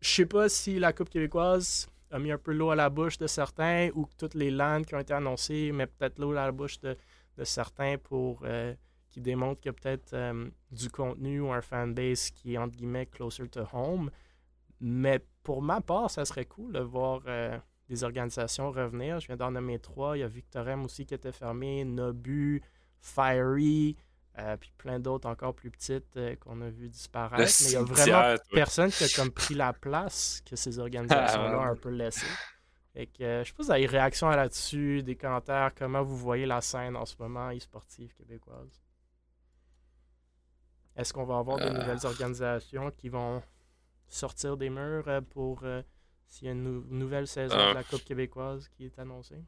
[0.00, 3.18] je sais pas si la Coupe québécoise a mis un peu l'eau à la bouche
[3.18, 6.46] de certains ou que toutes les lands qui ont été annoncées mettent peut-être l'eau à
[6.46, 6.96] la bouche de,
[7.36, 8.74] de certains pour euh,
[9.10, 12.76] qui démontrent qu'il y a peut-être euh, du contenu ou un fanbase qui est entre
[12.76, 14.10] guillemets closer to home.
[14.80, 17.56] Mais pour ma part, ça serait cool de voir euh,
[17.88, 19.20] des organisations revenir.
[19.20, 20.16] Je viens d'en nommer trois.
[20.16, 22.62] Il y a Victorem aussi qui était fermé, Nobu,
[23.00, 23.96] Fiery,
[24.38, 27.38] euh, puis plein d'autres encore plus petites euh, qu'on a vu disparaître.
[27.42, 30.78] Le Mais il y a vraiment personne qui a comme pris la place que ces
[30.78, 32.26] organisations-là ont Ah, un peu laissé.
[32.92, 35.72] Fait que, euh, je sais pas si vous avez des réactions à là-dessus, des commentaires,
[35.74, 38.82] comment vous voyez la scène en ce moment e-sportive québécoise?
[40.96, 43.42] Est-ce qu'on va avoir de nouvelles organisations qui vont
[44.08, 45.62] sortir des murs pour
[46.26, 49.42] s'il y a une nou- nouvelle saison de la Coupe québécoise qui est annoncée?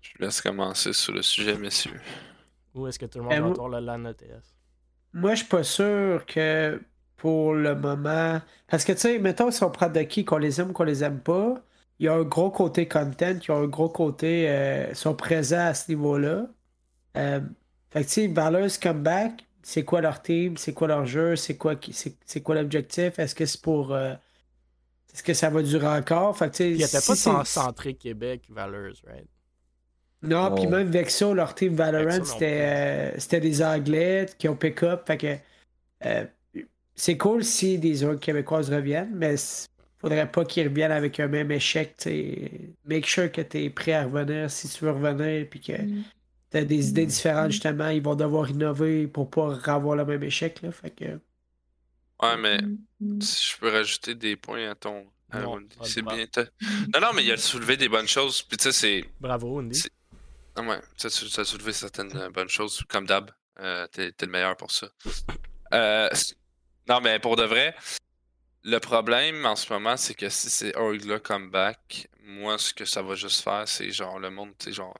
[0.00, 2.00] je vous laisse commencer sur le sujet, messieurs.
[2.78, 4.54] Ou est-ce que tout le monde va moi- autour le LAN ETS?
[5.12, 6.80] Moi, je suis pas sûr que
[7.16, 8.40] pour le moment.
[8.68, 10.84] Parce que, tu sais, mettons, si on prend de qui, qu'on les aime ou qu'on
[10.84, 11.54] les aime pas,
[11.98, 14.48] il y a un gros côté content, il y a un gros côté.
[14.50, 16.46] euh, sont présents à ce niveau-là.
[17.16, 17.40] Euh,
[17.90, 21.56] fait que, tu sais, Valor's Comeback, c'est quoi leur team, c'est quoi leur jeu, c'est
[21.56, 21.74] quoi,
[22.26, 23.92] c'est quoi l'objectif, est-ce que c'est pour.
[23.94, 24.14] euh,
[25.12, 26.36] est-ce que ça va durer encore?
[26.36, 29.28] Fait que, tu sais, Il n'y si pas tant centré Québec, Valeurs, right?
[30.22, 30.70] Non, puis Oh.
[30.70, 35.06] même Vexo, leur team Valorant, c'était euh, c'était des Anglais qui ont pick-up.
[35.06, 35.36] Fait que
[36.04, 36.24] euh,
[36.94, 39.36] c'est cool si des autres Québécoises reviennent, mais
[40.00, 41.96] faudrait pas qu'ils reviennent avec un même échec.
[41.96, 42.50] t'sais.
[42.84, 45.72] Make sure que tu es prêt à revenir si tu veux revenir, puis que
[46.50, 47.88] tu as des idées différentes, justement.
[47.88, 50.62] Ils vont devoir innover pour pas avoir le même échec.
[50.62, 50.72] Là.
[50.72, 51.04] Fait que,
[52.20, 52.58] Ouais, mais
[53.20, 55.04] si je peux rajouter des points à ton.
[55.84, 56.26] c'est bien.
[56.26, 56.46] t'as-
[56.92, 58.42] Non, non, mais il a soulevé des bonnes choses.
[58.42, 59.04] Puis tu sais, c'est.
[59.20, 59.80] Bravo, Andy.
[60.58, 63.30] Ah ouais, ça, ça a soulevé certaines euh, bonnes choses, comme d'hab.
[63.60, 64.88] Euh, T'es t'es le meilleur pour ça.
[65.72, 66.08] Euh,
[66.88, 67.74] non, mais pour de vrai,
[68.64, 73.02] le problème en ce moment, c'est que si c'est Orgla comeback, moi, ce que ça
[73.02, 74.96] va juste faire, c'est genre le monde, tu sais, genre.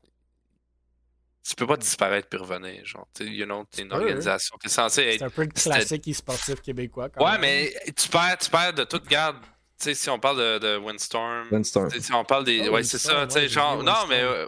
[1.46, 2.84] tu peux pas disparaître puis revenir.
[2.84, 3.96] Genre, tu sais, you know, t'es une hein.
[3.96, 4.56] organisation.
[4.62, 5.18] T'es censé être.
[5.18, 7.08] C'est un peu le classique e-sportif québécois.
[7.10, 7.40] quand Ouais, même.
[7.42, 9.38] mais tu perds, tu perds de toute garde.
[9.78, 11.90] Tu sais, si on parle de, de Windstorm, Windstorm.
[11.90, 12.68] si on parle des.
[12.68, 13.20] Oh, ouais, c'est ça.
[13.20, 13.82] Windstorm, Tu sais, ouais, genre.
[13.82, 14.20] Non, mais.
[14.22, 14.46] Euh,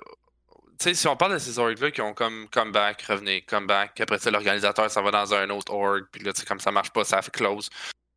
[0.85, 4.31] sais, si on parle de ces orgs-là qui ont comme comeback, revenir, comeback, après ça,
[4.31, 7.05] l'organisateur s'en va dans un autre org, puis là, tu sais, comme ça marche pas,
[7.05, 7.70] ça fait close.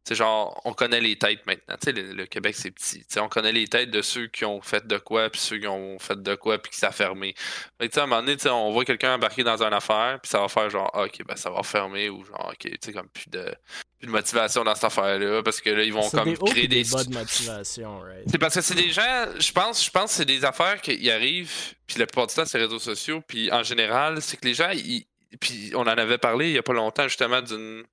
[0.06, 1.76] C'est genre, on connaît les têtes maintenant.
[1.82, 3.00] Tu sais, le, le Québec, c'est petit.
[3.00, 5.58] Tu sais, on connaît les têtes de ceux qui ont fait de quoi, puis ceux
[5.60, 7.34] qui ont fait de quoi, puis qui a fermé.
[7.80, 9.74] Que, tu sais, à un moment donné, tu sais, on voit quelqu'un embarquer dans une
[9.74, 12.58] affaire, puis ça va faire genre, Ah, ok, ben ça va fermer, ou genre, ok,
[12.60, 13.56] tu sais, comme plus de,
[13.98, 16.68] plus de motivation dans cette affaire-là, parce que là, ils vont C'est comme des créer
[16.68, 18.26] des de motivation, right?
[18.30, 21.10] C'est parce que c'est des gens, je pense, je pense que c'est des affaires qui
[21.10, 24.46] arrivent, puis la plupart du temps, c'est les réseaux sociaux, puis en général, c'est que
[24.46, 25.06] les gens, ils,
[25.40, 27.86] puis on en avait parlé il y a pas longtemps, justement, d'une,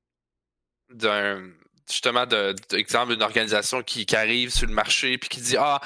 [0.92, 1.48] d'un,
[1.90, 5.80] justement, de, de- d'une organisation qui, arrive sur le marché, puis qui dit, ah,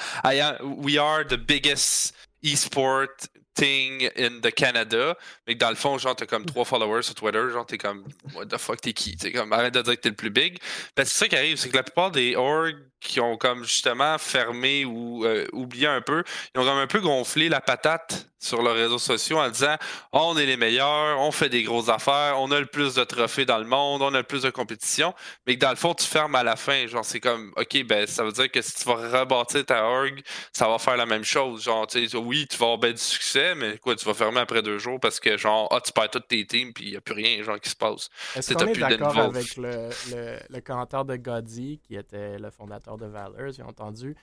[0.62, 3.08] we are the biggest e-sport
[3.54, 5.16] thing in the Canada,
[5.46, 8.04] mais que dans le fond, genre, t'as comme trois followers sur Twitter, genre, t'es comme,
[8.34, 9.16] what the fuck, t'es qui?
[9.16, 10.58] T'es comme, arrête de dire que t'es le plus big.
[10.96, 14.18] Ben, c'est ça qui arrive, c'est que la plupart des orgs qui ont comme justement
[14.18, 16.24] fermé ou euh, oublié un peu,
[16.54, 19.76] ils ont comme un peu gonflé la patate sur leurs réseaux sociaux en disant
[20.12, 23.04] Oh, on est les meilleurs, on fait des grosses affaires, on a le plus de
[23.04, 25.14] trophées dans le monde, on a le plus de compétition,
[25.46, 26.86] mais que dans le fond, tu fermes à la fin.
[26.86, 30.22] Genre, c'est comme OK, ben ça veut dire que si tu vas rebâtir ta org,
[30.52, 31.64] ça va faire la même chose.
[31.64, 34.62] Genre, tu sais, oui, tu vas avoir du succès, mais quoi, tu vas fermer après
[34.62, 37.00] deux jours parce que genre, ah, tu perds toutes tes teams puis il n'y a
[37.00, 38.08] plus rien genre qui se passe.
[38.34, 42.96] Est-ce qu'on est d'accord avec le, le, le commentaire de Goddy, qui était le fondateur
[42.96, 44.16] de Valors, j'ai entendu?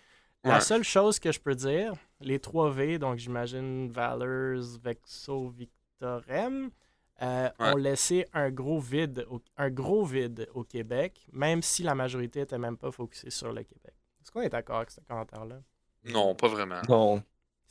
[0.43, 0.61] La Ouais.
[0.61, 6.71] seule chose que je peux dire, les 3 V, donc j'imagine Valors, Vexo, Victorem,
[7.21, 7.73] euh, Ouais.
[7.73, 12.39] ont laissé un gros vide, au, un gros vide au Québec, même si la majorité
[12.41, 13.93] était même pas focusée sur le Québec.
[14.21, 15.57] Est-ce qu'on est d'accord avec ce commentaire-là?
[16.05, 16.81] Non, pas vraiment.
[16.89, 17.21] Non.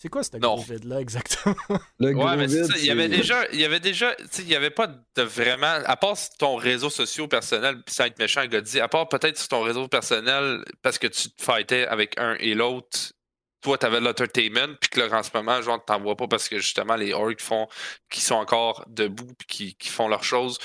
[0.02, 1.54] C'est quoi ce gros vide-là exactement?
[1.98, 2.78] Le gros Ouais, mais vide, ça.
[2.78, 5.22] Il y avait déjà, il y avait déjà, tu sais, il y avait pas de
[5.22, 9.36] vraiment, à part sur ton réseau social personnel, sans être méchant, Goddy, à part peut-être
[9.36, 13.12] sur ton réseau personnel, parce que tu te fightais avec un et l'autre,
[13.60, 16.56] toi, t'avais l'entertainment, puis que là, en ce moment, genre, t'en vois pas parce que
[16.56, 17.68] justement, les orgs font,
[18.08, 20.58] qui sont encore debout, puis qui, qui font leurs choses.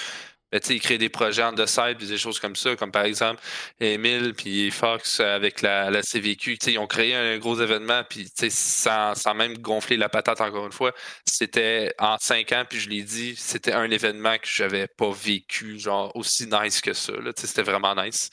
[0.59, 2.91] Tu sais, ils créent des projets en the side, puis des choses comme ça, comme
[2.91, 3.41] par exemple
[3.79, 6.57] Emile puis Fox avec la, la CVQ.
[6.57, 9.97] Tu sais, ils ont créé un gros événement, puis tu sais, sans, sans même gonfler
[9.97, 10.93] la patate encore une fois,
[11.25, 15.79] c'était en cinq ans, puis je l'ai dit, c'était un événement que j'avais pas vécu,
[15.79, 17.13] genre aussi nice que ça.
[17.13, 17.33] là.
[17.33, 18.29] Tu sais, C'était vraiment nice.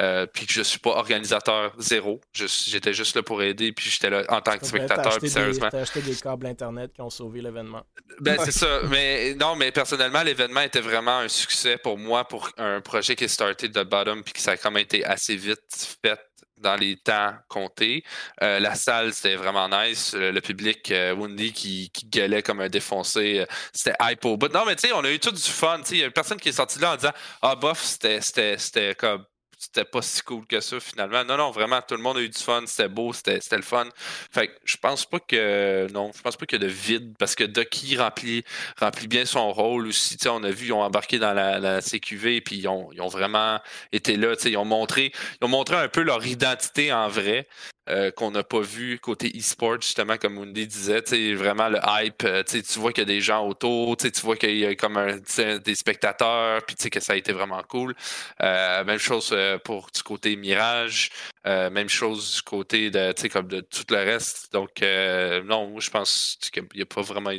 [0.00, 2.20] Euh, puis que je suis pas organisateur zéro.
[2.32, 5.68] J'étais juste là pour aider, puis j'étais là en tant que spectateur, puis sérieusement.
[5.70, 7.82] t'as acheté des câbles Internet qui ont sauvé l'événement.
[8.20, 8.44] Ben, Ouais.
[8.46, 8.80] c'est ça.
[8.88, 13.24] Mais non, mais personnellement, l'événement était vraiment un succès pour moi, pour un projet qui
[13.24, 15.60] est starté de bottom, puis que ça a quand même été assez vite
[16.02, 16.20] fait
[16.62, 18.04] dans les temps comptés.
[18.42, 20.14] Euh, la salle, c'était vraiment nice.
[20.14, 21.14] Euh, Le public, euh,
[21.54, 24.52] qui, qui gueulait comme un défoncé, euh, c'était hype au bout.
[24.52, 25.80] Non, mais tu sais, on a eu tout du fun.
[25.90, 29.24] Il y a personne qui est sorti de là en disant Ah, bof, c'était comme.
[29.64, 31.24] C'était pas si cool que ça finalement.
[31.24, 33.86] Non, non, vraiment, tout le monde a eu du fun, c'était beau, c'était le fun.
[34.32, 35.86] Fait que je pense pas que.
[35.92, 38.42] Non, je pense pas qu'il y a de vide parce que Ducky remplit,
[38.80, 40.16] remplit bien son rôle aussi.
[40.16, 42.90] Tu sais, on a vu, ils ont embarqué dans la, la CQV puis ils ont,
[42.92, 43.60] ils ont vraiment
[43.92, 44.34] été là.
[44.44, 47.46] Ils ont montré, ils ont montré un peu leur identité en vrai.
[47.88, 51.02] Euh, qu'on n'a pas vu côté e-sport, justement, comme Mundi disait,
[51.34, 54.56] vraiment le hype, euh, tu vois qu'il y a des gens autour, tu vois qu'il
[54.56, 55.18] y a comme un,
[55.58, 57.94] des spectateurs, puis que ça a été vraiment cool.
[58.42, 61.10] Euh, même chose euh, pour du côté Mirage,
[61.46, 64.52] euh, même chose du côté de, comme de tout le reste.
[64.52, 67.30] Donc, euh, non, moi, je pense qu'il n'y a pas vraiment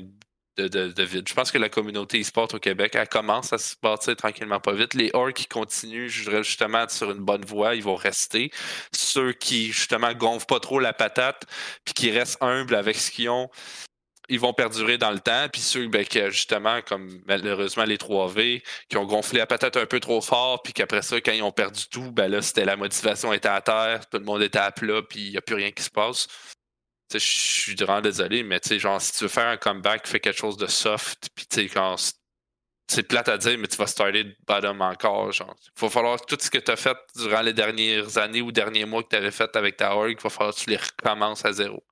[0.58, 1.28] de, de vide.
[1.28, 4.74] Je pense que la communauté e-sport au Québec, elle commence à se bâtir tranquillement pas
[4.74, 4.94] vite.
[4.94, 8.52] Les orgs qui continuent, je dirais justement, sur une bonne voie, ils vont rester.
[8.96, 11.46] Ceux qui, justement, gonflent pas trop la patate,
[11.86, 13.50] puis qui restent humbles avec ce qu'ils ont,
[14.30, 15.48] ils vont perdurer dans le temps.
[15.52, 19.86] Puis ceux, ben, qui, justement, comme malheureusement les 3V, qui ont gonflé la patate un
[19.86, 22.78] peu trop fort, puis qu'après ça, quand ils ont perdu tout, ben là, c'était la
[22.78, 25.56] motivation était à terre, tout le monde était à plat, puis il n'y a plus
[25.56, 26.28] rien qui se passe.
[27.20, 30.20] Je suis vraiment désolé, mais tu sais, genre, si tu veux faire un comeback, fais
[30.20, 31.96] quelque chose de soft, puis tu sais, quand
[32.88, 35.32] c'est plate à dire, mais tu vas starter de bottom encore.
[35.32, 35.56] Genre.
[35.78, 38.86] Il va falloir tout ce que tu as fait durant les dernières années ou derniers
[38.86, 41.46] mois que tu avais fait avec ta org, il va falloir que tu les recommences
[41.46, 41.84] à zéro.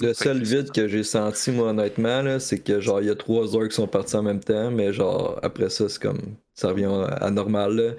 [0.00, 3.56] Le seul vide que j'ai senti, moi, honnêtement, c'est que, genre, il y a trois
[3.56, 6.84] heures qui sont partis en même temps, mais, genre, après ça, c'est comme, ça revient
[6.84, 7.92] à, à normal, là.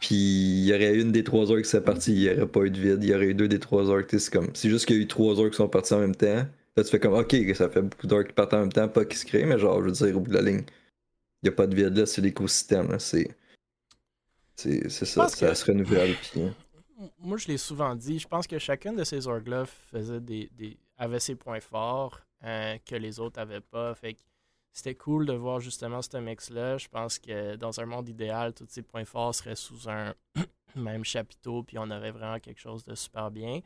[0.00, 2.60] Puis, il y aurait une des trois heures qui s'est partie, il n'y aurait pas
[2.62, 2.98] eu de vide.
[3.04, 5.02] Il y aurait eu deux des trois heures, c'est comme, c'est juste qu'il y a
[5.02, 6.46] eu trois heures qui sont partis en même temps.
[6.76, 9.04] Là, tu fais comme, ok, ça fait beaucoup d'heures qui partent en même temps, pas
[9.04, 10.62] qui se créent, mais, genre, je veux dire, au bout de la ligne,
[11.42, 13.28] il n'y a pas de vide, là, c'est l'écosystème, c'est.
[14.56, 16.42] C'est c'est ça, ça que- se renouvelle, puis.
[16.42, 16.54] hein.
[17.18, 20.76] Moi, je l'ai souvent dit, je pense que chacun de ces orgs-là faisait des, des-
[20.98, 22.20] avait ses points forts.
[22.42, 23.94] euh, que les autres n'avaient pas.
[23.94, 24.20] Fait que
[24.72, 26.78] c'était cool de voir justement ce mix-là.
[26.78, 30.14] Je pense que dans un monde idéal, tous ces points forts seraient sous un
[30.76, 33.60] même chapiteau, puis on aurait vraiment quelque chose de super bien.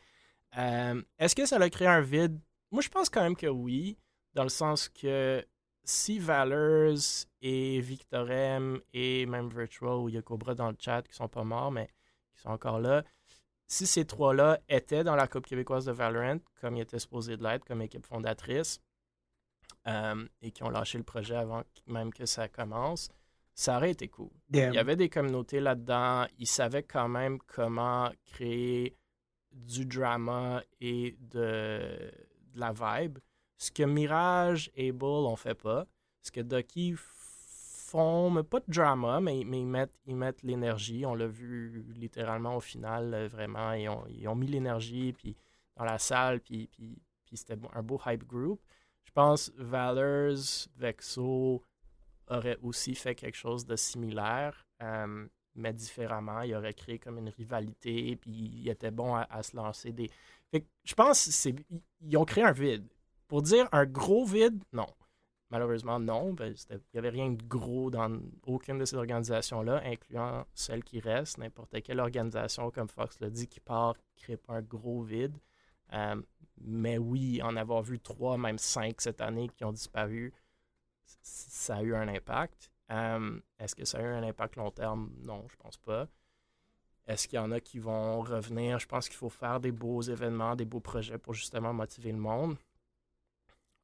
[0.56, 2.38] Euh, est-ce que ça a créé un vide?
[2.70, 3.98] Moi, je pense quand même que oui,
[4.34, 5.44] dans le sens que
[5.84, 11.02] si Valors et Victorem et même Virtual, ou il y a Cobra dans le chat
[11.02, 11.88] qui sont pas morts, mais
[12.34, 13.04] qui sont encore là,
[13.66, 17.42] si ces trois-là étaient dans la Coupe québécoise de Valorant, comme ils étaient supposés de
[17.42, 18.80] l'être, comme équipe fondatrice,
[19.86, 23.08] euh, et qui ont lâché le projet avant même que ça commence,
[23.54, 24.30] ça aurait été cool.
[24.50, 26.26] Il y avait des communautés là-dedans.
[26.38, 28.96] Ils savaient quand même comment créer
[29.52, 32.10] du drama et de,
[32.54, 33.18] la vibe.
[33.56, 35.86] Ce que Mirage et Bull n'ont fait pas.
[36.22, 41.06] Ce que Ducky font, mais pas de drama, mais, ils mettent ils mettent l'énergie.
[41.06, 43.72] On l'a vu littéralement au final, euh, vraiment.
[43.72, 45.36] Ils ont, ils ont mis l'énergie puis
[45.76, 48.60] dans la salle, puis, puis, puis c'était un beau hype group.
[49.04, 51.62] Je pense Valors, Vexo,
[52.28, 56.40] aurait aussi fait quelque chose de similaire, euh, mais différemment.
[56.42, 60.10] Il aurait créé comme une rivalité, puis il était bon à, se lancer des.
[60.52, 62.86] je pense qu'ils ont créé un vide.
[63.28, 64.86] Pour dire un gros vide, non.
[65.50, 66.32] Malheureusement, non.
[66.32, 71.00] Ben, il n'y avait rien de gros dans aucune de ces organisations-là, incluant celle qui
[71.00, 71.38] reste.
[71.38, 75.36] N'importe quelle organisation, comme Fox l'a dit, qui part, ne crée pas un gros vide.
[75.94, 76.20] Euh,
[76.60, 80.32] mais oui, en avoir vu trois, même cinq cette année qui ont disparu,
[81.22, 82.70] ça a eu un impact.
[82.90, 85.12] Euh, est-ce que ça a eu un impact long terme?
[85.22, 86.08] Non, je pense pas.
[87.06, 88.78] Est-ce qu'il y en a qui vont revenir?
[88.78, 92.18] Je pense qu'il faut faire des beaux événements, des beaux projets pour justement motiver le
[92.18, 92.56] monde.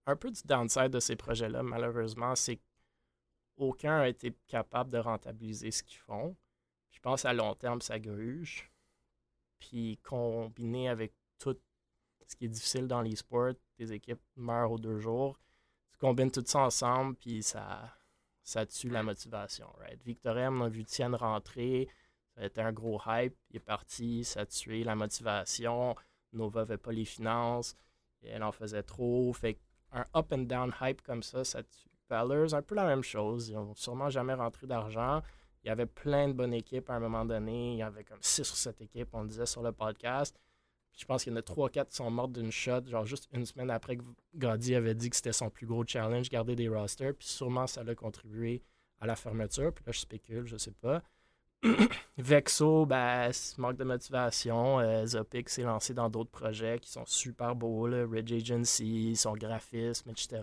[0.07, 2.59] Un peu du downside de ces projets-là, malheureusement, c'est
[3.57, 6.35] qu'aucun n'a été capable de rentabiliser ce qu'ils font.
[6.91, 8.71] Je pense à long terme, ça gruge.
[9.59, 11.13] Puis combiné avec
[12.31, 15.39] ce qui est difficile dans les sports, des équipes meurent aux deux jours
[16.01, 17.95] combine tout ça ensemble, puis ça,
[18.43, 19.69] ça tue la motivation.
[19.79, 20.03] Right?
[20.05, 21.89] Victor M, on a vu Tienne rentrer,
[22.35, 25.95] ça a été un gros hype, il est parti, ça a tué la motivation.
[26.33, 27.77] Nova n'avait pas les finances,
[28.23, 29.33] elle en faisait trop.
[29.33, 29.59] Fait
[29.93, 31.89] un up and down hype comme ça, ça tue.
[32.09, 33.51] Valors, un peu la même chose.
[33.51, 35.23] Ils n'ont sûrement jamais rentré d'argent.
[35.63, 37.75] Il y avait plein de bonnes équipes à un moment donné.
[37.75, 40.37] Il y avait comme 6 ou 7 équipes, on disait sur le podcast
[40.97, 43.47] je pense qu'il y en a 3-4 qui sont mortes d'une shot, genre juste une
[43.47, 44.03] semaine après que
[44.35, 47.15] Gaudy avait dit que c'était son plus gros challenge, garder des rosters.
[47.15, 48.63] Puis sûrement ça a contribué
[49.01, 49.73] à la fermeture.
[49.73, 51.03] Puis là, je spécule, je sais pas.
[52.19, 54.81] Vexo, ben, manque de motivation.
[54.81, 59.35] Euh, Zopic s'est lancé dans d'autres projets qui sont super beaux, là, Ridge Agency, son
[59.35, 60.43] graphisme, etc.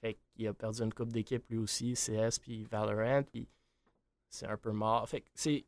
[0.00, 3.48] Fait qu'il a perdu une coupe d'équipe lui aussi, CS puis Valorant, puis
[4.28, 5.08] c'est un peu mort.
[5.08, 5.64] Fait que c'est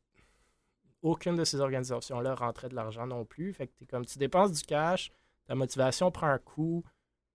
[1.02, 3.52] aucune de ces organisations-là rentrait de l'argent non plus.
[3.52, 5.10] Fait que comme tu dépenses du cash,
[5.46, 6.84] ta motivation prend un coup.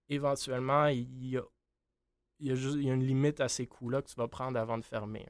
[0.10, 1.44] Éventuellement, il y a,
[2.40, 5.26] y a, une limite à ces coûts-là que tu vas prendre avant de fermer.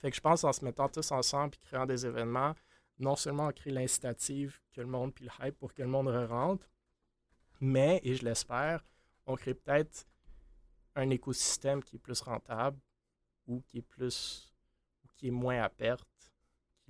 [0.00, 2.54] Fait que je pense en se mettant tous ensemble et créant des événements,
[2.98, 6.08] non seulement on crée l'incitative que le monde puis le hype pour que le monde
[6.08, 6.68] rentre,
[7.60, 8.84] mais, et je l'espère,
[9.26, 10.06] on crée peut-être
[10.96, 12.78] un écosystème qui est plus rentable
[13.46, 14.52] ou qui est plus
[15.04, 16.11] ou qui est moins à perte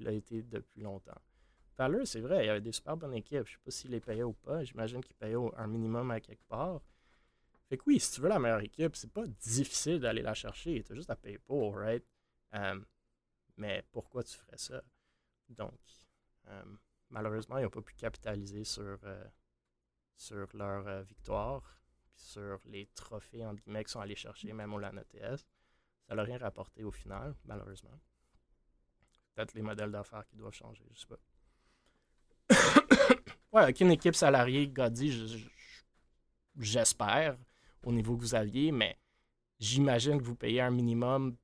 [0.02, 1.20] qu'il a été depuis longtemps.
[1.78, 3.46] Valeur, c'est vrai, il y avait des super bonnes équipes.
[3.46, 4.62] Je ne sais pas s'il les payait ou pas.
[4.64, 6.80] J'imagine qu'il payait un minimum à quelque part.
[7.68, 10.82] Fait que oui, si tu veux la meilleure équipe, c'est pas difficile d'aller la chercher.
[10.82, 12.04] Tu as juste à payer pour, right?
[12.54, 12.80] Euh,
[13.56, 14.82] mais pourquoi tu ferais ça?
[15.48, 15.80] Donc,
[16.48, 16.64] euh,
[17.08, 19.24] malheureusement, ils n'ont pas pu capitaliser sur, euh,
[20.14, 24.78] sur leur victoire, puis sur les trophées, entre guillemets, qu'ils sont allés chercher, même au
[24.78, 25.46] LAN ETS.
[26.06, 27.98] Ça n'a rien rapporté au final, malheureusement
[29.34, 31.18] peut-être les modèles d'affaires qui doivent changer, je sais pas.
[33.52, 35.50] ouais, avec une équipe salariée, Gaudi,
[36.58, 37.36] j'espère,
[37.82, 38.98] au niveau que vous aviez, mais
[39.58, 41.36] j'imagine que vous payez un minimum,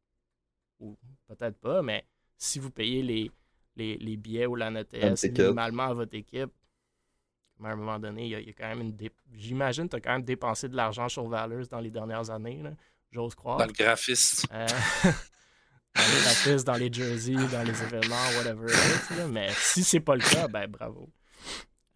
[0.80, 0.96] ou
[1.26, 2.06] peut-être pas, mais
[2.36, 3.30] si vous payez les,
[3.76, 6.52] les, billets ou la NTS minimalement à votre équipe,
[7.64, 9.10] à un moment donné, il y, a, quand même une.
[9.32, 12.62] J'imagine que tu as quand même dépensé de l'argent sur Valors dans les dernières années,
[13.10, 13.58] j'ose croire.
[13.58, 14.46] Dans le graphiste.
[14.52, 14.66] Euh,
[15.94, 18.66] dans les dans les jerseys, dans les événements, whatever.
[19.30, 21.08] mais si c'est pas le cas, ben bravo.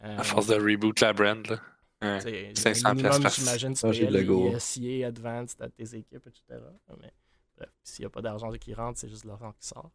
[0.05, 1.61] Euh, à force de reboot la brand, là.
[2.01, 6.61] 500 pièces J'imagine tu payes les SIA Advanced à tes équipes, etc.
[7.01, 7.13] Mais
[7.57, 9.93] bref, s'il n'y a pas d'argent qui rentre, c'est juste l'argent qui sort.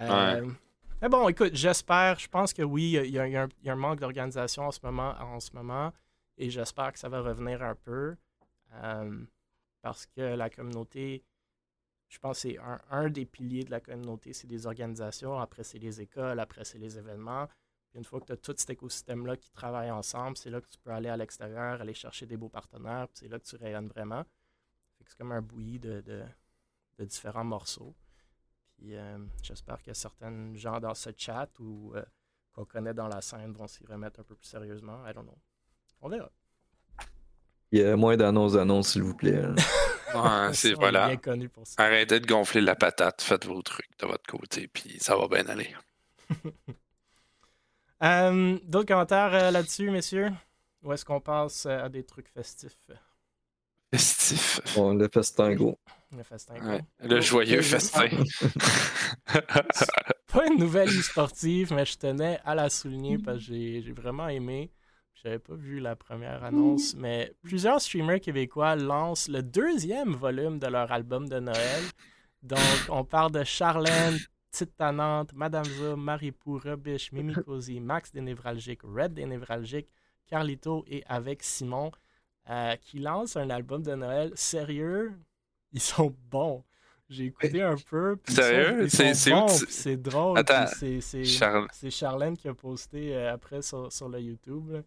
[0.00, 0.48] Euh,
[1.00, 4.72] mais bon, écoute, j'espère, je pense que oui, il y, a, un, manque d'organisation en
[4.72, 5.92] ce moment, en ce moment,
[6.36, 8.16] et j'espère que ça va revenir un peu,
[8.82, 9.20] euh,
[9.80, 11.22] parce que la communauté
[12.08, 12.58] je pense que c'est
[12.90, 16.78] un, des piliers de la communauté, c'est les organisations, après c'est les écoles, après c'est
[16.78, 17.46] les événements.
[17.90, 20.68] Puis une fois que tu as tout cet écosystème-là qui travaille ensemble, c'est là que
[20.68, 23.56] tu peux aller à l'extérieur, aller chercher des beaux partenaires, puis c'est là que tu
[23.56, 24.24] rayonnes vraiment.
[25.06, 26.24] C'est comme un bouilli de, de-
[26.98, 27.94] de différents morceaux.
[28.76, 32.02] Puis euh, j'espère que certains gens dans ce chat ou euh,
[32.52, 35.06] qu'on connaît dans la scène vont s'y remettre un peu plus sérieusement.
[35.08, 35.38] I don't know.
[36.00, 36.30] On verra.
[37.70, 39.42] Il y a moins d'annonces annonces, s'il vous plaît.
[40.14, 41.08] Ouais, c'est voilà.
[41.08, 41.84] bien connu pour ça.
[41.84, 45.46] Arrêtez de gonfler la patate, faites vos trucs de votre côté, puis ça va bien
[45.48, 45.74] aller.
[48.02, 50.30] Euh, D'autres commentaires euh, là-dessus, messieurs?
[50.82, 52.76] Ou est-ce qu'on passe euh, à des trucs festifs?
[53.92, 54.60] Festif.
[54.74, 55.78] Bon, le festin go.
[56.12, 56.60] Le festin.
[56.60, 56.80] Ouais, quoi.
[57.00, 58.08] Le joyeux oui, festin.
[60.32, 64.28] Pas une nouvelle e-sportive, mais je tenais à la souligner parce que j'ai j'ai vraiment
[64.28, 64.70] aimé.
[65.22, 70.66] J'avais pas vu la première annonce, mais plusieurs streamers québécois lancent le deuxième volume de
[70.68, 71.82] leur album de Noël.
[72.42, 72.58] Donc,
[72.88, 74.16] on parle de Charlène,
[74.52, 79.92] Petite Tanante, Madame Zoom, Marie-Pou, Rubish, Mimi Cozy, Max des Névralgiques, Red des Névralgiques,
[80.26, 81.90] Carlito et avec Simon,
[82.48, 85.12] euh, qui lancent un album de Noël sérieux?
[85.72, 86.64] Ils sont bons.
[87.10, 88.16] J'ai écouté un peu.
[88.28, 88.84] Sérieux?
[88.84, 88.90] ils
[89.58, 90.38] C'est- drôle.
[91.72, 94.70] C'est- Charlène qui a posté euh, après sur, sur le YouTube.
[94.70, 94.80] là.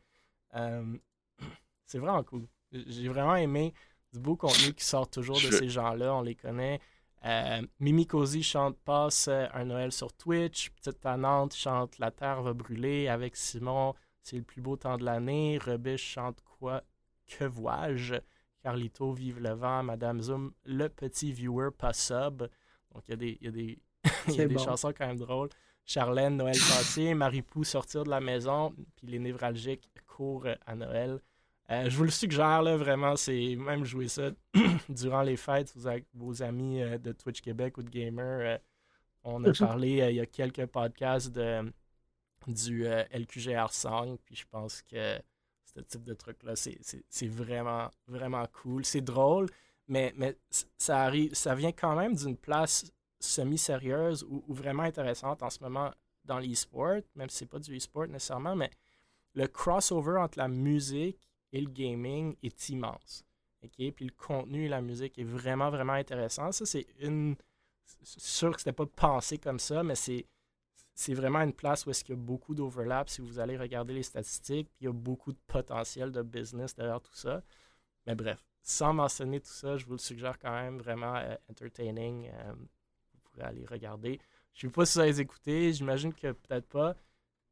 [0.56, 0.98] Euh,
[1.86, 2.48] c'est vraiment cool.
[2.72, 3.73] J'ai vraiment aimé
[4.14, 6.14] du beau contenu qui sort toujours de Je- ces gens-là.
[6.15, 6.80] On les connaît.
[7.26, 10.69] Euh, Mimi Cozy chante Passe euh, un Noël sur Twitch.
[10.72, 13.94] Petite Tanante chante La Terre va brûler avec Simon.
[14.23, 15.57] C'est le plus beau temps de l'année.
[15.57, 16.84] Rebiche chante quoi
[17.28, 18.15] Que vois-je?
[18.64, 19.84] Carlito, Vive le vent.
[19.84, 22.44] Madame Zoom, Le petit viewer pas sub.
[22.94, 23.80] Donc il y a des, il y a des,
[24.28, 24.64] il y a des bon.
[24.64, 25.49] chansons quand même drôles.
[25.86, 31.20] Charlène, Noël passé, Marie-Pou sortir de la maison, puis les névralgiques courent à Noël.
[31.70, 34.32] Euh, je vous le suggère, là, vraiment, c'est même jouer ça
[34.90, 38.40] durant les fêtes vous avec vos amis euh, de Twitch Québec ou de Gamer.
[38.41, 38.58] euh,
[39.24, 41.72] on a parlé euh, il y a quelques podcasts de,
[42.48, 45.20] du euh, LQGR Song, puis je pense que
[45.74, 48.84] ce type de truc-là, c'est- vraiment, vraiment cool.
[48.84, 49.48] C'est drôle,
[49.88, 50.14] mais,
[50.78, 52.91] ça, arrive, ça vient quand même d'une place
[53.23, 55.91] semi-sérieuse ou, vraiment intéressante en ce moment
[56.26, 58.69] dans l'e-sport, même si c'est pas du e-sport nécessairement, mais
[59.34, 61.19] le crossover entre la musique
[61.52, 63.26] et le gaming est immense.
[63.64, 63.91] OK?
[63.91, 66.52] Puis le contenu et la musique est vraiment, vraiment intéressant.
[66.52, 67.35] Ça, c'est une.
[68.03, 70.26] Sûr que c'était pas pensé comme ça, mais c'est.
[70.93, 73.93] C'est vraiment une place où est-ce qu'il y a beaucoup d'overlap si vous allez regarder
[73.93, 77.41] les statistiques, puis il y a beaucoup de potentiel de business derrière tout ça.
[78.06, 82.30] Mais bref, sans mentionner tout ça, je vous le suggère quand même vraiment euh, entertaining.
[82.30, 82.53] euh,
[83.42, 84.20] pourrez aller regarder.
[84.54, 86.96] Je ne sais pas si vous allez les écouter, j'imagine que peut-être pas.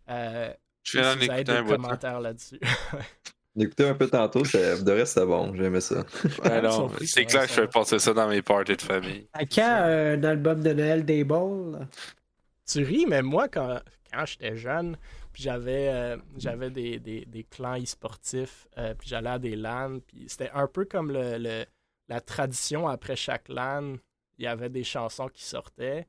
[0.09, 0.53] Euh,
[0.83, 1.65] Je viens si vous avez des hein.
[1.65, 2.59] commentaires là-dessus.
[3.55, 5.53] D'écouter un peu tantôt, ça- de reste, c'était bon.
[5.55, 6.05] J'aimais ça.
[6.43, 7.61] Ouais, Surpris, c'est clair que je ça.
[7.63, 9.27] fais passer ça dans mes parties de famille.
[9.33, 11.87] À quand euh, un album de Noël des balls?
[12.71, 13.81] tu ris, mais moi, quand,
[14.13, 14.95] quand j'étais jeune,
[15.33, 19.99] puis j'avais euh, j'avais des, des, des clans e-sportifs, euh, puis j'allais à des LAN,
[20.05, 21.65] puis c'était un peu comme le, le-
[22.07, 23.95] la tradition après chaque LAN,
[24.39, 26.07] il y avait des chansons qui sortaient,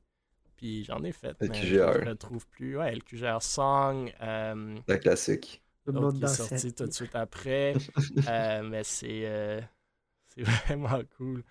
[0.57, 2.77] puis j'en ai fait, mais je ne retrouve plus.
[2.77, 5.61] Ouais, LQGR Song, euh, La classique.
[5.85, 7.75] Tout le l'autre monde qui est sorti tout de suite après,
[8.27, 9.61] euh, mais c'est euh,
[10.29, 11.43] c'est vraiment cool.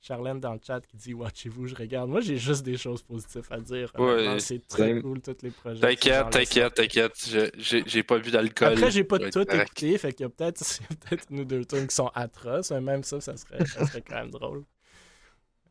[0.00, 2.08] Charlène dans le chat qui dit Watchez-vous, je regarde.
[2.08, 3.92] Moi, j'ai juste des choses positives à dire.
[3.98, 5.80] Ouais, c'est très cool, tous les projets.
[5.80, 7.12] T'inquiète, t'inquiète, t'inquiète.
[7.28, 8.74] je- J'ai j'ai pas bu d'alcool.
[8.74, 10.62] Après, j'ai pas tout écouté, fait qu'il y a peut-être
[11.10, 14.02] peut une ou deux tunes qui sont atroces, mais même ça, ça serait, ça serait
[14.02, 14.64] quand même drôle.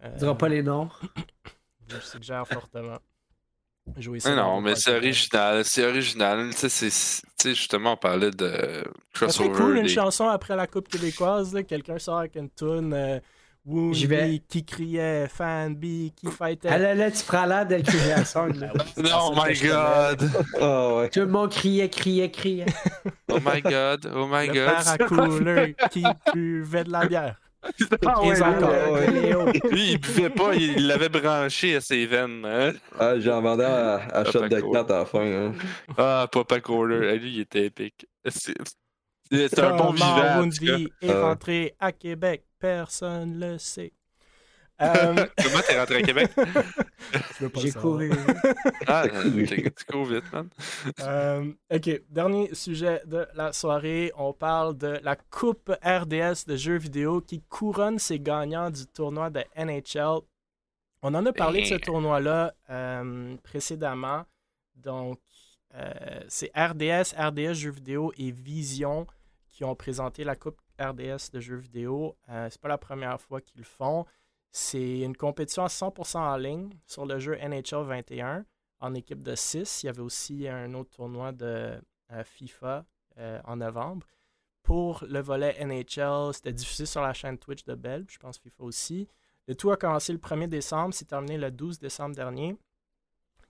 [0.04, 0.90] Euh, On dira pas les noms.
[1.88, 2.98] Je suggère fortement.
[3.96, 6.50] Jouer ça non, mais c'est original, c'est original.
[6.54, 7.24] Tu sais, c'est-
[7.56, 8.84] justement, on parlait de
[9.14, 9.50] crossover.
[9.52, 13.20] cool une chanson après la Coupe québécoise, quelqu'un sort avec une tune euh,
[13.92, 14.42] J'y vais.
[14.48, 16.70] Qui criait, Fan B qui fightait.
[16.70, 17.66] Ah là, là, tu prends l'air
[18.26, 18.54] Song.
[18.58, 20.30] Ben oui, c'est Oh my god!
[20.60, 21.10] Ah ouais.
[21.10, 22.66] Tout le monde criait, criait, criait.
[23.30, 24.10] Oh my god!
[24.16, 24.66] Oh my Le god!
[24.68, 26.04] père à couleur qui
[26.34, 27.40] buvait de la bière.
[28.06, 28.74] Ah ouais, 15 ans lui, encore.
[28.86, 29.12] Ah ouais.
[29.12, 29.46] Léo.
[29.72, 32.44] Lui, il buvait pas, il l'avait branché à ses veines.
[32.46, 32.74] Hein?
[33.00, 34.72] Ah, j'en vendais à, à shot de Cole.
[34.74, 35.26] 4 à la fin.
[35.26, 35.54] Hein.
[35.98, 38.06] Ah, Papa Kohler, lui, il était épique.
[38.26, 40.40] C'est un bon vivant.
[40.40, 41.22] Woundy est Euh.
[41.24, 43.92] rentré à Québec, personne le sait.
[44.82, 46.32] Euh, Comment t'es rentré à Québec?
[47.56, 48.12] J'ai couru.
[48.88, 50.50] Ah, ok, tu cours vite, man.
[51.02, 54.12] Euh, ok, dernier sujet de la soirée.
[54.18, 59.30] On parle de la Coupe RDS de jeux vidéo qui couronne ses gagnants du tournoi
[59.30, 60.20] de NHL.
[61.02, 64.26] On en a parlé de ce tournoi-là euh, précédemment.
[64.76, 65.20] Donc,
[65.76, 65.94] euh,
[66.28, 69.06] c'est RDS, RDS Jeux vidéo et Vision
[69.50, 72.16] qui ont présenté la Coupe RDS de jeux vidéo.
[72.30, 74.06] Euh, c'est pas la première fois qu'ils le font.
[74.52, 78.46] C'est une compétition à 100% en ligne sur le jeu NHL 21.
[78.80, 79.84] en équipe de 6.
[79.84, 81.80] Il y avait aussi un autre tournoi de
[82.12, 82.86] euh, FIFA
[83.18, 84.08] euh, en novembre.
[84.64, 88.64] Pour le volet NHL, c'était diffusé sur la chaîne Twitch de Bell, je pense FIFA
[88.64, 89.08] aussi.
[89.48, 92.58] Le tout a commencé le 1er décembre, c'est terminé le 12 décembre dernier.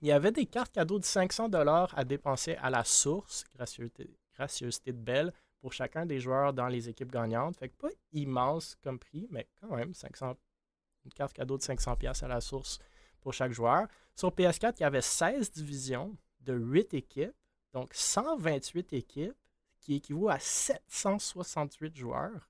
[0.02, 4.16] Il y avait des cartes cadeaux de 500 dollars à dépenser à la source, gracieuseté,
[4.36, 7.58] gracieuseté de Bell, pour chacun des joueurs dans les équipes gagnantes.
[7.58, 10.36] Fait que pas immense comme prix, mais quand même 500,
[11.08, 12.80] une carte cadeau de 500 pièces à la source
[13.22, 13.88] pour chaque joueur.
[14.16, 17.36] Sur PS4, il y avait 16 divisions de 8 équipes,
[17.74, 19.36] donc 128 équipes,
[19.80, 22.50] qui équivaut à 768 joueurs.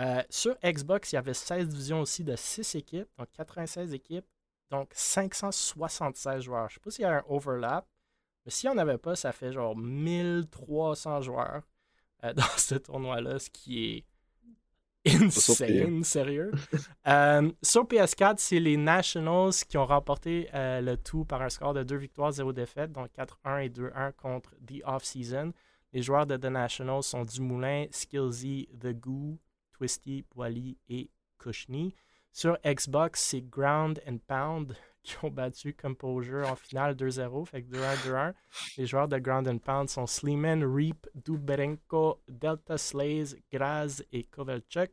[0.00, 4.26] Euh, sur Xbox, il y avait 16 divisions aussi de 6 équipes, donc 96 équipes,
[4.70, 6.68] donc 576 joueurs.
[6.70, 7.86] Je ne sais pas s'il y a un overlap,
[8.44, 11.62] mais s'il n'y en avait pas, ça fait genre 1300 joueurs
[12.24, 14.04] euh, dans ce tournoi-là, ce qui est
[15.06, 16.52] insane, sérieux.
[17.06, 21.74] Euh, sur PS4, c'est les Nationals qui ont remporté euh, le tout par un score
[21.74, 25.52] de 2 victoires, 0 défaites, donc 4-1 et 2-1 contre The Off-Season.
[25.92, 29.38] Les joueurs de The Nationals sont Dumoulin, Skillsy, The Goo,
[29.72, 31.94] Twisty, Boily et Kushni.
[32.32, 37.76] Sur Xbox, c'est Ground and Pound qui ont battu Composure en finale 2-0, fait que
[37.76, 38.34] 2-1-2-1.
[38.78, 44.90] Les joueurs de Ground and Pound sont Sleeman, Reap, Duberenko, Delta Slays, Graz et Kovalchuk.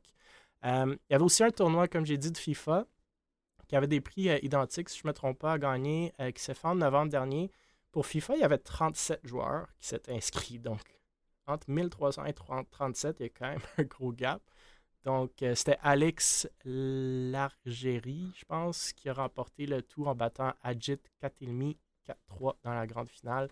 [0.65, 2.86] Euh, il y avait aussi un tournoi, comme j'ai dit, de FIFA
[3.69, 6.31] qui avait des prix euh, identiques, si je ne me trompe pas, à gagner, euh,
[6.31, 7.52] qui s'est fait en novembre dernier.
[7.91, 10.60] Pour FIFA, il y avait 37 joueurs qui s'étaient inscrits.
[10.60, 10.81] Donc,
[11.45, 14.41] entre 1300 et 37, il y a quand même un gros gap.
[15.06, 21.00] Donc, euh, c'était Alex Largéry, je pense, qui a remporté le tout en battant Ajit
[21.22, 21.78] Katilmi
[22.08, 23.50] 4-3 dans la grande finale.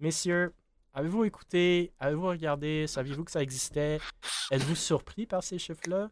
[0.00, 0.52] Messieurs,
[0.94, 3.98] avez-vous écouté, avez-vous regardé, saviez-vous que ça existait?
[4.50, 6.10] Êtes-vous surpris par ces chiffres-là?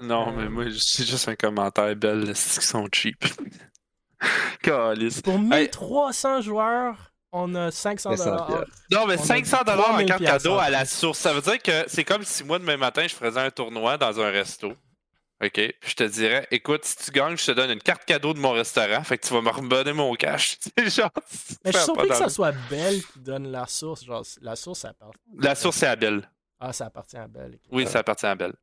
[0.00, 3.24] Non, mais Euh, moi, c'est juste un commentaire belle, c'est qu'ils sont cheap.
[5.22, 5.68] Pour Hey.
[5.68, 8.64] 1300 joueurs, on a 500 500 dollars.
[8.90, 11.18] Non, mais On a 500 dollars en 3000 carte cadeau à la source.
[11.18, 14.20] Ça veut dire que c'est comme si moi, demain matin, je faisais un tournoi dans
[14.20, 14.72] un resto.
[15.42, 15.52] OK?
[15.52, 18.38] Puis je te dirais, écoute, si tu gagnes, je te donne une carte cadeau de
[18.38, 19.02] mon restaurant.
[19.04, 20.56] Fait que tu vas me redonner mon cash.
[20.78, 21.10] Genre.
[21.64, 24.02] Mais je suis surpris que ça soit Belle qui donne la source.
[24.04, 25.18] Genre, la source, ça appartient.
[25.38, 26.26] La source, c'est à Belle.
[26.58, 27.58] Ah, ça appartient à Belle.
[27.70, 28.54] Oui, ça appartient à Belle.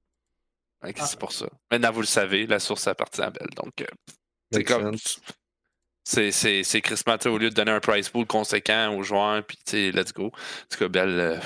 [0.84, 1.06] Ok, Ah.
[1.06, 1.46] C'est pour ça.
[1.70, 3.50] Maintenant, vous le savez, la source appartient à Belle.
[3.56, 3.86] Donc, euh,
[4.52, 4.94] c'est comme.
[4.98, 5.20] sense.
[6.06, 9.44] C'est, c'est, c'est Chris Matter, au lieu de donner un price pool conséquent aux joueurs,
[9.46, 10.26] puis tu sais, let's go.
[10.28, 10.30] En
[10.70, 11.20] tout cas, Belle.
[11.20, 11.40] euh,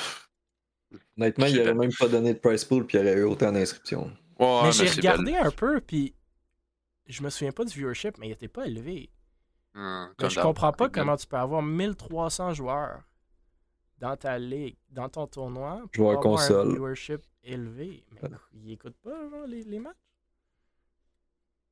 [1.18, 1.78] Honnêtement, il C'est aurait belle.
[1.78, 4.12] même pas donné de price pool, puis il y aurait eu autant d'inscriptions.
[4.40, 5.46] ouais, mais j'ai regardé Belle.
[5.48, 6.14] un peu, puis
[7.08, 9.10] je me souviens pas du viewership, mais il était pas élevé.
[9.76, 13.02] Hum, Mais je comprends pas comment tu peux avoir 1300 joueurs
[14.00, 16.70] dans ta ligue, dans ton tournoi, pour avoir un console.
[16.72, 18.04] viewership élevé.
[18.12, 18.38] Mais Voilà.
[18.54, 19.96] ils écoutent pas genre, les, les matchs.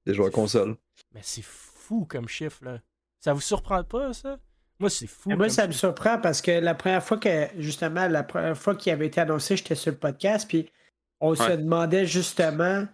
[0.06, 0.76] Des joueurs console.
[1.14, 2.80] Mais c'est fou comme chiffre, là.
[3.20, 4.38] Ça vous surprend pas, ça?
[4.80, 5.32] Moi, c'est fou.
[5.32, 8.76] Et moi, ça me surprend parce que la première fois que, justement, la première fois
[8.76, 10.70] qu'il avait été annoncé, j'étais sur le podcast, puis
[11.20, 12.86] on se demandait justement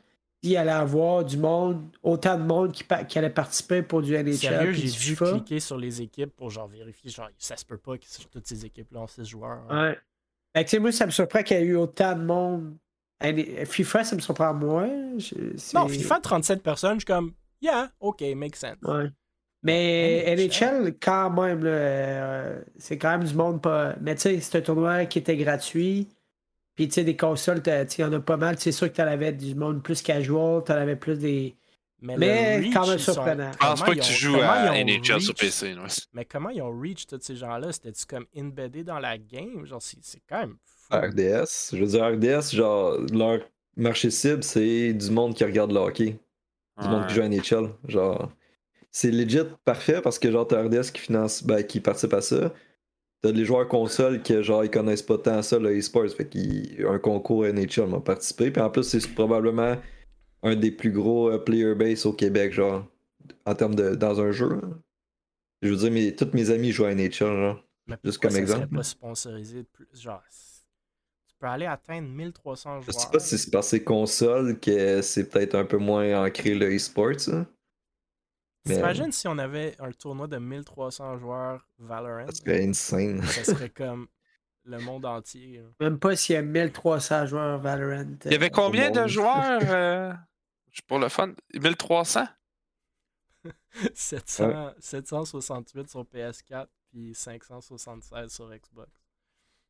[0.43, 4.33] s'il allait avoir du monde, autant de monde qui, qui allait participer pour du NHL.
[4.35, 5.31] Sérieux, j'ai dû FIFA.
[5.31, 7.09] cliquer sur les équipes pour genre vérifier.
[7.11, 9.63] Genre, ça se peut pas que sur toutes ces équipes-là ont 6 joueurs.
[9.69, 9.89] hein.
[9.89, 9.99] Ouais.
[10.55, 12.77] Fait que, moi, ça me surprend qu'il y ait eu autant de monde.
[13.65, 14.89] FIFA, ça me surprend moins.
[15.73, 18.77] Non, FIFA 37 personnes, je suis comme, yeah, ok, make sense.
[18.83, 19.09] Ouais.
[19.63, 20.47] Mais NHL.
[20.47, 23.95] NHL, quand même, là, euh, c'est quand même du monde pas.
[24.01, 26.07] Mais tu sais, c'est un tournoi qui était gratuit.
[26.75, 28.55] Puis tu sais, des consoles, tu il y en a pas mal.
[28.57, 31.55] C'est sûr que t'en avais du monde plus casual, t'en avais plus des.
[32.03, 33.51] Mais, Mais le reach, quand même surprenant.
[33.51, 35.75] Je pense pas que tu joues à NHL sur PC.
[35.75, 35.87] ouais.
[36.13, 37.71] Mais comment ils ont reach tous ces gens-là?
[37.71, 39.63] C'était-tu comme embeddé dans la game?
[39.67, 40.80] Genre, c'est c'est quand même fou.
[40.91, 41.71] RDS.
[41.75, 43.39] Je veux dire, RDS, genre, leur
[43.77, 46.17] marché cible, c'est du monde qui regarde le hockey.
[46.81, 47.69] Du monde qui joue à NHL.
[47.87, 48.31] Genre,
[48.91, 52.53] c'est legit parfait parce que, genre, t'as RDS qui finance, ben, qui participe à ça.
[53.21, 56.09] T'as les joueurs consoles qui, genre, ils connaissent pas tant ça, le e-sports.
[56.09, 58.49] Fait qu'il un concours NHL m'a participé.
[58.51, 59.77] Puis en plus, c'est probablement
[60.43, 62.85] un des plus gros euh, player base au Québec, genre,
[63.45, 63.95] en termes de.
[63.95, 64.51] dans un jeu.
[64.53, 64.79] hein.
[65.61, 67.63] Je veux dire, mes, tous mes amis jouent à NHL, genre.
[67.87, 68.61] Mais juste comme ça exemple.
[68.61, 69.87] serait pas sponsorisé de plus?
[69.93, 70.21] Genre,
[71.49, 73.01] aller atteindre 1300 Je joueurs.
[73.01, 76.75] sais pas si c'est par ces consoles que c'est peut-être un peu moins ancré le
[76.75, 77.29] e-sports.
[77.29, 77.45] hein.
[78.67, 82.27] Mais- T'imagines si on avait un tournoi de 1300 joueurs Valorant?
[82.27, 83.23] Ça serait insane.
[83.23, 84.07] Ça serait comme
[84.65, 85.63] le monde entier.
[85.79, 88.05] Même pas s'il y a 1300 joueurs Valorant.
[88.25, 90.13] Il y avait combien de joueurs euh,
[90.87, 92.25] Pour le fun 1300
[93.93, 98.91] 700 768 sur PS4 puis 576 sur Xbox.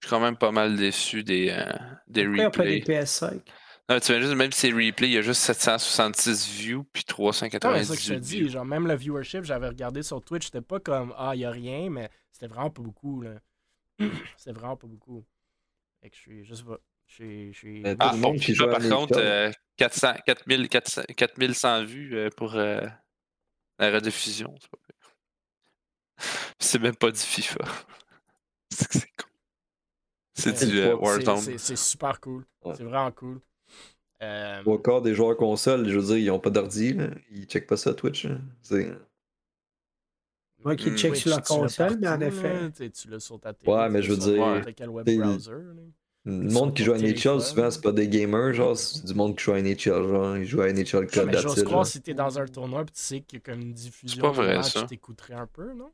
[0.02, 1.72] Je suis quand même pas mal déçu des, euh,
[2.08, 2.80] des Pourquoi pas replays.
[2.80, 3.42] PS5?
[3.90, 7.04] Non, tu imagines, même si c'est replay, il y a juste 766 views puis
[7.64, 8.50] Non, mais 398 c'est ça que je te dis.
[8.50, 11.52] Genre, même le viewership, j'avais regardé sur Twitch, c'était pas comme Ah, il y a
[11.52, 13.22] rien, mais c'était vraiment pas beaucoup.
[13.22, 13.36] là.
[14.38, 15.24] c'était vraiment pas beaucoup.
[16.02, 16.46] Fait que je suis.
[16.46, 16.78] Je sais pas.
[17.08, 17.54] Je suis.
[17.54, 17.82] Je suis...
[17.82, 22.16] Mais Ah, le monde qui joue là, par contre, euh, 400, 4000, 400, 4100 vues
[22.18, 22.82] euh, pour euh,
[23.78, 24.56] la rediffusion.
[26.60, 27.60] C'est même pas du FIFA.
[28.72, 29.24] C'est que
[30.34, 31.58] c'est Ouais, du euh, c'est- Warzone.
[31.78, 32.46] super cool.
[32.64, 32.74] Ouais.
[32.78, 33.40] C'est vraiment cool.
[34.24, 36.96] Euh, Trois quarts des joueurs console, je veux dire, ils ont pas d'ordi.
[37.32, 38.28] Ils checkent pas ça Twitch.
[38.62, 38.92] C'est-
[40.64, 40.96] Moi qui Hmm.
[40.98, 42.72] check sur la console, mais en effet.
[42.94, 43.72] Tu l'as sur ta télé.
[43.72, 45.52] Ouais, mais je veux dire, quel web browser.
[46.24, 49.36] Le monde qui joue à NHL, souvent, c'est pas des gamers, genre, c'est du monde
[49.36, 52.00] qui joue à NHL, genre, ils jouent à NHL Ouais, Code mais j'ose croire si
[52.00, 54.74] t'es dans un tournoi pis tu sais qu'il y a comme une diffusion pas match,
[54.74, 54.84] ça.
[54.84, 55.92] t'écouterais un peu, non?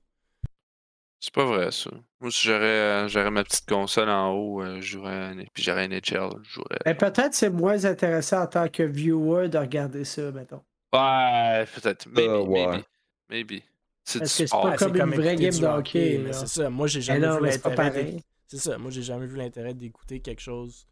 [1.20, 1.90] C'est pas vrai, ça.
[2.20, 5.86] Moi, si j'aurais euh, j'aurais ma petite console en haut, euh, je jouerais puis j'aurais
[5.86, 6.78] un NHL, je jouerais.
[6.86, 10.64] Mais peut-être c'est moins intéressant en tant que viewer de regarder ça, mettons.
[10.94, 12.08] Ouais, peut-être.
[12.08, 12.68] Maybe, Euh, ouais.
[12.68, 12.84] maybe.
[13.30, 13.64] Maybe.
[14.04, 16.28] C'est Parce du que c'est pas comme c'est une vraie game du de hockey, mais
[16.28, 16.34] là.
[16.34, 17.90] C'est ça, moi j'ai Mais jamais non, vu mais c'est pas l'intérêt.
[17.92, 18.24] pareil.
[18.48, 20.88] C'est ça, moi j'ai jamais vu l'intérêt d'écouter quelque chose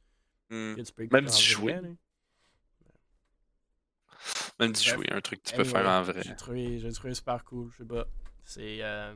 [0.49, 0.76] Hmm.
[0.76, 1.73] que tu peux écouter Même du jouer.
[1.73, 1.81] vrai.
[4.60, 4.95] Même d'y Bref.
[4.95, 6.22] jouer, un truc que tu peux faire en vrai.
[6.23, 8.06] J'ai trouvé, j'ai trouvé super cool, je sais pas.
[8.43, 8.77] C'est.
[8.81, 9.14] euh,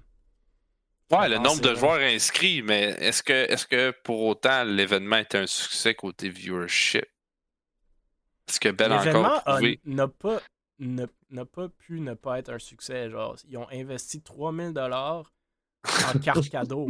[1.11, 5.39] Ouais, le nombre de joueurs inscrits, mais est-ce que, est-ce que pour autant l'événement était
[5.39, 7.05] un succès côté viewership?
[8.47, 9.43] Est-ce que Bell encore
[9.85, 10.41] n'a pas,
[10.79, 13.09] n'a n'a pas pu ne pas être un succès.
[13.09, 15.31] Genre, ils ont investi 3000 dollars
[16.13, 16.89] en cartes cadeaux.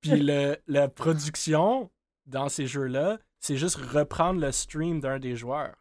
[0.00, 1.90] Puis le, la production
[2.26, 5.76] dans ces jeux-là, c'est juste reprendre le stream d'un des joueurs.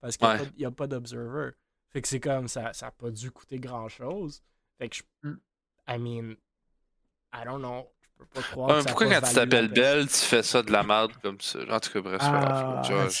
[0.00, 0.38] Parce qu'il Ouais.
[0.56, 1.50] n'y a, pas d'observer.
[1.90, 4.42] Fait que c'est comme ça, ça n'a pas dû coûter grand-chose.
[4.78, 5.02] Fait que je.
[5.28, 5.40] Mm.
[5.90, 6.36] I mean,
[7.34, 7.86] I don't know.
[8.18, 9.82] Je peux pas croire Ouais, que pourquoi quand tu t'appelles peine.
[9.82, 11.58] Bell, tu fais ça de la merde comme ça?
[11.70, 12.84] En tout cas, bref, c'est pas grave.
[12.90, 13.18] Ah.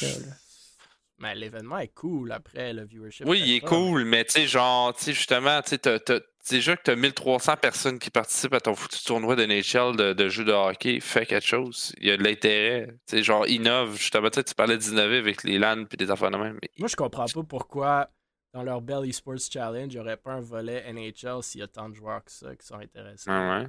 [1.20, 3.26] Mais l'événement est cool après le viewership.
[3.26, 6.82] Oui, il est cool, mais tu sais, genre, tu sais, justement, tu sais, déjà que
[6.84, 10.44] tu as 1300 personnes qui participent à ton foutu tournoi de NHL de, de jeux
[10.44, 11.92] de hockey, fais quelque chose.
[12.00, 12.86] Il y a de l'intérêt.
[13.08, 13.96] Tu sais, genre, innove.
[13.96, 16.58] Justement, tu parlais d'innover avec les LAN et des affaires de même.
[16.62, 18.10] mais- Moi, je comprends pas pourquoi
[18.54, 21.68] dans leur Bell Esports Challenge, il n'y aurait pas un volet NHL s'il y a
[21.68, 23.28] tant de joueurs que ça qui sont intéressés.
[23.28, 23.66] Ouais, ouais?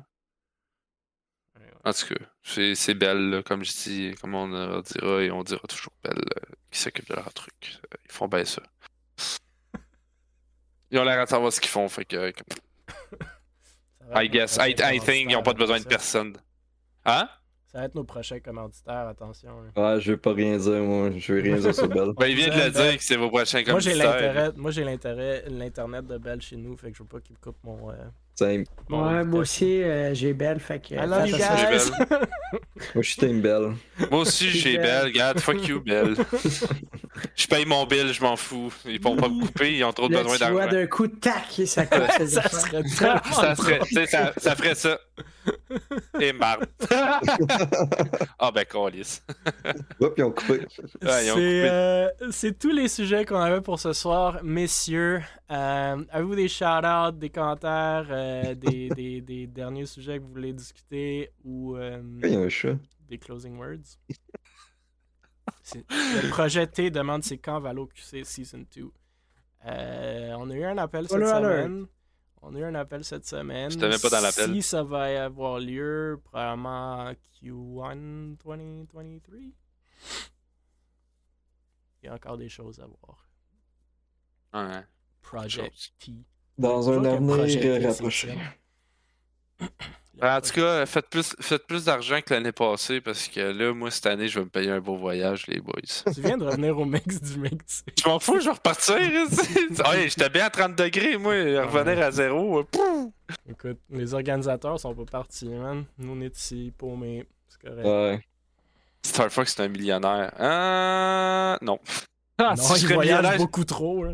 [1.86, 5.44] En tout cas, c'est c'est belle, comme je dis, comme on euh, dira, et on
[5.44, 7.54] dira toujours belle, euh, qui s'occupe de leur truc.
[7.94, 8.62] Euh, Ils font bien ça.
[10.92, 12.16] Ils ont l'air de savoir ce qu'ils font, fait que.
[12.18, 12.32] euh,
[14.16, 16.36] I guess, I, I think, ils n'ont pas besoin de personne.
[17.06, 17.30] Hein?
[17.72, 19.62] Ça va être nos prochains commanditaires, attention.
[19.62, 19.94] là.
[19.96, 21.12] Ouais, je veux pas rien dire, moi.
[21.16, 22.10] Je veux rien dire sur Bell.
[22.18, 24.34] Ben, il vient de le dire que c'est vos prochains Moi, j'ai commanditaires.
[24.34, 27.36] l'intérêt, moi, j'ai l'intérêt, l'internet de Bell chez nous, fait que je veux pas qu'il
[27.36, 27.94] me coupe euh, mon
[28.42, 30.96] Ouais, moi aussi, euh, j'ai belle, fait que.
[30.96, 31.92] Guys.
[32.96, 33.74] Moi, je suis Team Bell.
[34.10, 34.84] Moi aussi, j'ai Belle.
[34.86, 35.06] Belle.
[35.08, 36.16] Regarde, fuck you, Belle.
[37.36, 38.72] Je paye mon bill, je m'en fous.
[38.86, 40.78] Ils pourront pas me couper, ils ont trop Là, besoin tu vois d'argent.
[40.78, 42.82] d'un coup, tac, et ça coupe ça serait
[43.34, 44.98] Ça, serait, tu ça, ça ferait ça.
[46.22, 46.60] Et marre.
[48.40, 49.22] ah ben, câlisse.
[50.00, 50.60] Hop, ils ont coupé.
[51.04, 51.70] Ouais, ils ont C'est coupé.
[51.70, 55.22] euh, c'est tous les sujets qu'on avait pour ce soir, messieurs.
[55.52, 60.54] Euh, Avez-vous des shout-outs, des commentaires, euh, des, des- des derniers sujets que vous voulez
[60.54, 62.76] discuter ou euh, Il y a un chat.
[63.08, 63.98] des closing words?
[65.76, 68.92] Le projet T demande c'est quand Valo QC Season 2.
[69.66, 71.38] Euh, on a eu un appel cette alert.
[71.44, 71.86] semaine.
[72.42, 73.70] On a eu un appel cette semaine.
[73.70, 74.54] J'étais même pas dans l'appel.
[74.54, 77.12] Si ça va y avoir lieu, probablement
[77.44, 79.40] Q1 2023.
[82.02, 83.28] Il y a encore des choses à voir.
[84.54, 84.84] Ouais,
[85.22, 85.94] Project.
[86.00, 86.14] T.
[86.60, 88.38] Dans un avenir rapproché.
[90.22, 93.90] En tout cas, faites plus, faites plus d'argent que l'année passée parce que là, moi,
[93.90, 95.74] cette année, je vais me payer un beau voyage, les boys.
[96.14, 97.86] Tu viens de revenir au mix du mix.
[97.98, 99.00] Je m'en fous, je vais repartir.
[99.00, 99.58] ici.
[99.90, 101.32] ouais, j'étais bien à 30 degrés, moi.
[101.66, 102.60] Revenir à zéro.
[102.60, 103.14] euh, pouf.
[103.50, 105.86] Écoute, les organisateurs sont pas partis, man.
[105.98, 107.26] Nous, on est ici, paumés.
[107.48, 107.86] C'est correct.
[107.86, 108.20] Ouais.
[109.06, 110.34] Star Fox, c'est un millionnaire.
[110.38, 111.80] Ah, non.
[112.42, 114.02] Ah, non, si serais voyagent millionnaire, beaucoup trop.
[114.06, 114.14] là.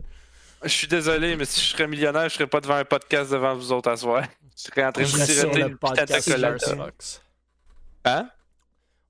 [0.65, 3.55] Je suis désolé, mais si je serais millionnaire, je serais pas devant un podcast devant
[3.55, 4.23] vous autres à soir.
[4.57, 7.21] Je serais en train On de serait sur siroter le une petite podcast.
[8.05, 8.29] Hein?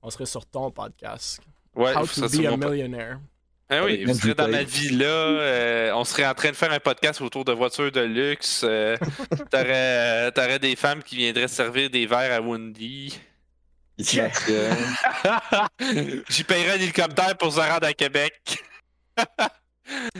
[0.02, 1.40] On serait sur ton podcast.
[1.74, 3.20] Ouais, How to be a millionaire.
[3.68, 5.04] Ah oui, Avec vous serez dans ma vie là.
[5.06, 8.62] euh, on serait en train de faire un podcast autour de voitures de luxe.
[8.64, 8.96] euh,
[9.50, 12.40] T'aurais euh, t'aurais des femmes qui viendraient servir des verres à
[14.50, 14.74] euh,
[16.28, 18.64] J'y paierais un hélicoptère pour se rendre à Québec.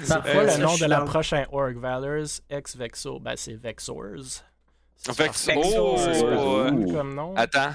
[0.01, 1.77] C'est Parfois, quoi Euh, le nom de la prochaine org?
[1.77, 3.19] Valors ex Vexo.
[3.21, 4.45] Ben, c'est Vexors.
[4.97, 5.61] C'est Vex- parfait.
[5.63, 5.97] Oh!
[5.99, 6.93] C'est cool Ouh.
[6.93, 7.35] comme nom.
[7.37, 7.73] Attends.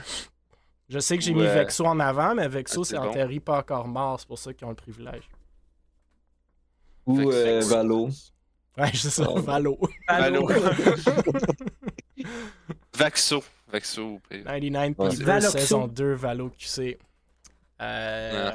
[0.89, 3.39] Je sais que j'ai mis euh, Vexo en avant, mais Vexo, ah, c'est en théorie
[3.39, 4.19] pas encore mort.
[4.19, 5.29] C'est pour ça qu'ils ont le privilège.
[7.05, 8.09] Ou euh, Valo?
[8.77, 9.39] Ouais, c'est ça, Oh.
[9.39, 9.77] Valo.
[10.07, 10.47] Valo.
[12.97, 13.43] Vaxo.
[13.71, 14.15] Vaxo.
[14.15, 14.43] au pire.
[14.45, 15.15] 99 Ouais.
[15.25, 15.57] Valoxo.
[15.57, 16.97] saison 2, Valo QC.
[17.81, 18.51] Euh,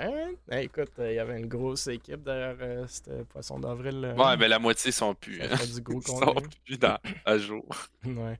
[0.51, 0.59] hein?
[0.59, 4.01] Écoute, il y avait une grosse équipe derrière euh, ce poisson d'avril.
[4.01, 4.15] là.
[4.15, 5.39] Ouais, mais la moitié sont plus.
[5.75, 6.35] Du gros Ils sont
[6.65, 7.67] plus dans, à jour.
[8.05, 8.39] Ouais.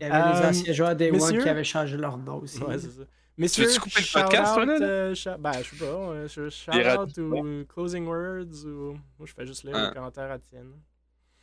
[0.00, 1.42] Il y avait les Euh, anciens joueurs des One messieurs?
[1.42, 2.62] qui avaient changé leur nom aussi.
[2.62, 3.02] Ouais, c'est ça.
[3.38, 5.84] Messieurs, veux-tu couper le podcast, toi, là, euh, shout- ben, je sais pas.
[5.84, 8.92] euh, je- shout out ou closing words ou.
[9.18, 9.88] Moi, je fais juste lire Ah.
[9.88, 10.72] les commentaires à Tienne.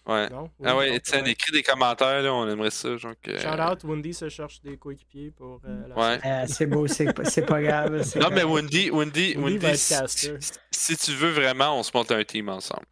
[0.05, 0.30] Ouais.
[0.30, 0.49] Non?
[0.63, 1.31] Ah Oui, ouais, non, Étienne, ouais.
[1.31, 2.97] écris des commentaires, là, on aimerait ça.
[2.97, 3.38] Genre que...
[3.39, 6.19] Shout out, Wendy se cherche des coéquipiers pour euh, la Ouais.
[6.25, 8.03] Euh, c'est beau, c'est pas, c'est pas grave.
[8.19, 8.43] Non, mais.
[8.43, 12.49] Wendy, Wendy, Wendy Wendy, si, si- si tu veux vraiment, on se monte un team
[12.49, 12.85] ensemble.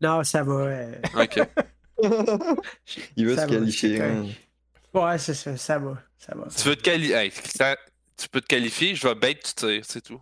[0.00, 0.52] Non, ça va.
[0.52, 1.40] euh, Ok.
[3.16, 4.02] Il veut Ça se va, qualifier.
[4.02, 4.26] hein.
[4.92, 5.96] Ouais, c'est ça, ça va.
[6.18, 6.48] Ça va.
[6.54, 7.30] tu veux te qualifier.
[8.16, 10.20] tu peux te qualifier, je vais bait, tu tires, c'est tout.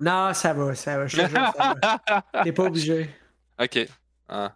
[0.00, 1.06] Non, ça va, ça va.
[1.06, 2.42] Je te jure, ça va.
[2.44, 3.08] T'es pas obligé.
[3.58, 3.86] ok.
[4.28, 4.54] Ah.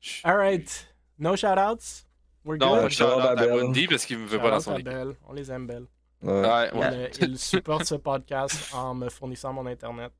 [0.00, 0.94] Je- Alright.
[1.18, 2.04] No shout outs?
[2.44, 2.90] We're Non, good?
[2.90, 3.46] je shout out à.
[3.54, 4.88] Wendy parce qu'il me veut pas dans son équipe.
[5.28, 5.86] On les aime, Belle.
[6.22, 6.32] Ouais.
[6.42, 6.86] Ouais, Il, ouais.
[6.92, 10.12] euh, il supporte ce podcast en me fournissant mon internet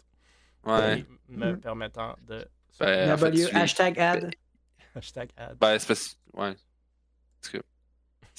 [0.65, 1.01] Ouais.
[1.01, 2.47] et me permettant de.
[2.79, 4.31] Ben, en fait, W, tu- hashtag ad.
[4.95, 5.57] Hashtag ad.
[5.59, 6.17] Ben, c'est parce...
[6.35, 6.55] Ouais.
[7.43, 7.59] Tout cas.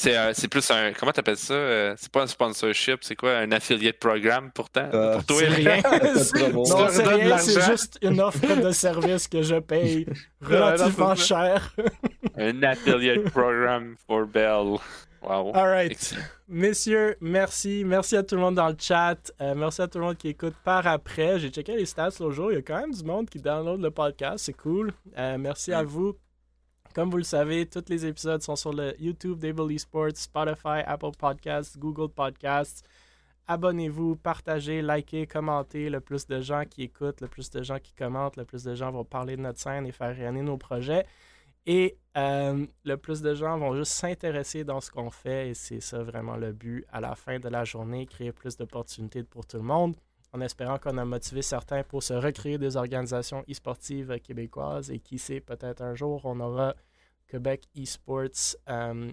[0.01, 0.93] C'est euh, c'est plus un.
[0.93, 4.89] Comment t'appelles ça euh, C'est pas un sponsorship, c'est quoi Un affiliate programme pourtant?
[4.91, 5.81] Euh, Pour toi, C'est rien.
[6.89, 10.07] C'est rien, c'est juste une offre de service que je paye
[10.41, 11.75] relativement cher.
[12.35, 14.79] Un affiliate program for Bell.
[15.21, 15.55] Wow.
[15.55, 15.91] Alright.
[15.91, 16.21] Excellent.
[16.47, 17.83] Messieurs, merci.
[17.85, 19.31] Merci à tout le monde dans le chat.
[19.39, 21.37] Euh, merci à tout le monde qui écoute par après.
[21.37, 22.51] J'ai checké les stats l'autre jour.
[22.51, 24.45] Il y a quand même du monde qui download le podcast.
[24.45, 24.93] C'est cool.
[25.15, 26.15] Euh, merci à vous.
[26.93, 31.11] Comme vous le savez, tous les épisodes sont sur le YouTube d'Able Esports, Spotify, Apple
[31.17, 32.85] Podcasts, Google Podcasts.
[33.47, 35.89] Abonnez-vous, partagez, likez, commentez.
[35.89, 38.75] Le plus de gens qui écoutent, le plus de gens qui commentent, le plus de
[38.75, 41.05] gens vont parler de notre scène et faire rayonner nos projets.
[41.65, 45.79] Et euh, le plus de gens vont juste s'intéresser dans ce qu'on fait et c'est
[45.79, 49.57] ça vraiment le but à la fin de la journée, créer plus d'opportunités pour tout
[49.57, 49.95] le monde
[50.33, 55.19] en espérant qu'on a motivé certains pour se recréer des organisations e-sportives québécoises et qui
[55.19, 56.75] sait, peut-être un jour, on aura
[57.27, 59.11] Québec eSports euh,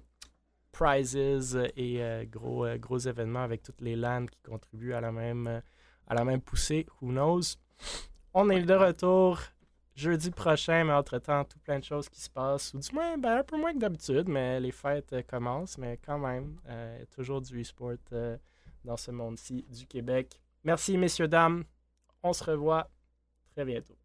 [0.73, 5.13] Prizes et euh, gros, euh, gros événements avec toutes les LAN qui contribuent à la
[5.13, 6.87] même, poussée.
[7.01, 7.57] Who knows?
[8.35, 9.41] On est de retour
[9.97, 13.39] jeudi prochain, mais entre-temps, tout plein de choses qui se passent, ou du moins, ben,
[13.39, 16.61] un peu moins que d'habitude, mais les fêtes commencent, mais quand même,
[17.11, 17.97] toujours du e-sport
[18.85, 20.41] dans ce monde-ci du Québec.
[20.65, 21.65] Merci, messieurs, dames.
[22.23, 22.91] On se revoit
[23.55, 23.97] très bientôt.